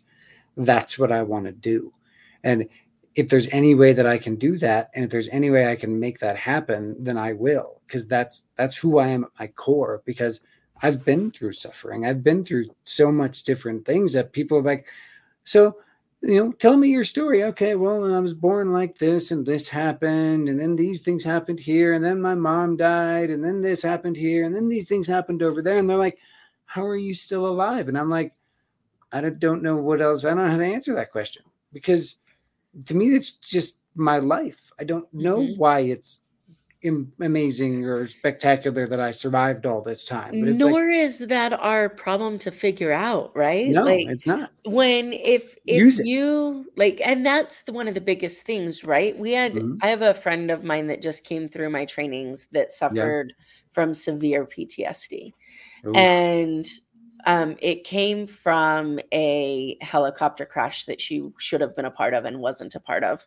that's 0.56 0.98
what 0.98 1.12
I 1.12 1.22
want 1.22 1.46
to 1.46 1.52
do. 1.52 1.92
And 2.46 2.68
if 3.16 3.28
there's 3.28 3.50
any 3.52 3.76
way 3.76 3.92
that 3.92 4.08
I 4.08 4.18
can 4.18 4.38
do 4.38 4.58
that, 4.60 4.90
and 4.96 5.04
if 5.04 5.12
there's 5.12 5.28
any 5.30 5.50
way 5.50 5.70
I 5.70 5.76
can 5.76 6.00
make 6.00 6.20
that 6.20 6.38
happen, 6.38 6.96
then 6.98 7.18
I 7.18 7.34
will, 7.34 7.82
because 7.86 8.08
that's 8.08 8.46
that's 8.56 8.78
who 8.78 9.00
I 9.00 9.08
am 9.08 9.26
at 9.26 9.32
my 9.38 9.48
core. 9.48 10.02
Because 10.06 10.40
I've 10.82 11.04
been 11.04 11.30
through 11.30 11.54
suffering. 11.54 12.06
I've 12.06 12.24
been 12.24 12.46
through 12.46 12.70
so 12.86 13.12
much 13.12 13.44
different 13.44 13.86
things 13.86 14.14
that 14.14 14.32
people 14.32 14.58
are 14.58 14.62
like, 14.64 14.88
so, 15.44 15.76
you 16.22 16.44
know, 16.44 16.52
tell 16.52 16.76
me 16.78 16.90
your 16.90 17.04
story. 17.04 17.44
Okay, 17.44 17.76
well, 17.76 18.14
I 18.14 18.20
was 18.20 18.34
born 18.34 18.72
like 18.74 18.98
this 18.98 19.32
and 19.32 19.46
this 19.46 19.68
happened, 19.70 20.50
and 20.50 20.60
then 20.60 20.76
these 20.76 21.02
things 21.02 21.24
happened 21.24 21.60
here, 21.60 21.94
and 21.94 22.04
then 22.04 22.22
my 22.22 22.36
mom 22.36 22.78
died, 22.78 23.30
and 23.30 23.44
then 23.44 23.62
this 23.62 23.82
happened 23.82 24.18
here, 24.18 24.44
and 24.46 24.54
then 24.56 24.68
these 24.70 24.88
things 24.88 25.08
happened 25.08 25.42
over 25.42 25.62
there. 25.62 25.78
And 25.78 25.90
they're 25.90 25.98
like, 25.98 26.20
how 26.66 26.86
are 26.86 26.98
you 26.98 27.14
still 27.14 27.48
alive? 27.48 27.88
And 27.88 27.98
I'm 27.98 28.10
like, 28.10 28.34
I 29.12 29.22
don't- 29.22 29.64
know 29.64 29.78
what 29.78 30.02
else. 30.02 30.26
I 30.26 30.30
don't 30.30 30.38
know 30.40 30.50
how 30.52 30.58
to 30.58 30.66
answer 30.66 30.94
that 30.96 31.12
question 31.12 31.44
because 31.74 32.18
to 32.86 32.94
me, 32.94 33.16
it's 33.16 33.34
just 33.34 33.78
my 33.96 34.20
life. 34.20 34.72
I 34.80 34.84
don't 34.84 35.12
know 35.14 35.40
Mhm. 35.40 35.58
why 35.58 35.80
it's 35.80 36.22
amazing 37.20 37.86
or 37.86 38.08
spectacular 38.08 38.88
that 38.88 39.00
I 39.00 39.12
survived 39.12 39.66
all 39.66 39.82
this 39.82 40.06
time. 40.06 40.40
But 40.40 40.50
it's 40.50 40.64
like, 40.64 40.72
Nor 40.72 40.88
is 40.88 41.20
that 41.20 41.54
our 41.54 41.90
problem 41.90 42.40
to 42.40 42.52
figure 42.52 42.92
out, 42.92 43.36
right? 43.36 43.70
no, 43.70 43.84
like 43.86 44.08
it's 44.08 44.26
not. 44.26 44.52
when 44.66 45.14
if 45.14 45.56
if 45.66 45.98
you 46.06 46.66
like 46.78 47.02
and 47.04 47.26
that's 47.26 47.64
the, 47.64 47.74
one 47.74 47.88
of 47.88 47.94
the 47.94 48.02
biggest 48.02 48.46
things 48.46 48.84
right 48.84 49.18
we 49.18 49.32
had 49.32 49.54
Mhm. 49.54 49.78
i 49.82 49.88
have 49.88 50.02
a 50.02 50.14
friend 50.14 50.52
of 50.52 50.64
mine 50.64 50.88
that 50.88 51.02
just 51.02 51.24
came 51.24 51.48
through 51.48 51.70
my 51.70 51.86
trainings 51.86 52.48
that 52.52 52.72
suffered 52.72 53.34
from 53.72 53.94
severe 53.94 54.46
ptsd 54.46 55.32
Oof. 55.88 55.96
and 55.96 56.68
um, 57.26 57.56
it 57.62 57.84
came 57.84 58.28
from 58.28 59.00
a 59.14 59.78
helicopter 59.82 60.46
crash 60.46 60.86
that 60.86 61.02
she 61.02 61.28
should 61.38 61.62
have 61.62 61.76
been 61.76 61.86
a 61.86 61.92
part 61.92 62.14
of 62.14 62.26
and 62.26 62.40
wasn't 62.40 62.76
a 62.76 62.80
part 62.80 63.04
of 63.04 63.26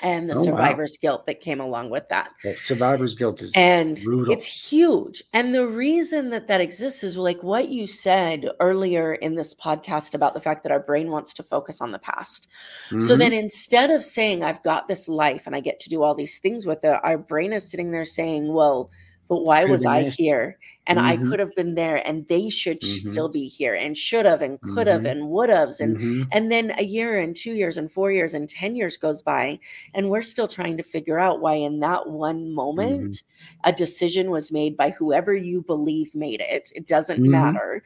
and 0.00 0.28
the 0.28 0.34
Oh, 0.34 0.38
wow. 0.40 0.44
survivor's 0.44 0.98
guilt 0.98 1.24
that 1.26 1.40
came 1.40 1.58
along 1.58 1.88
with 1.88 2.06
that 2.10 2.28
That 2.44 2.58
survivor's 2.58 3.14
guilt 3.14 3.40
is 3.40 3.50
and 3.54 3.98
brutal. 4.04 4.30
it's 4.32 4.44
huge 4.44 5.22
and 5.32 5.54
the 5.54 5.66
reason 5.66 6.28
that 6.30 6.48
that 6.48 6.60
exists 6.60 7.02
is 7.02 7.16
like 7.16 7.42
what 7.42 7.70
you 7.70 7.86
said 7.86 8.46
earlier 8.60 9.14
in 9.14 9.36
this 9.36 9.54
podcast 9.54 10.14
about 10.14 10.34
the 10.34 10.40
fact 10.40 10.62
that 10.64 10.72
our 10.72 10.80
brain 10.80 11.10
wants 11.10 11.32
to 11.34 11.42
focus 11.42 11.80
on 11.80 11.92
the 11.92 11.98
past 11.98 12.46
so 12.90 13.14
Mhm. 13.14 13.18
then 13.18 13.32
instead 13.32 13.90
of 13.90 14.04
saying 14.04 14.44
i've 14.44 14.62
got 14.62 14.86
this 14.86 15.08
life 15.08 15.46
and 15.46 15.56
i 15.56 15.60
get 15.60 15.80
to 15.80 15.88
do 15.88 16.02
all 16.02 16.14
these 16.14 16.38
things 16.40 16.66
with 16.66 16.84
it 16.84 17.00
our 17.02 17.16
brain 17.16 17.54
is 17.54 17.70
sitting 17.70 17.90
there 17.90 18.04
saying 18.04 18.52
well 18.52 18.90
but 19.28 19.44
why 19.44 19.64
Could've 19.64 19.70
was 19.70 19.84
i 19.84 20.04
this. 20.04 20.16
here 20.16 20.58
and 20.86 21.00
i 21.00 21.16
Mhm. 21.16 21.28
could 21.28 21.40
have 21.40 21.54
been 21.56 21.74
there 21.74 22.06
and 22.08 22.26
they 22.28 22.48
should 22.50 22.80
Mhm. 22.82 23.10
still 23.10 23.28
be 23.28 23.48
here 23.48 23.74
and 23.74 23.96
should 23.98 24.24
have 24.26 24.42
and 24.42 24.60
could 24.62 24.86
have 24.86 25.02
Mhm. 25.02 25.10
and 25.10 25.28
would 25.30 25.48
have 25.50 25.70
and 25.80 25.98
Mhm. 25.98 26.28
and 26.32 26.50
then 26.52 26.72
a 26.78 26.84
year 26.84 27.18
and 27.18 27.36
two 27.36 27.52
years 27.54 27.76
and 27.78 27.90
four 27.92 28.12
years 28.12 28.34
and 28.34 28.48
10 28.48 28.76
years 28.76 28.96
goes 28.96 29.22
by, 29.22 29.58
and 29.94 30.10
we're 30.10 30.22
still 30.22 30.48
trying 30.48 30.76
to 30.76 30.82
figure 30.82 31.18
out 31.18 31.40
why, 31.40 31.54
in 31.54 31.80
that 31.80 32.08
one 32.08 32.52
moment, 32.52 33.22
a 33.64 33.72
decision 33.72 34.30
was 34.30 34.52
made 34.52 34.76
by 34.76 34.90
whoever 34.90 35.34
you 35.34 35.62
believe 35.62 36.14
made 36.14 36.40
it. 36.40 36.70
It 36.74 36.86
doesn't 36.86 37.24
Mhm. 37.24 37.30
matter. 37.30 37.82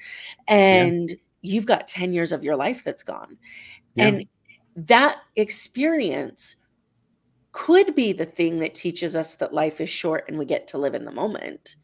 And 0.48 1.16
you've 1.42 1.66
got 1.66 1.88
10 1.88 2.12
years 2.12 2.32
of 2.32 2.44
your 2.44 2.56
life 2.56 2.82
that's 2.84 3.02
gone. 3.02 3.38
Yeah. 3.94 4.08
And 4.08 4.26
that 4.76 5.18
experience 5.36 6.56
could 7.52 7.94
be 7.94 8.12
the 8.12 8.26
thing 8.26 8.58
that 8.60 8.74
teaches 8.74 9.16
us 9.16 9.34
that 9.36 9.52
life 9.52 9.80
is 9.80 9.88
short 9.90 10.24
and 10.28 10.38
we 10.38 10.44
get 10.44 10.68
to 10.68 10.78
live 10.78 10.94
in 10.94 11.04
the 11.04 11.10
moment. 11.10 11.76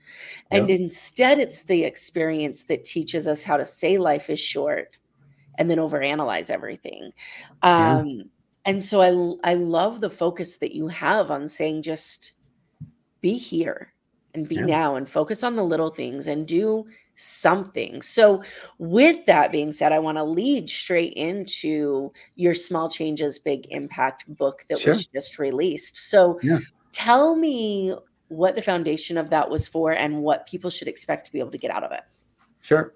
And 0.51 0.69
Yep. 0.69 0.81
instead, 0.81 1.39
it's 1.39 1.65
the 1.65 1.85
experience 1.85 2.65
that 2.65 2.85
teaches 2.85 3.27
us 3.27 3.43
how 3.43 3.57
to 3.57 3.65
say 3.65 3.99
life 3.99 4.31
is 4.31 4.39
short 4.41 4.97
and 5.59 5.69
then 5.71 5.79
overanalyze 5.79 6.51
everything. 6.51 7.13
Yeah. 7.63 7.99
Um, 7.99 8.31
and 8.65 8.85
so 8.85 9.39
I, 9.45 9.51
I 9.53 9.55
love 9.55 10.01
the 10.01 10.11
focus 10.11 10.59
that 10.59 10.75
you 10.75 10.89
have 10.89 11.31
on 11.31 11.49
saying 11.49 11.83
just 11.83 12.33
be 13.21 13.39
here 13.39 13.93
and 14.35 14.49
be 14.49 14.57
Yeah. 14.57 14.67
now 14.67 14.97
and 14.97 15.09
focus 15.09 15.43
on 15.43 15.57
the 15.57 15.65
little 15.65 15.91
things 15.91 16.29
and 16.29 16.47
do 16.47 16.85
something. 17.17 18.03
So, 18.03 18.43
with 18.79 19.25
that 19.27 19.51
being 19.51 19.73
said, 19.73 19.93
I 19.93 19.99
want 19.99 20.19
to 20.19 20.25
lead 20.25 20.71
straight 20.71 21.15
into 21.15 22.13
your 22.37 22.55
Small 22.55 22.89
Changes, 22.89 23.39
Big 23.39 23.67
Impact 23.71 24.25
book 24.37 24.65
that 24.69 24.79
Sure. 24.79 24.95
was 24.95 25.07
just 25.07 25.39
released. 25.39 25.97
So, 25.97 26.39
Yeah. 26.43 26.59
tell 26.93 27.37
me 27.37 27.95
what 28.29 28.55
the 28.55 28.63
foundation 28.63 29.17
of 29.17 29.31
that 29.31 29.49
was 29.49 29.69
for 29.69 29.93
and 29.93 30.23
what 30.23 30.47
people 30.47 30.71
should 30.71 30.89
expect 30.89 31.27
to 31.27 31.33
be 31.33 31.39
able 31.39 31.51
to 31.51 31.59
get 31.59 31.71
out 31.71 31.85
of 31.85 31.93
it. 31.93 32.01
Sure. 32.61 32.93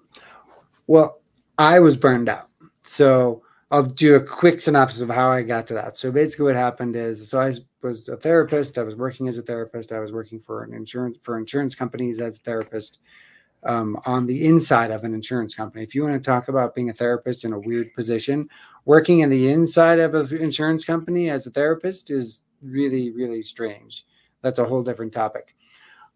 Well, 0.87 1.21
I 1.59 1.79
was 1.79 1.97
burned 1.97 2.29
out. 2.29 2.49
So 2.83 3.43
I'll 3.71 3.85
do 3.85 4.17
a 4.17 4.21
quick 4.21 4.61
synopsis 4.61 5.03
of 5.03 5.11
how 5.11 5.31
I 5.31 5.43
got 5.43 5.67
to 5.69 5.75
that. 5.75 5.97
So 5.97 6.11
basically 6.11 6.47
what 6.47 6.57
happened 6.57 6.97
is 6.97 7.31
so 7.31 7.41
I 7.41 7.53
was 7.83 8.09
a 8.09 8.17
therapist, 8.17 8.79
I 8.79 8.83
was 8.83 8.97
working 8.97 9.29
as 9.29 9.39
a 9.39 9.43
therapist, 9.43 9.93
I 9.93 10.01
was 10.01 10.11
working 10.11 10.41
for 10.41 10.65
an 10.65 10.75
insurance 10.75 11.19
for 11.23 11.39
insurance 11.39 11.75
companies 11.75 12.19
as 12.19 12.39
a 12.39 12.41
therapist 12.41 12.99
um, 13.65 14.01
on 14.07 14.27
the 14.27 14.47
inside 14.47 14.91
of 14.91 15.05
an 15.05 15.15
insurance 15.15 15.55
company. 15.55 15.85
If 15.85 15.95
you 15.95 16.03
want 16.03 16.15
to 16.15 16.31
talk 16.31 16.49
about 16.49 16.75
being 16.75 16.91
a 16.91 16.95
therapist 16.95 17.45
in 17.45 17.53
a 17.53 17.59
weird 17.59 17.93
position, 17.95 18.49
working 18.85 19.21
in 19.21 19.31
the 19.31 19.51
inside 19.51 19.99
of 19.99 20.15
an 20.15 20.37
insurance 20.39 20.85
company 20.85 21.31
as 21.31 21.47
a 21.47 21.51
therapist 21.51 22.11
is 22.11 22.45
really, 22.63 23.11
really 23.11 23.43
strange. 23.43 24.07
That's 24.43 24.59
a 24.59 24.65
whole 24.65 24.83
different 24.83 25.13
topic 25.13 25.55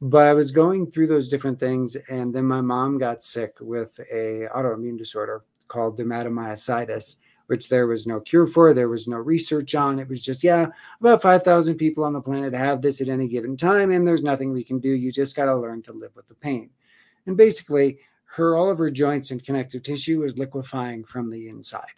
but 0.01 0.27
I 0.27 0.35
was 0.35 0.51
going 0.51 0.91
through 0.91 1.07
those 1.07 1.29
different 1.29 1.59
things, 1.59 1.97
and 2.11 2.35
then 2.35 2.45
my 2.45 2.61
mom 2.61 2.99
got 2.99 3.23
sick 3.23 3.57
with 3.61 3.99
a 4.13 4.49
autoimmune 4.55 4.99
disorder 4.99 5.45
called 5.69 5.99
dermatomyositis, 5.99 7.17
which 7.47 7.71
there 7.71 7.87
was 7.87 8.07
no 8.07 8.21
cure 8.21 8.47
for, 8.47 8.75
there 8.75 8.91
was 8.91 9.07
no 9.07 9.17
research 9.17 9.75
on. 9.75 9.99
It 9.99 10.09
was 10.09 10.21
just, 10.21 10.45
yeah, 10.45 10.67
about 11.01 11.23
five 11.23 11.43
thousand 11.43 11.77
people 11.77 12.05
on 12.05 12.13
the 12.13 12.21
planet 12.21 12.53
have 12.55 12.83
this 12.83 13.01
at 13.01 13.09
any 13.09 13.29
given 13.29 13.57
time, 13.57 13.93
and 13.93 14.07
there's 14.07 14.23
nothing 14.23 14.53
we 14.53 14.63
can 14.65 14.79
do. 14.79 14.91
You 14.91 15.11
just 15.11 15.37
got 15.37 15.47
to 15.47 15.57
learn 15.57 15.83
to 15.85 15.93
live 15.93 16.15
with 16.15 16.29
the 16.29 16.35
pain. 16.35 16.69
And 17.27 17.37
basically, 17.37 17.99
her 18.25 18.57
all 18.57 18.71
of 18.71 18.79
her 18.79 18.91
joints 18.91 19.31
and 19.31 19.45
connective 19.45 19.83
tissue 19.83 20.21
was 20.21 20.39
liquefying 20.39 21.05
from 21.05 21.31
the 21.31 21.49
inside. 21.49 21.93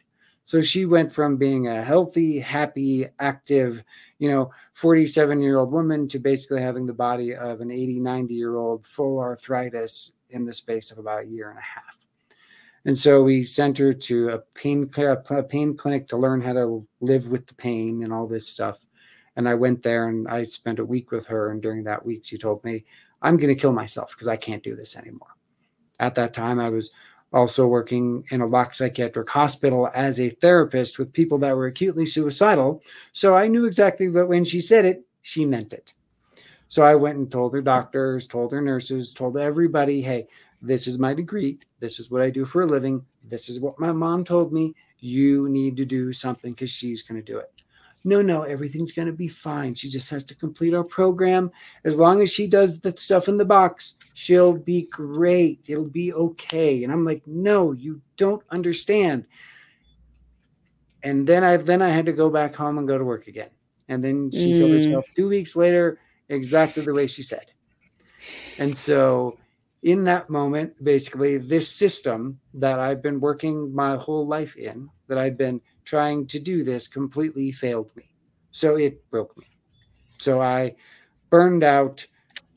So 0.44 0.60
she 0.60 0.86
went 0.86 1.10
from 1.10 1.38
being 1.38 1.66
a 1.66 1.82
healthy, 1.82 2.38
happy, 2.38 3.06
active, 3.18 3.82
you 4.20 4.30
know, 4.30 4.52
47 4.74 5.42
year 5.42 5.58
old 5.58 5.72
woman 5.72 6.06
to 6.08 6.20
basically 6.20 6.62
having 6.62 6.86
the 6.86 6.94
body 6.94 7.34
of 7.34 7.60
an 7.60 7.72
80, 7.72 7.98
90 7.98 8.34
year 8.34 8.54
old 8.54 8.86
full 8.86 9.18
arthritis 9.18 10.12
in 10.30 10.44
the 10.44 10.52
space 10.52 10.92
of 10.92 10.98
about 10.98 11.24
a 11.24 11.26
year 11.26 11.50
and 11.50 11.58
a 11.58 11.62
half. 11.62 11.98
And 12.84 12.96
so 12.96 13.24
we 13.24 13.42
sent 13.42 13.76
her 13.78 13.92
to 13.92 14.28
a 14.28 14.38
pain, 14.54 14.88
a 14.96 15.42
pain 15.42 15.76
clinic 15.76 16.06
to 16.08 16.16
learn 16.16 16.40
how 16.40 16.52
to 16.52 16.86
live 17.00 17.28
with 17.28 17.48
the 17.48 17.54
pain 17.54 18.04
and 18.04 18.12
all 18.12 18.28
this 18.28 18.48
stuff. 18.48 18.78
And 19.34 19.48
I 19.48 19.54
went 19.54 19.82
there 19.82 20.08
and 20.08 20.28
I 20.28 20.44
spent 20.44 20.78
a 20.78 20.84
week 20.84 21.10
with 21.10 21.26
her. 21.26 21.50
And 21.50 21.60
during 21.60 21.82
that 21.84 22.06
week, 22.06 22.24
she 22.24 22.38
told 22.38 22.62
me, 22.62 22.84
I'm 23.26 23.36
going 23.36 23.52
to 23.52 23.60
kill 23.60 23.72
myself 23.72 24.12
because 24.12 24.28
I 24.28 24.36
can't 24.36 24.62
do 24.62 24.76
this 24.76 24.96
anymore. 24.96 25.34
At 25.98 26.14
that 26.14 26.32
time, 26.32 26.60
I 26.60 26.70
was 26.70 26.90
also 27.32 27.66
working 27.66 28.24
in 28.30 28.40
a 28.40 28.46
locked 28.46 28.76
psychiatric 28.76 29.28
hospital 29.28 29.90
as 29.94 30.20
a 30.20 30.30
therapist 30.30 30.96
with 30.96 31.12
people 31.12 31.36
that 31.38 31.56
were 31.56 31.66
acutely 31.66 32.06
suicidal. 32.06 32.84
So 33.10 33.34
I 33.34 33.48
knew 33.48 33.64
exactly 33.64 34.06
that 34.10 34.28
when 34.28 34.44
she 34.44 34.60
said 34.60 34.84
it, 34.84 35.04
she 35.22 35.44
meant 35.44 35.72
it. 35.72 35.92
So 36.68 36.84
I 36.84 36.94
went 36.94 37.18
and 37.18 37.28
told 37.28 37.52
her 37.54 37.62
doctors, 37.62 38.28
told 38.28 38.52
her 38.52 38.60
nurses, 38.60 39.12
told 39.12 39.36
everybody, 39.36 40.02
hey, 40.02 40.28
this 40.62 40.86
is 40.86 40.96
my 40.96 41.12
degree. 41.12 41.58
This 41.80 41.98
is 41.98 42.12
what 42.12 42.22
I 42.22 42.30
do 42.30 42.44
for 42.44 42.62
a 42.62 42.66
living. 42.66 43.04
This 43.24 43.48
is 43.48 43.58
what 43.58 43.80
my 43.80 43.90
mom 43.90 44.24
told 44.24 44.52
me. 44.52 44.72
You 45.00 45.48
need 45.48 45.76
to 45.78 45.84
do 45.84 46.12
something 46.12 46.52
because 46.52 46.70
she's 46.70 47.02
going 47.02 47.20
to 47.20 47.32
do 47.32 47.38
it. 47.38 47.62
No, 48.06 48.22
no, 48.22 48.42
everything's 48.42 48.92
going 48.92 49.06
to 49.06 49.12
be 49.12 49.26
fine. 49.26 49.74
She 49.74 49.90
just 49.90 50.08
has 50.10 50.22
to 50.26 50.36
complete 50.36 50.72
our 50.74 50.84
program. 50.84 51.50
As 51.84 51.98
long 51.98 52.22
as 52.22 52.30
she 52.30 52.46
does 52.46 52.78
the 52.80 52.94
stuff 52.96 53.26
in 53.26 53.36
the 53.36 53.44
box, 53.44 53.96
she'll 54.14 54.52
be 54.52 54.82
great. 54.82 55.66
It'll 55.68 55.90
be 55.90 56.12
okay. 56.12 56.84
And 56.84 56.92
I'm 56.92 57.04
like, 57.04 57.26
no, 57.26 57.72
you 57.72 58.00
don't 58.16 58.44
understand. 58.50 59.26
And 61.02 61.26
then 61.26 61.42
I 61.42 61.56
then 61.56 61.82
I 61.82 61.88
had 61.88 62.06
to 62.06 62.12
go 62.12 62.30
back 62.30 62.54
home 62.54 62.78
and 62.78 62.86
go 62.86 62.96
to 62.96 63.02
work 63.02 63.26
again. 63.26 63.50
And 63.88 64.04
then 64.04 64.30
she 64.30 64.52
mm. 64.52 64.58
killed 64.58 64.70
herself 64.70 65.04
two 65.16 65.28
weeks 65.28 65.56
later, 65.56 65.98
exactly 66.28 66.84
the 66.84 66.94
way 66.94 67.08
she 67.08 67.24
said. 67.24 67.46
And 68.58 68.76
so 68.76 69.36
in 69.82 70.04
that 70.04 70.30
moment, 70.30 70.72
basically, 70.84 71.38
this 71.38 71.68
system 71.68 72.38
that 72.54 72.78
I've 72.78 73.02
been 73.02 73.18
working 73.18 73.74
my 73.74 73.96
whole 73.96 74.28
life 74.28 74.54
in, 74.54 74.88
that 75.08 75.18
I've 75.18 75.36
been 75.36 75.60
trying 75.86 76.26
to 76.26 76.38
do 76.38 76.62
this, 76.62 76.86
completely 76.86 77.50
failed 77.52 77.90
me. 77.96 78.10
So 78.50 78.76
it 78.76 79.08
broke 79.10 79.36
me. 79.38 79.46
So 80.18 80.42
I 80.42 80.74
burned 81.30 81.64
out, 81.64 82.06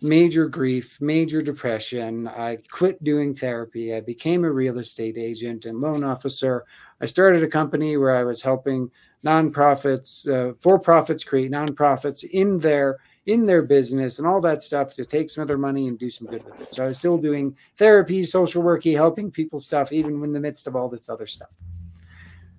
major 0.02 0.48
grief, 0.48 1.00
major 1.02 1.42
depression. 1.42 2.28
I 2.28 2.58
quit 2.72 3.04
doing 3.04 3.36
therapy. 3.36 3.94
I 3.94 4.00
became 4.00 4.46
a 4.46 4.52
real 4.52 4.80
estate 4.80 5.18
agent 5.18 5.66
and 5.66 5.80
loan 5.80 6.04
officer. 6.04 6.66
I 7.02 7.06
started 7.06 7.44
a 7.44 7.48
company 7.48 7.98
where 7.98 8.16
I 8.16 8.24
was 8.24 8.42
helping 8.42 8.90
nonprofits, 9.26 10.28
uh, 10.28 10.54
for 10.62 10.80
profits 10.80 11.24
create 11.24 11.52
nonprofits 11.52 12.24
in 12.24 12.60
their 12.60 13.00
in 13.26 13.46
their 13.46 13.62
business 13.62 14.18
and 14.18 14.28
all 14.28 14.42
that 14.42 14.64
stuff 14.64 14.96
to 14.96 15.06
take 15.06 15.30
some 15.30 15.44
of 15.44 15.48
their 15.48 15.58
money 15.58 15.88
and 15.88 16.00
do 16.00 16.10
some 16.10 16.26
good 16.26 16.44
with 16.46 16.62
it. 16.62 16.74
So 16.74 16.86
I 16.86 16.88
was 16.88 16.98
still 16.98 17.18
doing 17.18 17.56
therapy, 17.78 18.24
social 18.24 18.64
worky, 18.64 18.96
helping 18.96 19.30
people 19.30 19.60
stuff, 19.60 19.92
even 19.92 20.24
in 20.24 20.34
the 20.34 20.40
midst 20.40 20.66
of 20.66 20.76
all 20.76 20.90
this 20.90 21.10
other 21.10 21.28
stuff. 21.28 21.50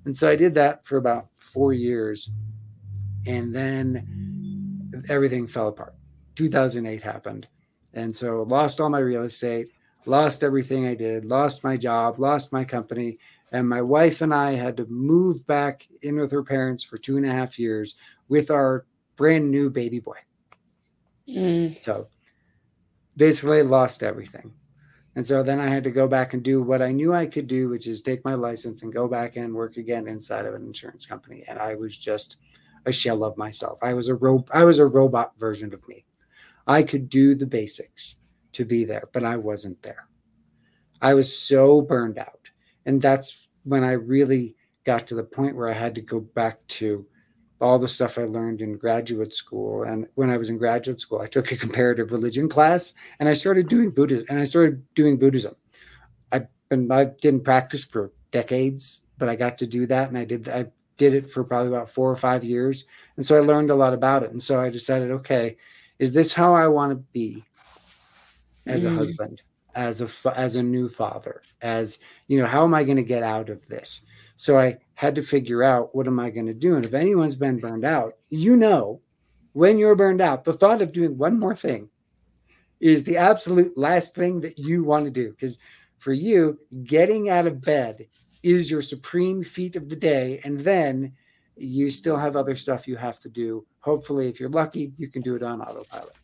And 0.05 0.15
so 0.15 0.29
I 0.29 0.37
did 0.37 0.55
that 0.55 0.85
for 0.85 0.97
about 0.97 1.29
four 1.37 1.73
years. 1.73 2.31
And 3.27 3.55
then 3.55 5.03
everything 5.09 5.47
fell 5.47 5.69
apart. 5.69 5.95
2008 6.37 7.03
happened. 7.03 7.47
And 7.93 8.15
so 8.15 8.43
lost 8.49 8.81
all 8.81 8.89
my 8.89 9.01
real 9.01 9.25
estate, 9.25 9.69
lost 10.07 10.43
everything 10.43 10.87
I 10.87 10.95
did, 10.95 11.25
lost 11.25 11.65
my 11.65 11.77
job, 11.77 12.19
lost 12.19 12.53
my 12.53 12.65
company. 12.65 13.19
And 13.53 13.69
my 13.69 13.83
wife 13.83 14.23
and 14.23 14.33
I 14.33 14.53
had 14.53 14.77
to 14.77 14.87
move 14.87 15.47
back 15.47 15.87
in 16.03 16.19
with 16.19 16.31
her 16.31 16.45
parents 16.45 16.85
for 16.85 16.99
two 16.99 17.17
and 17.17 17.27
a 17.27 17.33
half 17.33 17.59
years 17.59 17.97
with 18.29 18.51
our 18.51 18.87
brand 19.17 19.51
new 19.51 19.69
baby 19.71 19.99
boy. 19.99 20.17
Mm. 21.29 21.83
So 21.83 22.07
basically 23.17 23.63
lost 23.63 24.03
everything. 24.03 24.53
And 25.17 25.27
so 25.27 25.43
then 25.43 25.59
I 25.59 25.69
had 25.69 25.85
to 25.85 25.91
go 25.91 26.07
back 26.07 26.35
and 26.35 26.43
do 26.43 26.63
what 26.63 26.83
I 26.83 26.93
knew 26.93 27.13
I 27.13 27.27
could 27.27 27.47
do, 27.47 27.69
which 27.69 27.87
is 27.89 28.01
take 28.01 28.25
my 28.25 28.35
license 28.35 28.83
and 28.83 28.93
go 28.93 29.09
back 29.09 29.37
and 29.37 29.55
work 29.55 29.77
again 29.77 30.07
inside 30.07 30.47
of 30.47 30.55
an 30.55 30.65
insurance 30.65 31.05
company. 31.05 31.45
And 31.49 31.59
I 31.59 31.75
was 31.75 31.97
just 31.97 32.37
a 32.87 32.93
shell 32.93 33.25
of 33.25 33.37
myself. 33.37 33.79
I 33.83 33.93
was 33.93 34.09
a 34.09 34.15
ro- 34.15 34.45
I 34.53 34.65
was 34.65 34.79
a 34.79 34.87
robot 34.87 35.33
version 35.39 35.75
of 35.75 35.87
me. 35.89 36.05
I 36.67 36.83
could 36.83 37.09
do 37.09 37.35
the 37.35 37.47
basics 37.47 38.17
to 38.53 38.65
be 38.65 38.85
there, 38.85 39.09
but 39.13 39.25
I 39.25 39.37
wasn't 39.37 39.83
there. 39.83 40.07
I 41.03 41.15
was 41.15 41.37
so 41.37 41.81
burned 41.81 42.19
out. 42.19 42.51
And 42.87 43.03
that's 43.03 43.49
when 43.65 43.85
I 43.85 43.93
really 43.93 44.55
got 44.85 45.07
to 45.09 45.15
the 45.15 45.25
point 45.25 45.57
where 45.57 45.69
I 45.69 45.75
had 45.75 45.95
to 45.97 46.01
go 46.01 46.21
back 46.21 46.65
to 46.69 47.07
all 47.61 47.79
the 47.79 47.89
stuff 47.89 48.19
I 48.19 48.25
learned 48.25 48.61
in 48.63 48.77
graduate 48.77 49.33
school. 49.35 49.83
And 49.83 50.07
when 50.15 50.31
I 50.31 50.37
was 50.37 50.49
in 50.49 50.59
graduate 50.59 51.01
school, 51.01 51.21
I 51.21 51.27
took 51.27 51.53
a 51.53 51.57
comparative 51.57 52.13
religion 52.13 52.49
class 52.49 52.95
and 53.19 53.29
I 53.29 53.35
started 53.35 53.69
doing 53.69 53.91
Buddhism 53.91 54.27
and 54.31 54.39
I 54.39 54.45
started 54.45 54.83
doing 54.95 55.19
Buddhism. 55.19 55.55
I've 56.33 56.47
been, 56.69 56.91
I 56.91 57.05
didn't 57.05 57.45
practice 57.45 57.85
for 57.85 58.13
decades, 58.31 59.05
but 59.19 59.29
I 59.29 59.37
got 59.37 59.59
to 59.59 59.67
do 59.67 59.87
that. 59.87 60.09
And 60.09 60.17
I 60.17 60.25
did, 60.25 60.49
I 60.49 60.67
did 60.97 61.15
it 61.15 61.31
for 61.31 61.45
probably 61.45 61.69
about 61.69 61.91
four 61.91 62.11
or 62.11 62.17
five 62.17 62.45
years. 62.45 62.85
And 63.17 63.27
so 63.27 63.37
I 63.37 63.41
learned 63.41 63.71
a 63.71 63.75
lot 63.75 63.93
about 63.93 64.23
it. 64.23 64.31
And 64.31 64.43
so 64.43 64.61
I 64.61 64.71
decided, 64.71 65.11
okay, 65.11 65.57
is 65.99 66.13
this 66.13 66.33
how 66.33 66.55
I 66.55 66.67
want 66.67 66.93
to 66.93 66.97
be 67.13 67.45
as 68.67 68.85
Mm. 68.85 68.89
a 68.89 68.91
husband, 68.91 69.43
as 69.75 70.01
a, 70.01 70.39
as 70.39 70.57
a 70.57 70.63
new 70.63 70.89
father, 70.89 71.43
as, 71.61 71.99
you 72.29 72.39
know, 72.41 72.47
how 72.47 72.65
am 72.65 72.75
I 72.75 72.85
going 72.85 72.97
to 72.97 73.03
get 73.03 73.23
out 73.23 73.51
of 73.51 73.67
this? 73.67 74.03
So 74.41 74.59
I 74.59 74.79
had 74.95 75.15
to 75.17 75.23
figure 75.23 75.63
out 75.63 75.95
what 75.95 76.07
am 76.07 76.19
I 76.19 76.31
going 76.31 76.47
to 76.47 76.55
do? 76.55 76.75
And 76.75 76.83
if 76.83 76.95
anyone's 76.95 77.35
been 77.35 77.59
burned 77.59 77.85
out, 77.85 78.15
you 78.31 78.57
know, 78.57 79.03
when 79.53 79.77
you're 79.77 79.95
burned 79.95 80.23
out, 80.23 80.45
the 80.45 80.55
thought 80.55 80.81
of 80.81 80.95
doing 80.95 81.19
one 81.19 81.39
more 81.39 81.55
thing 81.55 81.91
is 82.81 83.05
the 83.05 83.19
absolute 83.19 83.77
last 83.77 84.15
thing 84.15 84.41
that 84.41 84.59
you 84.59 84.83
want 84.83 85.05
to 85.05 85.11
do. 85.11 85.33
Because 85.33 85.59
for 85.99 86.15
you, 86.15 86.59
getting 86.85 87.29
out 87.29 87.47
of 87.47 87.61
bed 87.61 88.07
is 88.43 88.71
your 88.71 88.81
supreme 88.81 89.45
feat 89.45 89.77
of 89.77 89.91
the 89.91 89.97
day. 89.97 90.41
And 90.43 90.59
then 90.59 91.13
you 91.59 91.91
still 91.91 92.17
have 92.17 92.35
other 92.35 92.57
stuff 92.57 92.89
you 92.89 92.97
have 92.97 93.21
to 93.21 93.29
do. 93.29 93.67
Hopefully, 93.81 94.27
if 94.27 94.41
you're 94.41 94.49
lucky, 94.49 94.91
you 94.97 95.09
can 95.09 95.21
do 95.21 95.37
it 95.37 95.43
on 95.43 95.61
autopilot. 95.61 96.17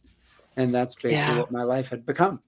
And 0.57 0.75
that's 0.75 0.95
basically 0.95 1.35
Yeah. 1.35 1.41
what 1.41 1.53
my 1.53 1.64
life 1.64 1.91
had 1.91 2.07
become. 2.07 2.41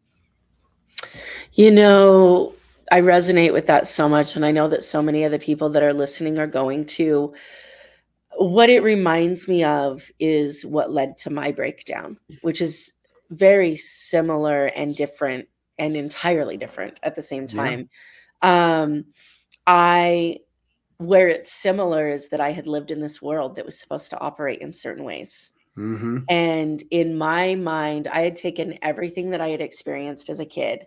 You 1.52 1.72
know, 1.72 2.54
I 2.90 3.00
resonate 3.00 3.52
with 3.52 3.66
that 3.66 3.86
so 3.86 4.08
much. 4.08 4.36
And 4.36 4.44
I 4.46 4.50
know 4.50 4.68
that 4.68 4.84
so 4.84 5.02
many 5.02 5.24
of 5.24 5.32
the 5.32 5.38
people 5.38 5.68
that 5.70 5.82
are 5.82 5.92
listening 5.92 6.38
are 6.38 6.46
going 6.46 6.86
to. 6.86 7.34
what 8.36 8.70
it 8.70 8.82
reminds 8.84 9.48
me 9.48 9.64
of 9.64 10.10
is 10.20 10.64
what 10.64 10.92
led 10.92 11.16
to 11.18 11.30
my 11.30 11.50
breakdown, 11.50 12.16
which 12.42 12.60
is 12.60 12.92
very 13.30 13.76
similar 13.76 14.66
and 14.66 14.94
different 14.94 15.48
and 15.78 15.96
entirely 15.96 16.56
different 16.56 17.00
at 17.02 17.16
the 17.16 17.22
same 17.22 17.46
Yeah. 17.50 17.64
time. 17.64 17.90
Um, 18.42 19.04
I, 19.66 20.38
where 20.98 21.28
it's 21.28 21.52
similar 21.52 22.08
is 22.08 22.28
that 22.28 22.40
I 22.40 22.52
had 22.52 22.66
lived 22.68 22.90
in 22.92 23.00
this 23.00 23.20
world 23.20 23.56
that 23.56 23.66
was 23.66 23.78
supposed 23.78 24.10
to 24.10 24.20
operate 24.20 24.60
in 24.60 24.72
certain 24.72 25.04
ways. 25.04 25.50
Mm-hmm. 25.76 26.18
And 26.28 26.82
in 26.90 27.16
my 27.18 27.54
mind, 27.56 28.06
I 28.08 28.20
had 28.22 28.36
taken 28.36 28.78
everything 28.82 29.30
that 29.30 29.40
I 29.40 29.48
had 29.48 29.60
experienced 29.60 30.28
as 30.30 30.40
a 30.40 30.46
kid. 30.46 30.86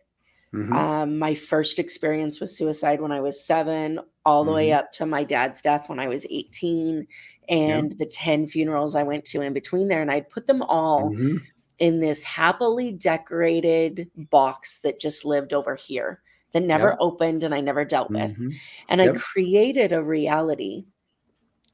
Mm-hmm. 0.53 0.73
Um, 0.73 1.17
my 1.17 1.33
first 1.33 1.79
experience 1.79 2.39
was 2.39 2.57
suicide 2.57 2.99
when 2.99 3.11
I 3.11 3.21
was 3.21 3.45
seven, 3.45 3.99
all 4.25 4.43
the 4.43 4.51
way 4.51 4.69
Mhm. 4.69 4.77
up 4.77 4.91
to 4.93 5.05
my 5.05 5.23
dad's 5.23 5.61
death 5.61 5.87
when 5.87 5.97
I 5.99 6.07
was 6.07 6.25
18, 6.29 7.07
and 7.49 7.93
the 7.93 8.05
10 8.05 8.47
funerals 8.47 8.95
I 8.95 9.03
went 9.03 9.23
to 9.25 9.41
in 9.41 9.53
between 9.53 9.87
there. 9.87 10.01
And 10.01 10.11
I'd 10.11 10.29
put 10.29 10.47
them 10.47 10.61
all 10.63 11.09
Mm-hmm. 11.11 11.37
in 11.79 11.99
this 11.99 12.23
happily 12.23 12.91
decorated 12.91 14.09
box 14.15 14.79
that 14.81 14.99
just 14.99 15.25
lived 15.25 15.53
over 15.53 15.73
here 15.75 16.21
that 16.53 16.63
never 16.63 16.89
Yep. 16.89 16.97
opened 16.99 17.43
and 17.45 17.55
I 17.55 17.61
never 17.61 17.85
dealt 17.85 18.11
with. 18.11 18.19
Mm-hmm. 18.31 18.49
And 18.89 19.01
I 19.01 19.07
created 19.13 19.93
a 19.93 20.03
reality 20.03 20.85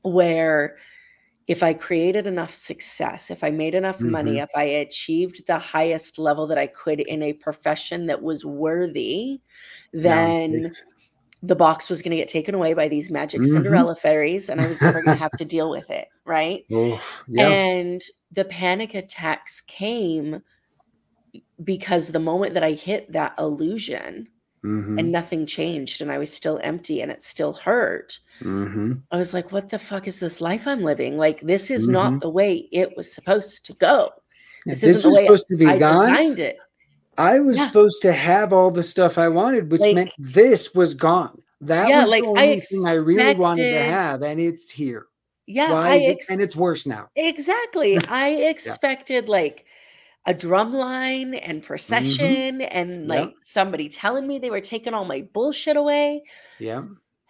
where 0.03 0.77
if 1.47 1.63
I 1.63 1.73
created 1.73 2.27
enough 2.27 2.53
success, 2.53 3.31
if 3.31 3.43
I 3.43 3.51
made 3.51 3.73
enough 3.73 3.99
money, 4.01 4.35
Mhm. 4.35 4.43
if 4.43 4.49
I 4.55 4.63
achieved 4.63 5.47
the 5.47 5.57
highest 5.57 6.19
level 6.19 6.45
that 6.47 6.57
I 6.57 6.67
could 6.67 6.99
in 6.99 7.23
a 7.23 7.33
profession 7.33 8.05
that 8.07 8.21
was 8.21 8.43
worthy, 8.45 9.39
then 9.93 10.73
the 11.43 11.55
box 11.55 11.89
was 11.89 12.01
going 12.01 12.11
to 12.11 12.17
get 12.17 12.27
taken 12.27 12.55
away 12.55 12.73
by 12.73 12.87
these 12.89 13.09
magic 13.09 13.41
Mhm. 13.41 13.45
Cinderella 13.45 13.95
fairies 13.95 14.49
and 14.49 14.59
I 14.59 14.67
was 14.67 14.81
never 14.81 15.01
going 15.01 15.15
to 15.15 15.23
have 15.23 15.35
to 15.37 15.45
deal 15.45 15.69
with 15.69 15.89
it. 15.89 16.07
Right. 16.25 16.65
Oh, 16.71 17.01
yeah. 17.27 17.47
And 17.49 18.03
the 18.31 18.45
panic 18.45 18.93
attacks 18.95 19.61
came 19.61 20.41
because 21.63 22.11
the 22.11 22.19
moment 22.19 22.53
that 22.55 22.63
I 22.63 22.73
hit 22.73 23.11
that 23.13 23.33
illusion 23.39 24.27
mm-hmm. 24.63 24.99
and 24.99 25.11
nothing 25.11 25.45
changed 25.45 26.01
and 26.01 26.11
I 26.11 26.17
was 26.17 26.31
still 26.33 26.59
empty 26.63 27.01
and 27.01 27.11
it 27.11 27.23
still 27.23 27.53
hurt, 27.53 28.19
Mm-hmm. 28.41 28.93
I 29.11 29.17
was 29.17 29.33
like, 29.33 29.51
what 29.51 29.69
the 29.69 29.79
fuck 29.79 30.07
is 30.07 30.19
this 30.19 30.41
life 30.41 30.67
I'm 30.67 30.83
living? 30.83 31.17
Like, 31.17 31.41
this 31.41 31.71
is 31.71 31.87
Mhm. 31.87 31.91
not 31.91 32.21
the 32.21 32.29
way 32.29 32.67
it 32.71 32.95
was 32.95 33.11
supposed 33.11 33.65
to 33.65 33.73
go. 33.73 34.11
This, 34.65 34.81
This 34.81 34.97
isn't 34.97 35.01
the 35.01 35.07
was 35.07 35.17
way 35.17 35.25
supposed 35.25 35.47
to 35.49 35.57
be 35.57 35.65
I 35.65 35.77
gone. 35.77 36.07
designed 36.09 36.39
it. 36.39 36.57
I 37.17 37.39
was 37.39 37.57
Yeah. 37.57 37.65
supposed 37.65 38.01
to 38.03 38.13
have 38.13 38.53
all 38.53 38.69
the 38.69 38.83
stuff 38.83 39.17
I 39.17 39.27
wanted, 39.27 39.71
which 39.71 39.81
Like- 39.81 39.95
meant 39.95 40.11
this 40.19 40.75
was 40.75 40.93
gone. 40.93 41.35
That 41.61 41.89
Yeah, 41.89 42.01
was 42.01 42.09
like, 42.09 42.23
the 42.25 42.29
I 42.37 42.43
only 42.43 42.59
thing 42.61 42.85
I 42.85 42.93
really 42.93 43.33
wanted 43.33 43.71
to 43.71 43.79
have, 43.79 44.21
and 44.21 44.39
it's 44.39 44.69
here. 44.71 45.07
Yeah, 45.47 45.73
I 45.73 45.95
is 45.95 46.07
it? 46.09 46.25
and 46.29 46.39
it's 46.39 46.55
worse 46.55 46.85
now. 46.85 47.09
exactly. 47.15 47.97
I 48.09 48.27
expected 48.53 49.29
like 49.29 49.65
a 50.27 50.33
drum 50.33 50.73
line 50.73 51.33
and 51.35 51.63
procession 51.63 52.61
and 52.61 53.07
like 53.07 53.29
Yep. 53.29 53.33
somebody 53.43 53.89
telling 53.89 54.27
me 54.27 54.37
they 54.39 54.49
were 54.51 54.61
taking 54.61 54.93
all 54.93 55.05
my 55.05 55.21
bullshit 55.33 55.77
away. 55.77 56.23
Yeah. 56.59 56.83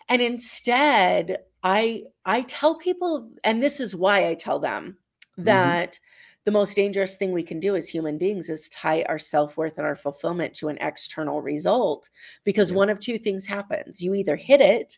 and 0.10 0.22
instead 0.22 1.38
i 1.64 2.04
i 2.26 2.42
tell 2.44 2.76
people 2.76 3.30
and 3.44 3.62
this 3.62 3.80
is 3.80 3.96
why 3.96 4.28
i 4.30 4.34
tell 4.34 4.58
them 4.60 4.98
Mhm. 5.38 5.44
that 5.46 6.00
the 6.46 6.52
most 6.52 6.76
dangerous 6.76 7.18
thing 7.18 7.34
we 7.34 7.44
can 7.44 7.60
do 7.60 7.76
as 7.76 7.90
human 7.90 8.18
beings 8.18 8.50
is 8.50 8.70
tie 8.70 9.04
our 9.10 9.20
self-worth 9.20 9.78
and 9.78 9.86
our 9.86 9.98
fulfillment 9.98 10.54
to 10.56 10.70
an 10.70 10.78
external 10.80 11.42
result 11.42 12.10
because 12.46 12.72
one 12.72 12.90
of 12.90 13.00
two 13.02 13.18
things 13.20 13.46
happens 13.46 14.02
you 14.02 14.14
either 14.14 14.36
hit 14.38 14.62
it 14.62 14.98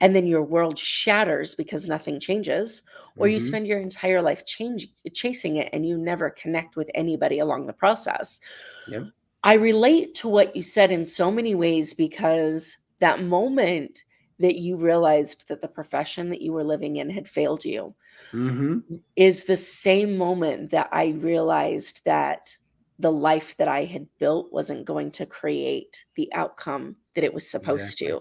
and 0.00 0.14
then 0.14 0.26
your 0.26 0.42
world 0.42 0.78
shatters 0.78 1.54
because 1.54 1.88
nothing 1.88 2.20
changes 2.20 2.82
or 3.18 3.28
you 3.28 3.38
Mhm. 3.38 3.40
spend 3.40 3.66
your 3.66 3.80
entire 3.80 4.20
life 4.22 4.44
change, 4.44 4.88
chasing 5.14 5.56
it 5.56 5.70
and 5.72 5.86
you 5.86 5.96
never 5.98 6.30
connect 6.30 6.76
with 6.76 6.90
anybody 6.94 7.38
along 7.38 7.66
the 7.66 7.72
process 7.72 8.40
Yep. 8.88 9.04
i 9.42 9.54
relate 9.54 10.14
to 10.14 10.28
what 10.28 10.54
you 10.56 10.62
said 10.62 10.90
in 10.90 11.04
so 11.04 11.30
many 11.30 11.54
ways 11.54 11.94
because 11.94 12.78
that 13.00 13.22
moment 13.22 14.02
that 14.38 14.56
you 14.56 14.76
realized 14.76 15.44
that 15.48 15.60
the 15.60 15.68
profession 15.68 16.30
that 16.30 16.42
you 16.42 16.52
were 16.52 16.64
living 16.64 16.96
in 16.96 17.08
had 17.10 17.28
failed 17.28 17.64
you 17.64 17.94
Mhm. 18.32 18.82
is 19.16 19.44
the 19.44 19.56
same 19.56 20.16
moment 20.16 20.70
that 20.70 20.88
I 20.92 21.08
realized 21.08 22.02
that 22.04 22.56
the 22.98 23.12
life 23.12 23.54
that 23.58 23.68
I 23.68 23.84
had 23.84 24.06
built 24.18 24.52
wasn't 24.52 24.86
going 24.86 25.10
to 25.12 25.26
create 25.26 26.04
the 26.14 26.32
outcome 26.32 26.96
that 27.14 27.24
it 27.24 27.34
was 27.34 27.50
supposed 27.50 27.98
to. 27.98 28.20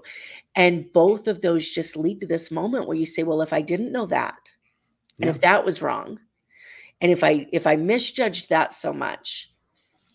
And 0.56 0.92
both 0.94 1.28
of 1.28 1.42
those 1.42 1.70
just 1.70 1.98
lead 1.98 2.22
to 2.22 2.28
this 2.28 2.50
moment 2.50 2.88
where 2.88 2.98
you 2.98 3.06
say, 3.06 3.24
well, 3.24 3.42
if 3.42 3.52
I 3.52 3.62
didn't 3.62 3.92
know 3.92 4.06
that, 4.08 4.36
and 5.20 5.30
if 5.30 5.42
that 5.42 5.64
was 5.66 5.82
wrong, 5.82 6.20
and 7.02 7.12
if 7.12 7.24
I 7.24 7.48
if 7.52 7.68
I 7.68 7.76
misjudged 7.76 8.50
that 8.50 8.74
so 8.74 8.94
much, 8.94 9.52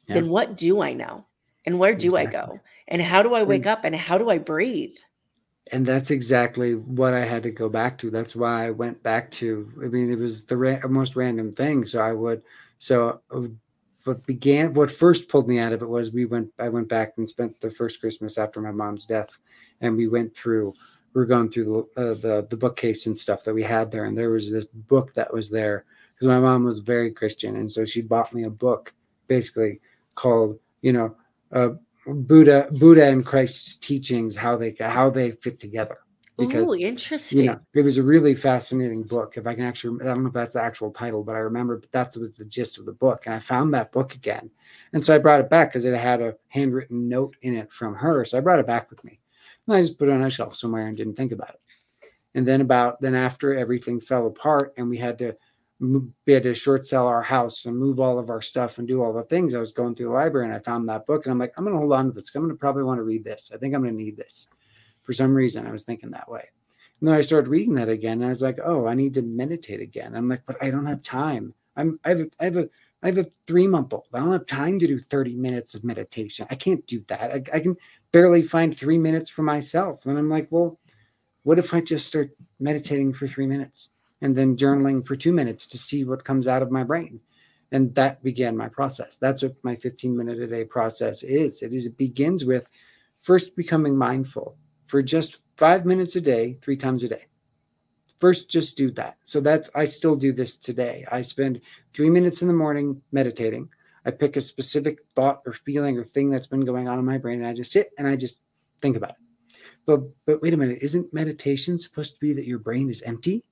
Yeah. 0.07 0.15
then 0.15 0.29
what 0.29 0.57
do 0.57 0.81
I 0.81 0.93
know? 0.95 1.27
And 1.67 1.79
where 1.79 1.95
do 1.95 2.17
I 2.17 2.25
go? 2.27 2.59
And 2.89 3.03
how 3.03 3.23
do 3.23 3.35
I 3.35 3.43
wake 3.43 3.63
And- 3.67 3.71
up 3.71 3.85
and 3.85 3.95
how 3.95 4.19
do 4.19 4.31
I 4.31 4.39
breathe? 4.39 4.97
and 5.73 5.87
that's 5.87 6.11
exactly 6.11 6.75
what 6.75 7.15
I 7.15 7.21
had 7.21 7.45
to 7.45 7.51
go 7.51 7.69
back 7.69 7.97
to. 7.99 8.11
That's 8.11 8.35
why 8.35 8.67
I 8.67 8.71
went 8.71 9.01
back 9.05 9.31
to. 9.33 9.71
I 9.81 9.87
mean, 9.87 10.11
it 10.11 10.19
was 10.19 10.43
the 10.43 10.57
ra- 10.57 10.81
most 10.89 11.15
random 11.15 11.53
thing. 11.53 11.87
So 11.87 12.01
I 12.01 12.13
would. 12.13 12.43
So 12.79 13.21
uh, 13.31 13.43
what 14.03 14.27
began, 14.27 14.75
what 14.75 14.91
first 14.91 15.29
pulled 15.29 15.47
me 15.47 15.61
out 15.61 15.73
of 15.73 15.81
it 15.83 15.89
was 15.89 16.11
we 16.11 16.25
went. 16.25 16.51
I 16.59 16.69
went 16.71 16.89
back 16.89 17.13
and 17.19 17.29
spent 17.29 17.61
the 17.61 17.71
first 17.71 18.01
Christmas 18.01 18.37
after 18.37 18.61
my 18.61 18.73
mom's 18.73 19.07
death, 19.07 19.39
and 19.81 19.97
we 19.97 20.09
went 20.09 20.35
through. 20.35 20.75
We 21.13 21.21
were 21.21 21.27
going 21.27 21.51
through 21.51 21.89
the 21.97 22.03
uh, 22.03 22.15
the 22.15 22.47
the 22.49 22.57
bookcase 22.57 23.07
and 23.07 23.19
stuff 23.19 23.45
that 23.45 23.55
we 23.55 23.63
had 23.63 23.91
there, 23.91 24.05
and 24.05 24.17
there 24.17 24.31
was 24.31 24.51
this 24.51 24.65
book 24.65 25.13
that 25.15 25.33
was 25.33 25.51
there 25.51 25.85
because 26.15 26.29
my 26.29 26.39
mom 26.39 26.65
was 26.65 26.79
very 26.79 27.11
Christian, 27.11 27.57
and 27.57 27.71
so 27.71 27.85
she 27.85 28.01
bought 28.01 28.33
me 28.33 28.45
a 28.45 28.51
book, 28.51 28.95
basically 29.27 29.81
called 30.15 30.59
you 30.83 30.93
know. 30.93 31.17
Uh, 31.53 31.71
Buddha, 32.07 32.69
Buddha 32.73 33.05
and 33.05 33.25
Christ's 33.25 33.77
teachings, 33.77 34.37
how 34.37 34.57
they 34.57 34.75
how 34.79 35.11
they 35.11 35.33
fit 35.33 35.59
together. 35.59 35.99
Because 36.39 36.71
Ooh, 36.71 36.75
interesting. 36.75 37.39
you 37.39 37.45
know, 37.47 37.61
it 37.75 37.83
was 37.83 37.99
a 37.99 38.03
really 38.03 38.35
fascinating 38.35 39.03
book. 39.03 39.37
If 39.37 39.47
I 39.47 39.55
can 39.55 39.65
actually, 39.65 40.01
I 40.03 40.07
don't 40.07 40.23
know 40.23 40.29
if 40.29 40.33
that's 40.33 40.55
the 40.55 40.63
actual 40.63 40.91
title, 40.91 41.23
but 41.23 41.35
I 41.35 41.41
remember 41.41 41.83
that's 41.93 42.17
was 42.17 42.33
the 42.33 42.47
gist 42.47 42.79
of 42.79 42.87
the 42.87 42.95
book. 42.95 43.27
And 43.27 43.35
I 43.35 43.39
found 43.39 43.75
that 43.75 43.93
book 43.93 44.15
again, 44.15 44.51
and 44.95 45.05
so 45.05 45.15
I 45.15 45.19
brought 45.19 45.41
it 45.41 45.51
back 45.51 45.69
because 45.69 45.85
it 45.85 45.95
had 45.95 46.23
a 46.23 46.37
handwritten 46.49 47.09
note 47.09 47.37
in 47.43 47.55
it 47.55 47.71
from 47.71 47.95
her. 47.95 48.25
So 48.25 48.39
I 48.39 48.41
brought 48.41 48.59
it 48.59 48.67
back 48.67 48.89
with 48.89 49.05
me, 49.05 49.20
I 49.73 49.83
just 49.83 49.99
put 49.99 50.09
it 50.09 50.13
on 50.13 50.23
a 50.23 50.31
shelf 50.31 50.57
somewhere 50.57 50.87
and 50.87 50.97
didn't 50.97 51.15
think 51.15 51.33
about 51.33 51.51
it. 51.51 51.61
And 52.35 52.47
then 52.47 52.61
about 52.61 53.01
then 53.01 53.15
after 53.15 53.55
everything 53.55 54.01
fell 54.01 54.27
apart 54.27 54.75
and 54.77 54.89
we 54.89 54.97
had 54.97 55.19
to 55.19 55.37
mo- 55.81 56.09
we 56.27 56.33
had 56.33 56.45
to 56.45 56.55
short 56.55 56.87
sell 56.87 57.07
our 57.07 57.23
house 57.23 57.67
and 57.67 57.77
move 57.77 57.99
all 57.99 58.19
of 58.19 58.31
our 58.31 58.41
stuff 58.41 58.79
and 58.79 58.87
do 58.87 59.03
all 59.03 59.13
the 59.13 59.25
things. 59.25 59.55
I 59.55 59.59
was 59.59 59.73
going 59.73 59.95
through 59.95 60.07
the 60.07 60.13
library 60.13 60.47
and 60.47 60.55
I 60.55 60.61
found 60.61 60.89
that 60.89 61.07
book 61.07 61.25
and 61.25 61.33
I'm 61.33 61.39
like, 61.39 61.53
I'm 61.57 61.65
gonna 61.65 61.77
hold 61.77 61.93
on 61.93 62.07
to 62.07 62.13
this. 62.13 62.31
I'm 62.35 62.43
gonna 62.43 62.55
probably 62.55 62.85
want 62.85 62.99
to 62.99 63.05
read 63.05 63.25
this. 63.25 63.51
I 63.53 63.59
think 63.59 63.75
I'm 63.75 63.83
gonna 63.83 63.93
need 63.93 64.17
this. 64.17 64.47
For 65.03 65.13
some 65.13 65.35
reason, 65.35 65.67
I 65.67 65.73
was 65.73 65.83
thinking 65.83 66.11
that 66.11 66.31
way. 66.31 66.49
And 67.01 67.09
then 67.09 67.17
I 67.17 67.23
started 67.23 67.49
reading 67.49 67.75
that 67.75 67.89
again, 67.89 68.19
and 68.19 68.27
I 68.27 68.29
was 68.29 68.43
like, 68.43 68.59
"Oh, 68.63 68.87
I 68.87 68.95
need 68.95 69.15
to 69.15 69.23
meditate 69.23 69.81
again." 69.81 70.15
I'm 70.15 70.29
like, 70.29 70.43
"But 70.47 70.63
I 70.63 70.71
don't 70.71 70.85
have 70.87 71.03
time. 71.03 71.55
I'm 71.77 71.99
I 72.05 72.11
have 72.11 72.21
a, 72.21 72.31
I 72.39 72.45
have 72.45 72.57
a 72.59 72.69
I 73.03 73.07
have 73.07 73.19
a 73.19 73.27
three 73.47 73.67
month 73.67 73.93
old. 73.93 74.07
I 74.13 74.19
don't 74.19 74.33
have 74.33 74.47
time 74.47 74.79
to 74.79 74.87
do 74.87 74.99
30 74.99 75.37
minutes 75.37 75.75
of 75.75 75.85
meditation. 75.85 76.47
I 76.51 76.55
can't 76.55 76.87
do 76.87 77.03
that. 77.09 77.33
I, 77.33 77.57
I 77.57 77.61
can 77.61 77.77
barely 78.13 78.43
find 78.43 78.77
three 78.77 78.99
minutes 78.99 79.31
for 79.31 79.43
myself." 79.43 80.07
And 80.07 80.19
I'm 80.19 80.29
like, 80.29 80.49
"Well, 80.51 80.79
what 81.45 81.59
if 81.59 81.73
I 81.75 81.81
just 81.81 82.07
start 82.07 82.31
meditating 82.59 83.15
for 83.15 83.27
three 83.27 83.47
minutes 83.47 83.91
and 84.23 84.37
then 84.37 84.57
journaling 84.57 85.07
for 85.07 85.17
two 85.17 85.33
minutes 85.33 85.67
to 85.69 85.79
see 85.79 86.05
what 86.05 86.25
comes 86.25 86.49
out 86.49 86.63
of 86.63 86.71
my 86.71 86.85
brain?" 86.85 87.21
And 87.73 87.95
that 87.95 88.23
began 88.23 88.57
my 88.57 88.69
process. 88.69 89.17
That's 89.17 89.43
what 89.43 89.55
my 89.63 89.77
15 89.77 90.17
minute 90.17 90.39
a 90.41 90.47
day 90.47 90.65
process 90.65 91.23
is. 91.23 91.63
It 91.63 91.73
is. 91.73 91.87
It 91.87 91.97
begins 91.97 92.45
with 92.45 92.69
first 93.21 93.57
becoming 93.57 93.97
mindful 93.97 94.57
for 94.87 95.03
just 95.03 95.41
five 95.57 95.87
minutes 95.87 96.17
a 96.17 96.21
day, 96.21 96.59
three 96.63 96.77
times 96.77 97.05
a 97.05 97.09
day. 97.09 97.27
First, 98.21 98.51
just 98.51 98.77
do 98.77 98.91
that. 98.93 99.17
So 99.25 99.41
that's 99.41 99.71
I 99.75 99.87
still 99.87 100.15
do 100.15 100.33
this 100.33 100.59
today. 100.59 101.07
I 101.11 101.23
spend 101.23 101.63
three 101.95 102.11
minutes 102.11 102.43
in 102.43 102.49
the 102.49 102.55
morning 102.55 103.01
meditating. 103.13 103.71
I 104.05 104.11
pick 104.11 104.37
a 104.37 104.43
specific 104.43 105.01
thought 105.15 105.41
or 105.47 105.55
feeling 105.55 105.97
or 105.99 106.05
thing 106.05 106.31
that's 106.31 106.47
been 106.47 106.65
going 106.67 106.87
on 106.87 106.99
in 106.99 107.05
my 107.05 107.17
brain, 107.17 107.39
and 107.39 107.49
I 107.49 107.55
just 107.55 107.73
sit 107.73 107.91
and 107.97 108.07
I 108.07 108.17
just 108.17 108.41
think 108.83 108.97
about 108.97 109.11
it. 109.11 109.17
But 109.87 110.03
but 110.27 110.43
wait 110.43 110.53
a 110.53 110.59
minute, 110.59 110.81
isn't 110.83 111.15
meditation 111.15 111.79
supposed 111.79 112.15
to 112.15 112.21
be 112.21 112.35
that 112.35 112.47
your 112.47 112.59
brain 112.59 112.91
is 112.91 113.01
empty? 113.03 113.43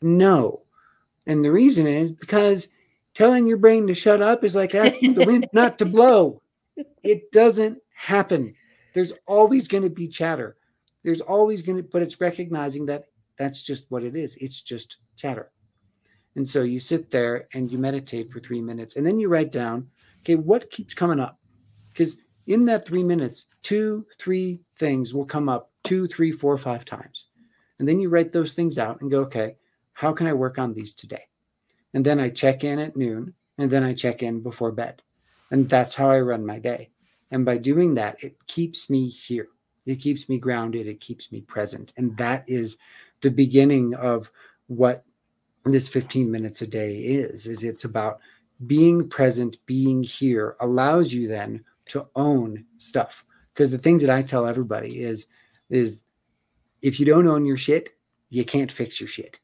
No. 0.00 0.62
And 1.26 1.44
the 1.44 1.52
reason 1.52 1.88
is 1.88 2.12
because 2.12 2.68
telling 3.14 3.48
your 3.48 3.56
brain 3.56 3.88
to 3.88 3.94
shut 3.94 4.22
up 4.22 4.44
is 4.44 4.54
like 4.54 4.76
asking 4.76 5.14
the 5.14 5.26
wind 5.26 5.48
not 5.52 5.76
to 5.78 5.84
blow. 5.84 6.40
It 7.02 7.32
doesn't 7.32 7.78
happen. 7.92 8.54
There's 8.94 9.12
always 9.26 9.66
going 9.66 9.82
to 9.82 9.90
be 9.90 10.06
chatter. 10.06 10.56
There's 11.02 11.20
always 11.20 11.62
going 11.62 11.78
to, 11.78 11.82
but 11.82 12.02
it's 12.02 12.20
recognizing 12.20 12.86
that 12.86 13.06
that's 13.38 13.62
just 13.62 13.90
what 13.90 14.02
it 14.02 14.16
is. 14.16 14.36
It's 14.36 14.60
just 14.60 14.96
chatter. 15.16 15.50
And 16.36 16.46
so 16.46 16.62
you 16.62 16.78
sit 16.78 17.10
there 17.10 17.48
and 17.54 17.70
you 17.70 17.78
meditate 17.78 18.30
for 18.30 18.40
three 18.40 18.60
minutes 18.60 18.96
and 18.96 19.06
then 19.06 19.18
you 19.18 19.28
write 19.28 19.52
down, 19.52 19.88
okay, 20.20 20.36
what 20.36 20.70
keeps 20.70 20.94
coming 20.94 21.20
up? 21.20 21.38
Because 21.90 22.16
in 22.46 22.64
that 22.66 22.86
three 22.86 23.02
minutes, 23.02 23.46
two, 23.62 24.06
three 24.18 24.60
things 24.78 25.14
will 25.14 25.24
come 25.24 25.48
up 25.48 25.70
two, 25.84 26.06
three, 26.06 26.32
four, 26.32 26.56
five 26.58 26.84
times. 26.84 27.26
And 27.78 27.88
then 27.88 28.00
you 28.00 28.08
write 28.08 28.32
those 28.32 28.52
things 28.52 28.78
out 28.78 29.00
and 29.00 29.10
go, 29.10 29.20
okay, 29.20 29.56
how 29.92 30.12
can 30.12 30.26
I 30.26 30.32
work 30.32 30.58
on 30.58 30.74
these 30.74 30.94
today? 30.94 31.24
And 31.94 32.04
then 32.04 32.20
I 32.20 32.28
check 32.28 32.64
in 32.64 32.78
at 32.78 32.96
noon 32.96 33.34
and 33.56 33.70
then 33.70 33.84
I 33.84 33.94
check 33.94 34.22
in 34.22 34.42
before 34.42 34.72
bed. 34.72 35.02
And 35.50 35.68
that's 35.68 35.94
how 35.94 36.10
I 36.10 36.20
run 36.20 36.44
my 36.44 36.58
day. 36.58 36.90
And 37.30 37.44
by 37.44 37.58
doing 37.58 37.94
that, 37.94 38.22
it 38.22 38.36
keeps 38.46 38.88
me 38.88 39.08
here. 39.08 39.48
It 39.86 39.96
keeps 39.96 40.28
me 40.28 40.38
grounded. 40.38 40.86
It 40.86 41.00
keeps 41.00 41.32
me 41.32 41.40
present. 41.40 41.92
And 41.96 42.16
that 42.18 42.44
is 42.46 42.76
the 43.20 43.30
beginning 43.30 43.94
of 43.94 44.30
what 44.66 45.04
this 45.64 45.88
15 45.88 46.30
minutes 46.30 46.62
a 46.62 46.66
day 46.66 46.96
is 46.98 47.46
is 47.46 47.64
it's 47.64 47.84
about 47.84 48.20
being 48.66 49.08
present 49.08 49.56
being 49.66 50.02
here 50.02 50.56
allows 50.60 51.12
you 51.12 51.28
then 51.28 51.64
to 51.86 52.06
own 52.16 52.64
stuff. 52.78 53.24
Because 53.52 53.70
the 53.70 53.78
things 53.78 54.02
that 54.02 54.10
i 54.10 54.22
tell 54.22 54.46
everybody 54.46 55.00
is 55.02 55.26
is 55.70 56.02
if 56.82 57.00
you 57.00 57.06
don't 57.06 57.26
own 57.26 57.44
your 57.44 57.56
shit 57.56 57.90
you 58.30 58.44
can't 58.44 58.70
fix 58.70 59.00
your 59.00 59.08
shit. 59.08 59.40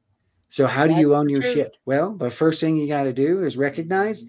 So 0.51 0.67
how 0.67 0.87
do 0.87 0.95
you 0.95 1.15
own 1.15 1.29
your 1.29 1.41
true. 1.41 1.53
shit? 1.53 1.77
Well 1.85 2.15
the 2.15 2.31
first 2.31 2.61
thing 2.61 2.77
you 2.77 2.87
got 2.87 3.05
to 3.05 3.13
do 3.13 3.45
is 3.45 3.57
recognize 3.57 4.25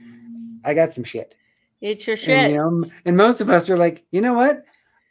i 0.64 0.74
got 0.74 0.94
some 0.94 1.04
shit. 1.04 1.36
It's 1.82 2.08
your 2.08 2.18
shit. 2.18 2.30
and, 2.30 2.52
you 2.54 2.58
know, 2.58 2.90
and 3.06 3.16
most 3.18 3.42
of 3.42 3.50
us 3.50 3.70
are 3.70 3.78
like 3.78 4.06
you 4.12 4.22
know 4.22 4.34
what? 4.34 4.64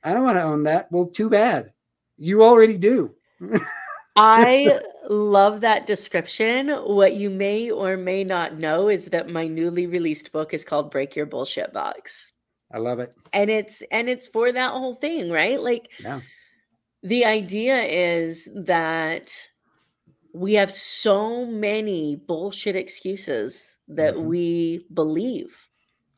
I 0.02 0.12
don't 0.12 0.24
want 0.24 0.36
to 0.36 0.42
own 0.42 0.64
that. 0.64 0.90
Well 0.90 1.06
too 1.06 1.30
bad. 1.30 1.72
You 2.16 2.42
already 2.42 2.78
do 2.78 3.14
I 4.16 4.80
love 5.08 5.60
that 5.62 5.86
description. 5.86 6.68
What 6.68 7.14
you 7.14 7.30
may 7.30 7.70
or 7.70 7.96
may 7.96 8.24
not 8.24 8.58
know 8.58 8.88
is 8.88 9.06
that 9.06 9.28
my 9.28 9.46
newly 9.46 9.86
released 9.86 10.30
book 10.32 10.54
is 10.54 10.64
called 10.64 10.90
Break 10.90 11.16
Your 11.16 11.26
Bullshit 11.26 11.72
Box. 11.72 12.30
I 12.72 12.78
love 12.78 13.00
it. 13.00 13.14
And 13.32 13.50
it's 13.50 13.82
and 13.90 14.08
it's 14.08 14.26
for 14.28 14.52
that 14.52 14.70
whole 14.70 14.94
thing, 14.96 15.30
right? 15.30 15.60
Like 15.60 15.90
yeah. 15.98 16.20
the 17.02 17.24
idea 17.24 17.82
is 17.82 18.48
that 18.54 19.32
we 20.32 20.54
have 20.54 20.72
so 20.72 21.46
many 21.46 22.16
bullshit 22.16 22.74
excuses 22.74 23.78
that 23.88 24.14
mm-hmm. 24.14 24.26
we 24.26 24.86
believe 24.92 25.56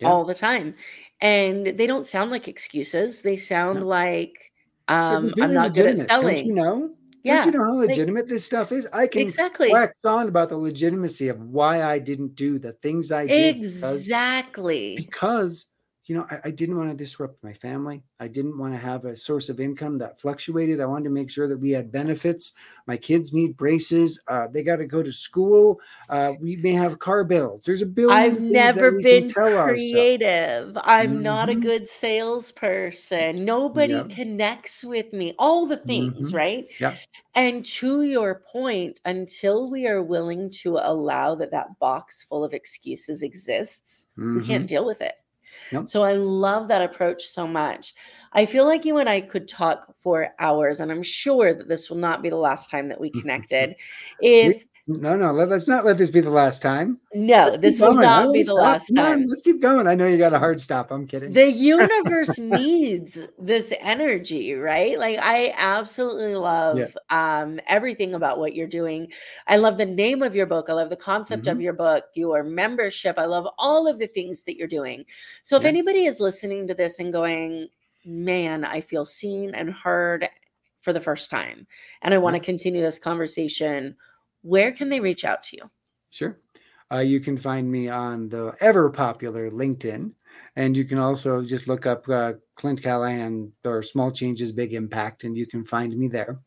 yeah. 0.00 0.08
all 0.08 0.24
the 0.24 0.34
time. 0.34 0.74
And 1.20 1.66
they 1.66 1.86
don't 1.86 2.06
sound 2.06 2.30
like 2.30 2.48
excuses. 2.48 3.20
They 3.20 3.36
sound 3.36 3.80
no. 3.80 3.86
like 3.86 4.52
um, 4.88 5.34
I'm 5.40 5.52
not 5.52 5.74
good 5.74 5.86
at 5.86 5.98
selling. 5.98 6.36
Don't 6.36 6.46
you 6.46 6.54
know? 6.54 6.90
Yeah. 7.26 7.42
Don't 7.42 7.52
you 7.52 7.58
know 7.58 7.64
how 7.64 7.74
legitimate 7.78 8.20
like, 8.20 8.28
this 8.28 8.44
stuff 8.44 8.70
is? 8.70 8.86
I 8.92 9.08
can 9.08 9.22
exactly 9.22 9.72
wax 9.72 10.04
on 10.04 10.28
about 10.28 10.48
the 10.48 10.56
legitimacy 10.56 11.26
of 11.28 11.40
why 11.40 11.82
I 11.82 11.98
didn't 11.98 12.36
do 12.36 12.60
the 12.60 12.72
things 12.74 13.10
I 13.10 13.26
did. 13.26 13.56
Exactly. 13.56 14.94
Because, 14.94 15.64
because 15.64 15.66
you 16.06 16.14
know, 16.14 16.26
I, 16.30 16.40
I, 16.44 16.50
didn't 16.50 16.76
want 16.78 16.88
to 16.88 16.96
disrupt 16.96 17.42
my 17.42 17.52
family. 17.52 18.04
I 18.20 18.28
didn't 18.28 18.56
want 18.56 18.72
to 18.72 18.78
have 18.78 19.04
a 19.04 19.16
source 19.16 19.48
of 19.48 19.58
income 19.58 19.98
that 19.98 20.20
fluctuated. 20.20 20.80
I 20.80 20.86
wanted 20.86 21.04
to 21.04 21.10
make 21.10 21.28
sure 21.28 21.48
that 21.48 21.58
we 21.58 21.70
had 21.70 21.90
benefits. 21.90 22.52
My 22.86 22.96
kids 22.96 23.32
need 23.32 23.56
braces. 23.56 24.20
Uh, 24.28 24.46
they 24.46 24.62
got 24.62 24.76
to 24.76 24.86
go 24.86 25.02
to 25.02 25.12
school. 25.12 25.80
Uh, 26.08 26.34
we 26.40 26.56
may 26.56 26.72
have 26.72 27.00
car 27.00 27.24
bills. 27.24 27.62
There's 27.62 27.82
a 27.82 27.86
bill. 27.86 28.12
I've 28.12 28.40
never 28.40 28.92
been 28.92 29.28
creative. 29.28 30.78
I'm 30.82 31.14
mm-hmm. 31.14 31.22
not 31.22 31.48
a 31.48 31.52
mm-hmm. 31.52 31.62
good 31.62 31.88
salesperson. 31.88 33.44
Nobody 33.44 33.94
yep. 33.94 34.08
connects 34.10 34.84
with 34.84 35.12
me. 35.12 35.34
All 35.40 35.66
the 35.66 35.78
things, 35.78 36.28
mm-hmm. 36.28 36.36
right? 36.36 36.68
Yeah. 36.78 36.94
And 37.34 37.64
to 37.64 38.02
your 38.02 38.42
point, 38.50 39.00
until 39.04 39.68
we 39.68 39.88
are 39.88 40.02
willing 40.02 40.50
to 40.62 40.78
allow 40.78 41.34
that 41.34 41.50
that 41.50 41.78
box 41.80 42.22
full 42.22 42.44
of 42.44 42.54
excuses 42.54 43.22
exists, 43.22 44.06
mm-hmm. 44.16 44.38
we 44.38 44.46
can't 44.46 44.62
mm-hmm. 44.62 44.66
deal 44.66 44.86
with 44.86 45.00
it. 45.00 45.16
Nope. 45.72 45.88
So 45.88 46.02
I 46.02 46.14
love 46.14 46.68
that 46.68 46.82
approach 46.82 47.24
so 47.26 47.46
much. 47.46 47.94
I 48.32 48.44
feel 48.44 48.66
like 48.66 48.84
you 48.84 48.98
and 48.98 49.08
I 49.08 49.20
could 49.20 49.48
talk 49.48 49.94
for 50.00 50.28
hours, 50.38 50.80
and 50.80 50.90
I'm 50.92 51.02
sure 51.02 51.54
that 51.54 51.68
this 51.68 51.88
will 51.88 51.96
not 51.96 52.22
be 52.22 52.28
the 52.30 52.36
last 52.36 52.70
time 52.70 52.88
that 52.88 53.00
we 53.00 53.10
connected. 53.20 53.74
if 54.20 54.64
no, 54.88 55.16
no, 55.16 55.32
let, 55.32 55.50
us 55.50 55.66
not 55.66 55.84
let 55.84 55.98
this 55.98 56.10
be 56.10 56.20
the 56.20 56.30
last 56.30 56.62
time. 56.62 57.00
No, 57.12 57.48
let's 57.48 57.60
this 57.60 57.80
will 57.80 57.94
not 57.94 58.32
be 58.32 58.40
the 58.40 58.44
stop. 58.44 58.60
last 58.60 58.94
time. 58.94 59.22
On, 59.22 59.26
let's 59.26 59.42
keep 59.42 59.60
going. 59.60 59.88
I 59.88 59.96
know 59.96 60.06
you 60.06 60.16
got 60.16 60.32
a 60.32 60.38
hard 60.38 60.60
stop. 60.60 60.92
I'm 60.92 61.08
kidding. 61.08 61.32
The 61.32 61.50
universe 61.50 62.38
needs 62.38 63.26
this 63.36 63.72
energy, 63.80 64.54
right? 64.54 64.96
Like 64.96 65.18
I 65.18 65.52
absolutely 65.56 66.36
love 66.36 66.78
yeah. 66.78 66.86
um, 67.10 67.58
everything 67.66 68.14
about 68.14 68.38
what 68.38 68.54
you're 68.54 68.68
doing. 68.68 69.10
I 69.48 69.56
love 69.56 69.76
the 69.76 69.86
name 69.86 70.22
of 70.22 70.36
your 70.36 70.46
book. 70.46 70.66
I 70.68 70.74
love 70.74 70.90
the 70.90 70.96
concept 70.96 71.44
mm-hmm. 71.44 71.56
of 71.56 71.60
your 71.60 71.72
book, 71.72 72.04
your 72.14 72.44
membership. 72.44 73.18
I 73.18 73.24
love 73.24 73.48
all 73.58 73.88
of 73.88 73.98
the 73.98 74.06
things 74.06 74.44
that 74.44 74.56
you're 74.56 74.68
doing. 74.68 75.04
So 75.42 75.56
if 75.56 75.64
yeah. 75.64 75.70
anybody 75.70 76.06
is 76.06 76.20
listening 76.20 76.68
to 76.68 76.74
this 76.74 77.00
and 77.00 77.12
going, 77.12 77.66
man, 78.04 78.64
I 78.64 78.80
feel 78.82 79.04
seen 79.04 79.52
and 79.52 79.72
heard 79.72 80.28
for 80.82 80.92
the 80.92 81.00
first 81.00 81.28
time, 81.28 81.66
and 82.02 82.14
I 82.14 82.18
want 82.18 82.34
to 82.34 82.40
continue 82.40 82.82
this 82.82 83.00
conversation 83.00 83.96
where 84.46 84.72
can 84.72 84.88
they 84.88 85.00
reach 85.00 85.24
out 85.24 85.42
to 85.42 85.56
you? 85.56 85.70
Sure. 86.10 86.38
Uh, 86.92 86.98
you 86.98 87.18
can 87.18 87.36
find 87.36 87.70
me 87.70 87.88
on 87.88 88.28
the 88.28 88.54
ever 88.60 88.88
popular 88.90 89.50
LinkedIn. 89.50 90.12
And 90.54 90.76
you 90.76 90.84
can 90.84 90.98
also 90.98 91.42
just 91.42 91.68
look 91.68 91.84
up 91.84 92.08
uh, 92.08 92.34
Clint 92.54 92.82
Callahan 92.82 93.52
or 93.64 93.82
Small 93.82 94.10
Changes, 94.10 94.52
Big 94.52 94.72
Impact, 94.72 95.24
and 95.24 95.36
you 95.36 95.46
can 95.46 95.64
find 95.64 95.96
me 95.96 96.08
there. 96.08 96.38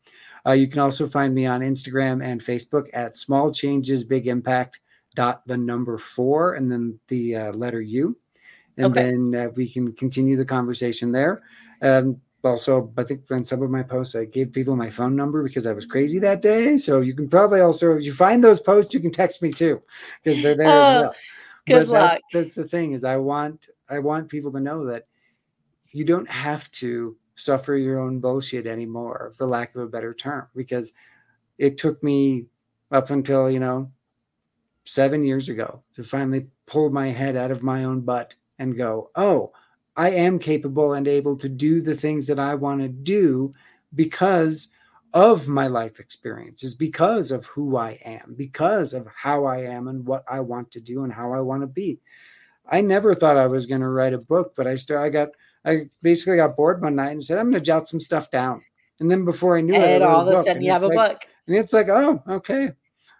Uh, 0.46 0.52
you 0.52 0.66
can 0.66 0.80
also 0.80 1.06
find 1.06 1.34
me 1.34 1.46
on 1.46 1.60
Instagram 1.60 2.24
and 2.24 2.42
Facebook 2.42 2.88
at 2.92 3.16
Small 3.16 3.52
Changes, 3.52 4.02
Big 4.02 4.26
Impact 4.26 4.80
dot 5.14 5.42
the 5.46 5.56
number 5.56 5.98
four 5.98 6.54
and 6.54 6.70
then 6.70 6.98
the 7.08 7.36
uh, 7.36 7.52
letter 7.52 7.82
U. 7.82 8.16
And 8.76 8.86
okay. 8.86 9.10
then 9.10 9.34
uh, 9.34 9.48
we 9.54 9.68
can 9.68 9.92
continue 9.92 10.36
the 10.36 10.44
conversation 10.44 11.12
there. 11.12 11.42
Um, 11.82 12.20
also 12.44 12.92
i 12.96 13.04
think 13.04 13.22
on 13.30 13.44
some 13.44 13.62
of 13.62 13.70
my 13.70 13.82
posts 13.82 14.14
i 14.14 14.24
gave 14.24 14.52
people 14.52 14.76
my 14.76 14.90
phone 14.90 15.14
number 15.14 15.42
because 15.42 15.66
i 15.66 15.72
was 15.72 15.86
crazy 15.86 16.18
that 16.18 16.42
day. 16.42 16.76
So 16.76 17.00
you 17.00 17.14
can 17.14 17.28
probably 17.28 17.60
also 17.60 17.96
if 17.96 18.02
you 18.02 18.12
find 18.12 18.42
those 18.42 18.60
posts 18.60 18.94
you 18.94 19.00
can 19.00 19.12
text 19.12 19.42
me 19.42 19.52
too 19.52 19.82
because 20.22 20.42
they're 20.42 20.56
there 20.56 20.70
oh, 20.70 20.82
as 20.82 20.88
well. 20.88 21.14
good 21.66 21.74
but 21.74 21.88
luck. 21.88 22.10
that, 22.12 22.22
that's 22.32 22.54
the 22.54 22.66
thing 22.66 22.92
is 22.92 23.04
i 23.04 23.16
want 23.16 23.68
i 23.88 23.98
want 23.98 24.28
people 24.28 24.52
to 24.52 24.60
know 24.60 24.86
that 24.86 25.06
you 25.92 26.04
don't 26.04 26.28
have 26.28 26.70
to 26.70 27.16
suffer 27.34 27.76
your 27.76 27.98
own 27.98 28.20
bullshit 28.20 28.66
anymore 28.66 29.32
for 29.36 29.46
lack 29.46 29.74
of 29.74 29.82
a 29.82 29.86
better 29.88 30.14
term 30.14 30.46
because 30.54 30.92
it 31.58 31.76
took 31.78 32.02
me 32.02 32.46
up 32.90 33.10
until 33.10 33.50
you 33.50 33.60
know 33.60 33.90
seven 34.84 35.22
years 35.22 35.48
ago 35.48 35.82
to 35.94 36.02
finally 36.02 36.46
pull 36.66 36.90
my 36.90 37.08
head 37.08 37.36
out 37.36 37.50
of 37.50 37.62
my 37.62 37.84
own 37.84 38.00
butt 38.00 38.34
and 38.58 38.76
go 38.76 39.10
oh 39.16 39.52
I 40.00 40.12
am 40.12 40.38
capable 40.38 40.94
and 40.94 41.06
able 41.06 41.36
to 41.36 41.46
do 41.46 41.82
the 41.82 41.94
things 41.94 42.26
that 42.28 42.38
I 42.38 42.54
want 42.54 42.80
to 42.80 42.88
do 42.88 43.52
because 43.94 44.68
of 45.12 45.46
my 45.46 45.66
life 45.66 46.00
experiences, 46.00 46.74
because 46.74 47.30
of 47.30 47.44
who 47.44 47.76
I 47.76 48.00
am, 48.02 48.32
because 48.34 48.94
of 48.94 49.06
how 49.14 49.44
I 49.44 49.58
am 49.64 49.88
and 49.88 50.06
what 50.06 50.24
I 50.26 50.40
want 50.40 50.70
to 50.70 50.80
do 50.80 51.04
and 51.04 51.12
how 51.12 51.34
I 51.34 51.40
want 51.40 51.60
to 51.60 51.66
be. 51.66 52.00
I 52.66 52.80
never 52.80 53.14
thought 53.14 53.36
I 53.36 53.46
was 53.46 53.66
going 53.66 53.82
to 53.82 53.90
write 53.90 54.14
a 54.14 54.18
book, 54.18 54.54
but 54.56 54.66
I 54.66 54.76
still 54.76 54.96
I 54.96 55.10
got, 55.10 55.32
I 55.66 55.90
basically 56.00 56.36
got 56.36 56.56
bored 56.56 56.80
one 56.80 56.96
night 56.96 57.10
and 57.10 57.22
said, 57.22 57.36
I'm 57.36 57.50
going 57.50 57.60
to 57.62 57.66
jot 57.66 57.86
some 57.86 58.00
stuff 58.00 58.30
down. 58.30 58.62
And 59.00 59.10
then 59.10 59.26
before 59.26 59.58
I 59.58 59.60
knew 59.60 59.74
and 59.74 59.84
it, 59.84 60.00
all 60.02 60.26
of 60.26 60.34
a 60.34 60.42
sudden 60.44 60.62
you 60.62 60.72
have 60.72 60.82
a 60.82 60.88
like, 60.88 60.96
book. 60.96 61.28
And 61.46 61.56
it's 61.56 61.74
like, 61.74 61.90
oh, 61.90 62.22
okay. 62.26 62.72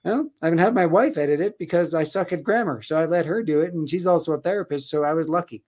Well, 0.02 0.30
I 0.40 0.46
haven't 0.46 0.60
had 0.60 0.74
my 0.74 0.86
wife 0.86 1.18
edit 1.18 1.42
it 1.42 1.58
because 1.58 1.92
I 1.92 2.04
suck 2.04 2.32
at 2.32 2.42
grammar. 2.42 2.80
So 2.80 2.96
I 2.96 3.04
let 3.04 3.26
her 3.26 3.42
do 3.42 3.60
it. 3.60 3.74
And 3.74 3.86
she's 3.86 4.06
also 4.06 4.32
a 4.32 4.40
therapist. 4.40 4.88
So 4.88 5.04
I 5.04 5.12
was 5.12 5.28
lucky. 5.28 5.62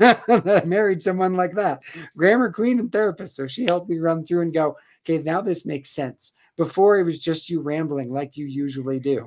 I 0.00 0.62
married 0.66 1.02
someone 1.02 1.34
like 1.34 1.52
that, 1.52 1.82
grammar 2.16 2.52
queen 2.52 2.78
and 2.78 2.92
therapist. 2.92 3.36
So 3.36 3.46
she 3.46 3.64
helped 3.64 3.88
me 3.88 3.98
run 3.98 4.24
through 4.24 4.42
and 4.42 4.54
go, 4.54 4.76
okay, 5.02 5.22
now 5.22 5.40
this 5.40 5.64
makes 5.66 5.90
sense. 5.90 6.32
Before 6.56 6.98
it 6.98 7.04
was 7.04 7.22
just 7.22 7.48
you 7.48 7.60
rambling 7.60 8.12
like 8.12 8.36
you 8.36 8.46
usually 8.46 9.00
do. 9.00 9.26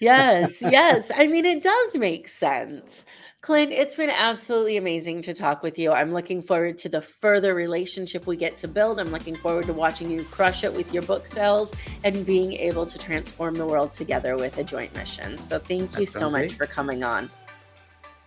yes, 0.00 0.62
yes. 0.62 1.10
I 1.14 1.26
mean, 1.26 1.44
it 1.44 1.62
does 1.62 1.96
make 1.96 2.28
sense. 2.28 3.04
Clint, 3.42 3.72
it's 3.72 3.96
been 3.96 4.08
absolutely 4.08 4.78
amazing 4.78 5.20
to 5.20 5.34
talk 5.34 5.62
with 5.62 5.78
you. 5.78 5.92
I'm 5.92 6.14
looking 6.14 6.40
forward 6.40 6.78
to 6.78 6.88
the 6.88 7.02
further 7.02 7.54
relationship 7.54 8.26
we 8.26 8.38
get 8.38 8.56
to 8.58 8.68
build. 8.68 8.98
I'm 8.98 9.10
looking 9.10 9.36
forward 9.36 9.66
to 9.66 9.74
watching 9.74 10.10
you 10.10 10.24
crush 10.24 10.64
it 10.64 10.72
with 10.72 10.94
your 10.94 11.02
book 11.02 11.26
sales 11.26 11.74
and 12.04 12.24
being 12.24 12.54
able 12.54 12.86
to 12.86 12.96
transform 12.96 13.54
the 13.54 13.66
world 13.66 13.92
together 13.92 14.36
with 14.36 14.56
a 14.56 14.64
joint 14.64 14.96
mission. 14.96 15.36
So, 15.36 15.58
thank 15.58 15.98
you 15.98 16.06
so 16.06 16.30
much 16.30 16.48
great. 16.48 16.52
for 16.52 16.66
coming 16.66 17.04
on. 17.04 17.30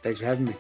Thanks 0.04 0.20
for 0.20 0.28
having 0.28 0.46
me. 0.46 0.54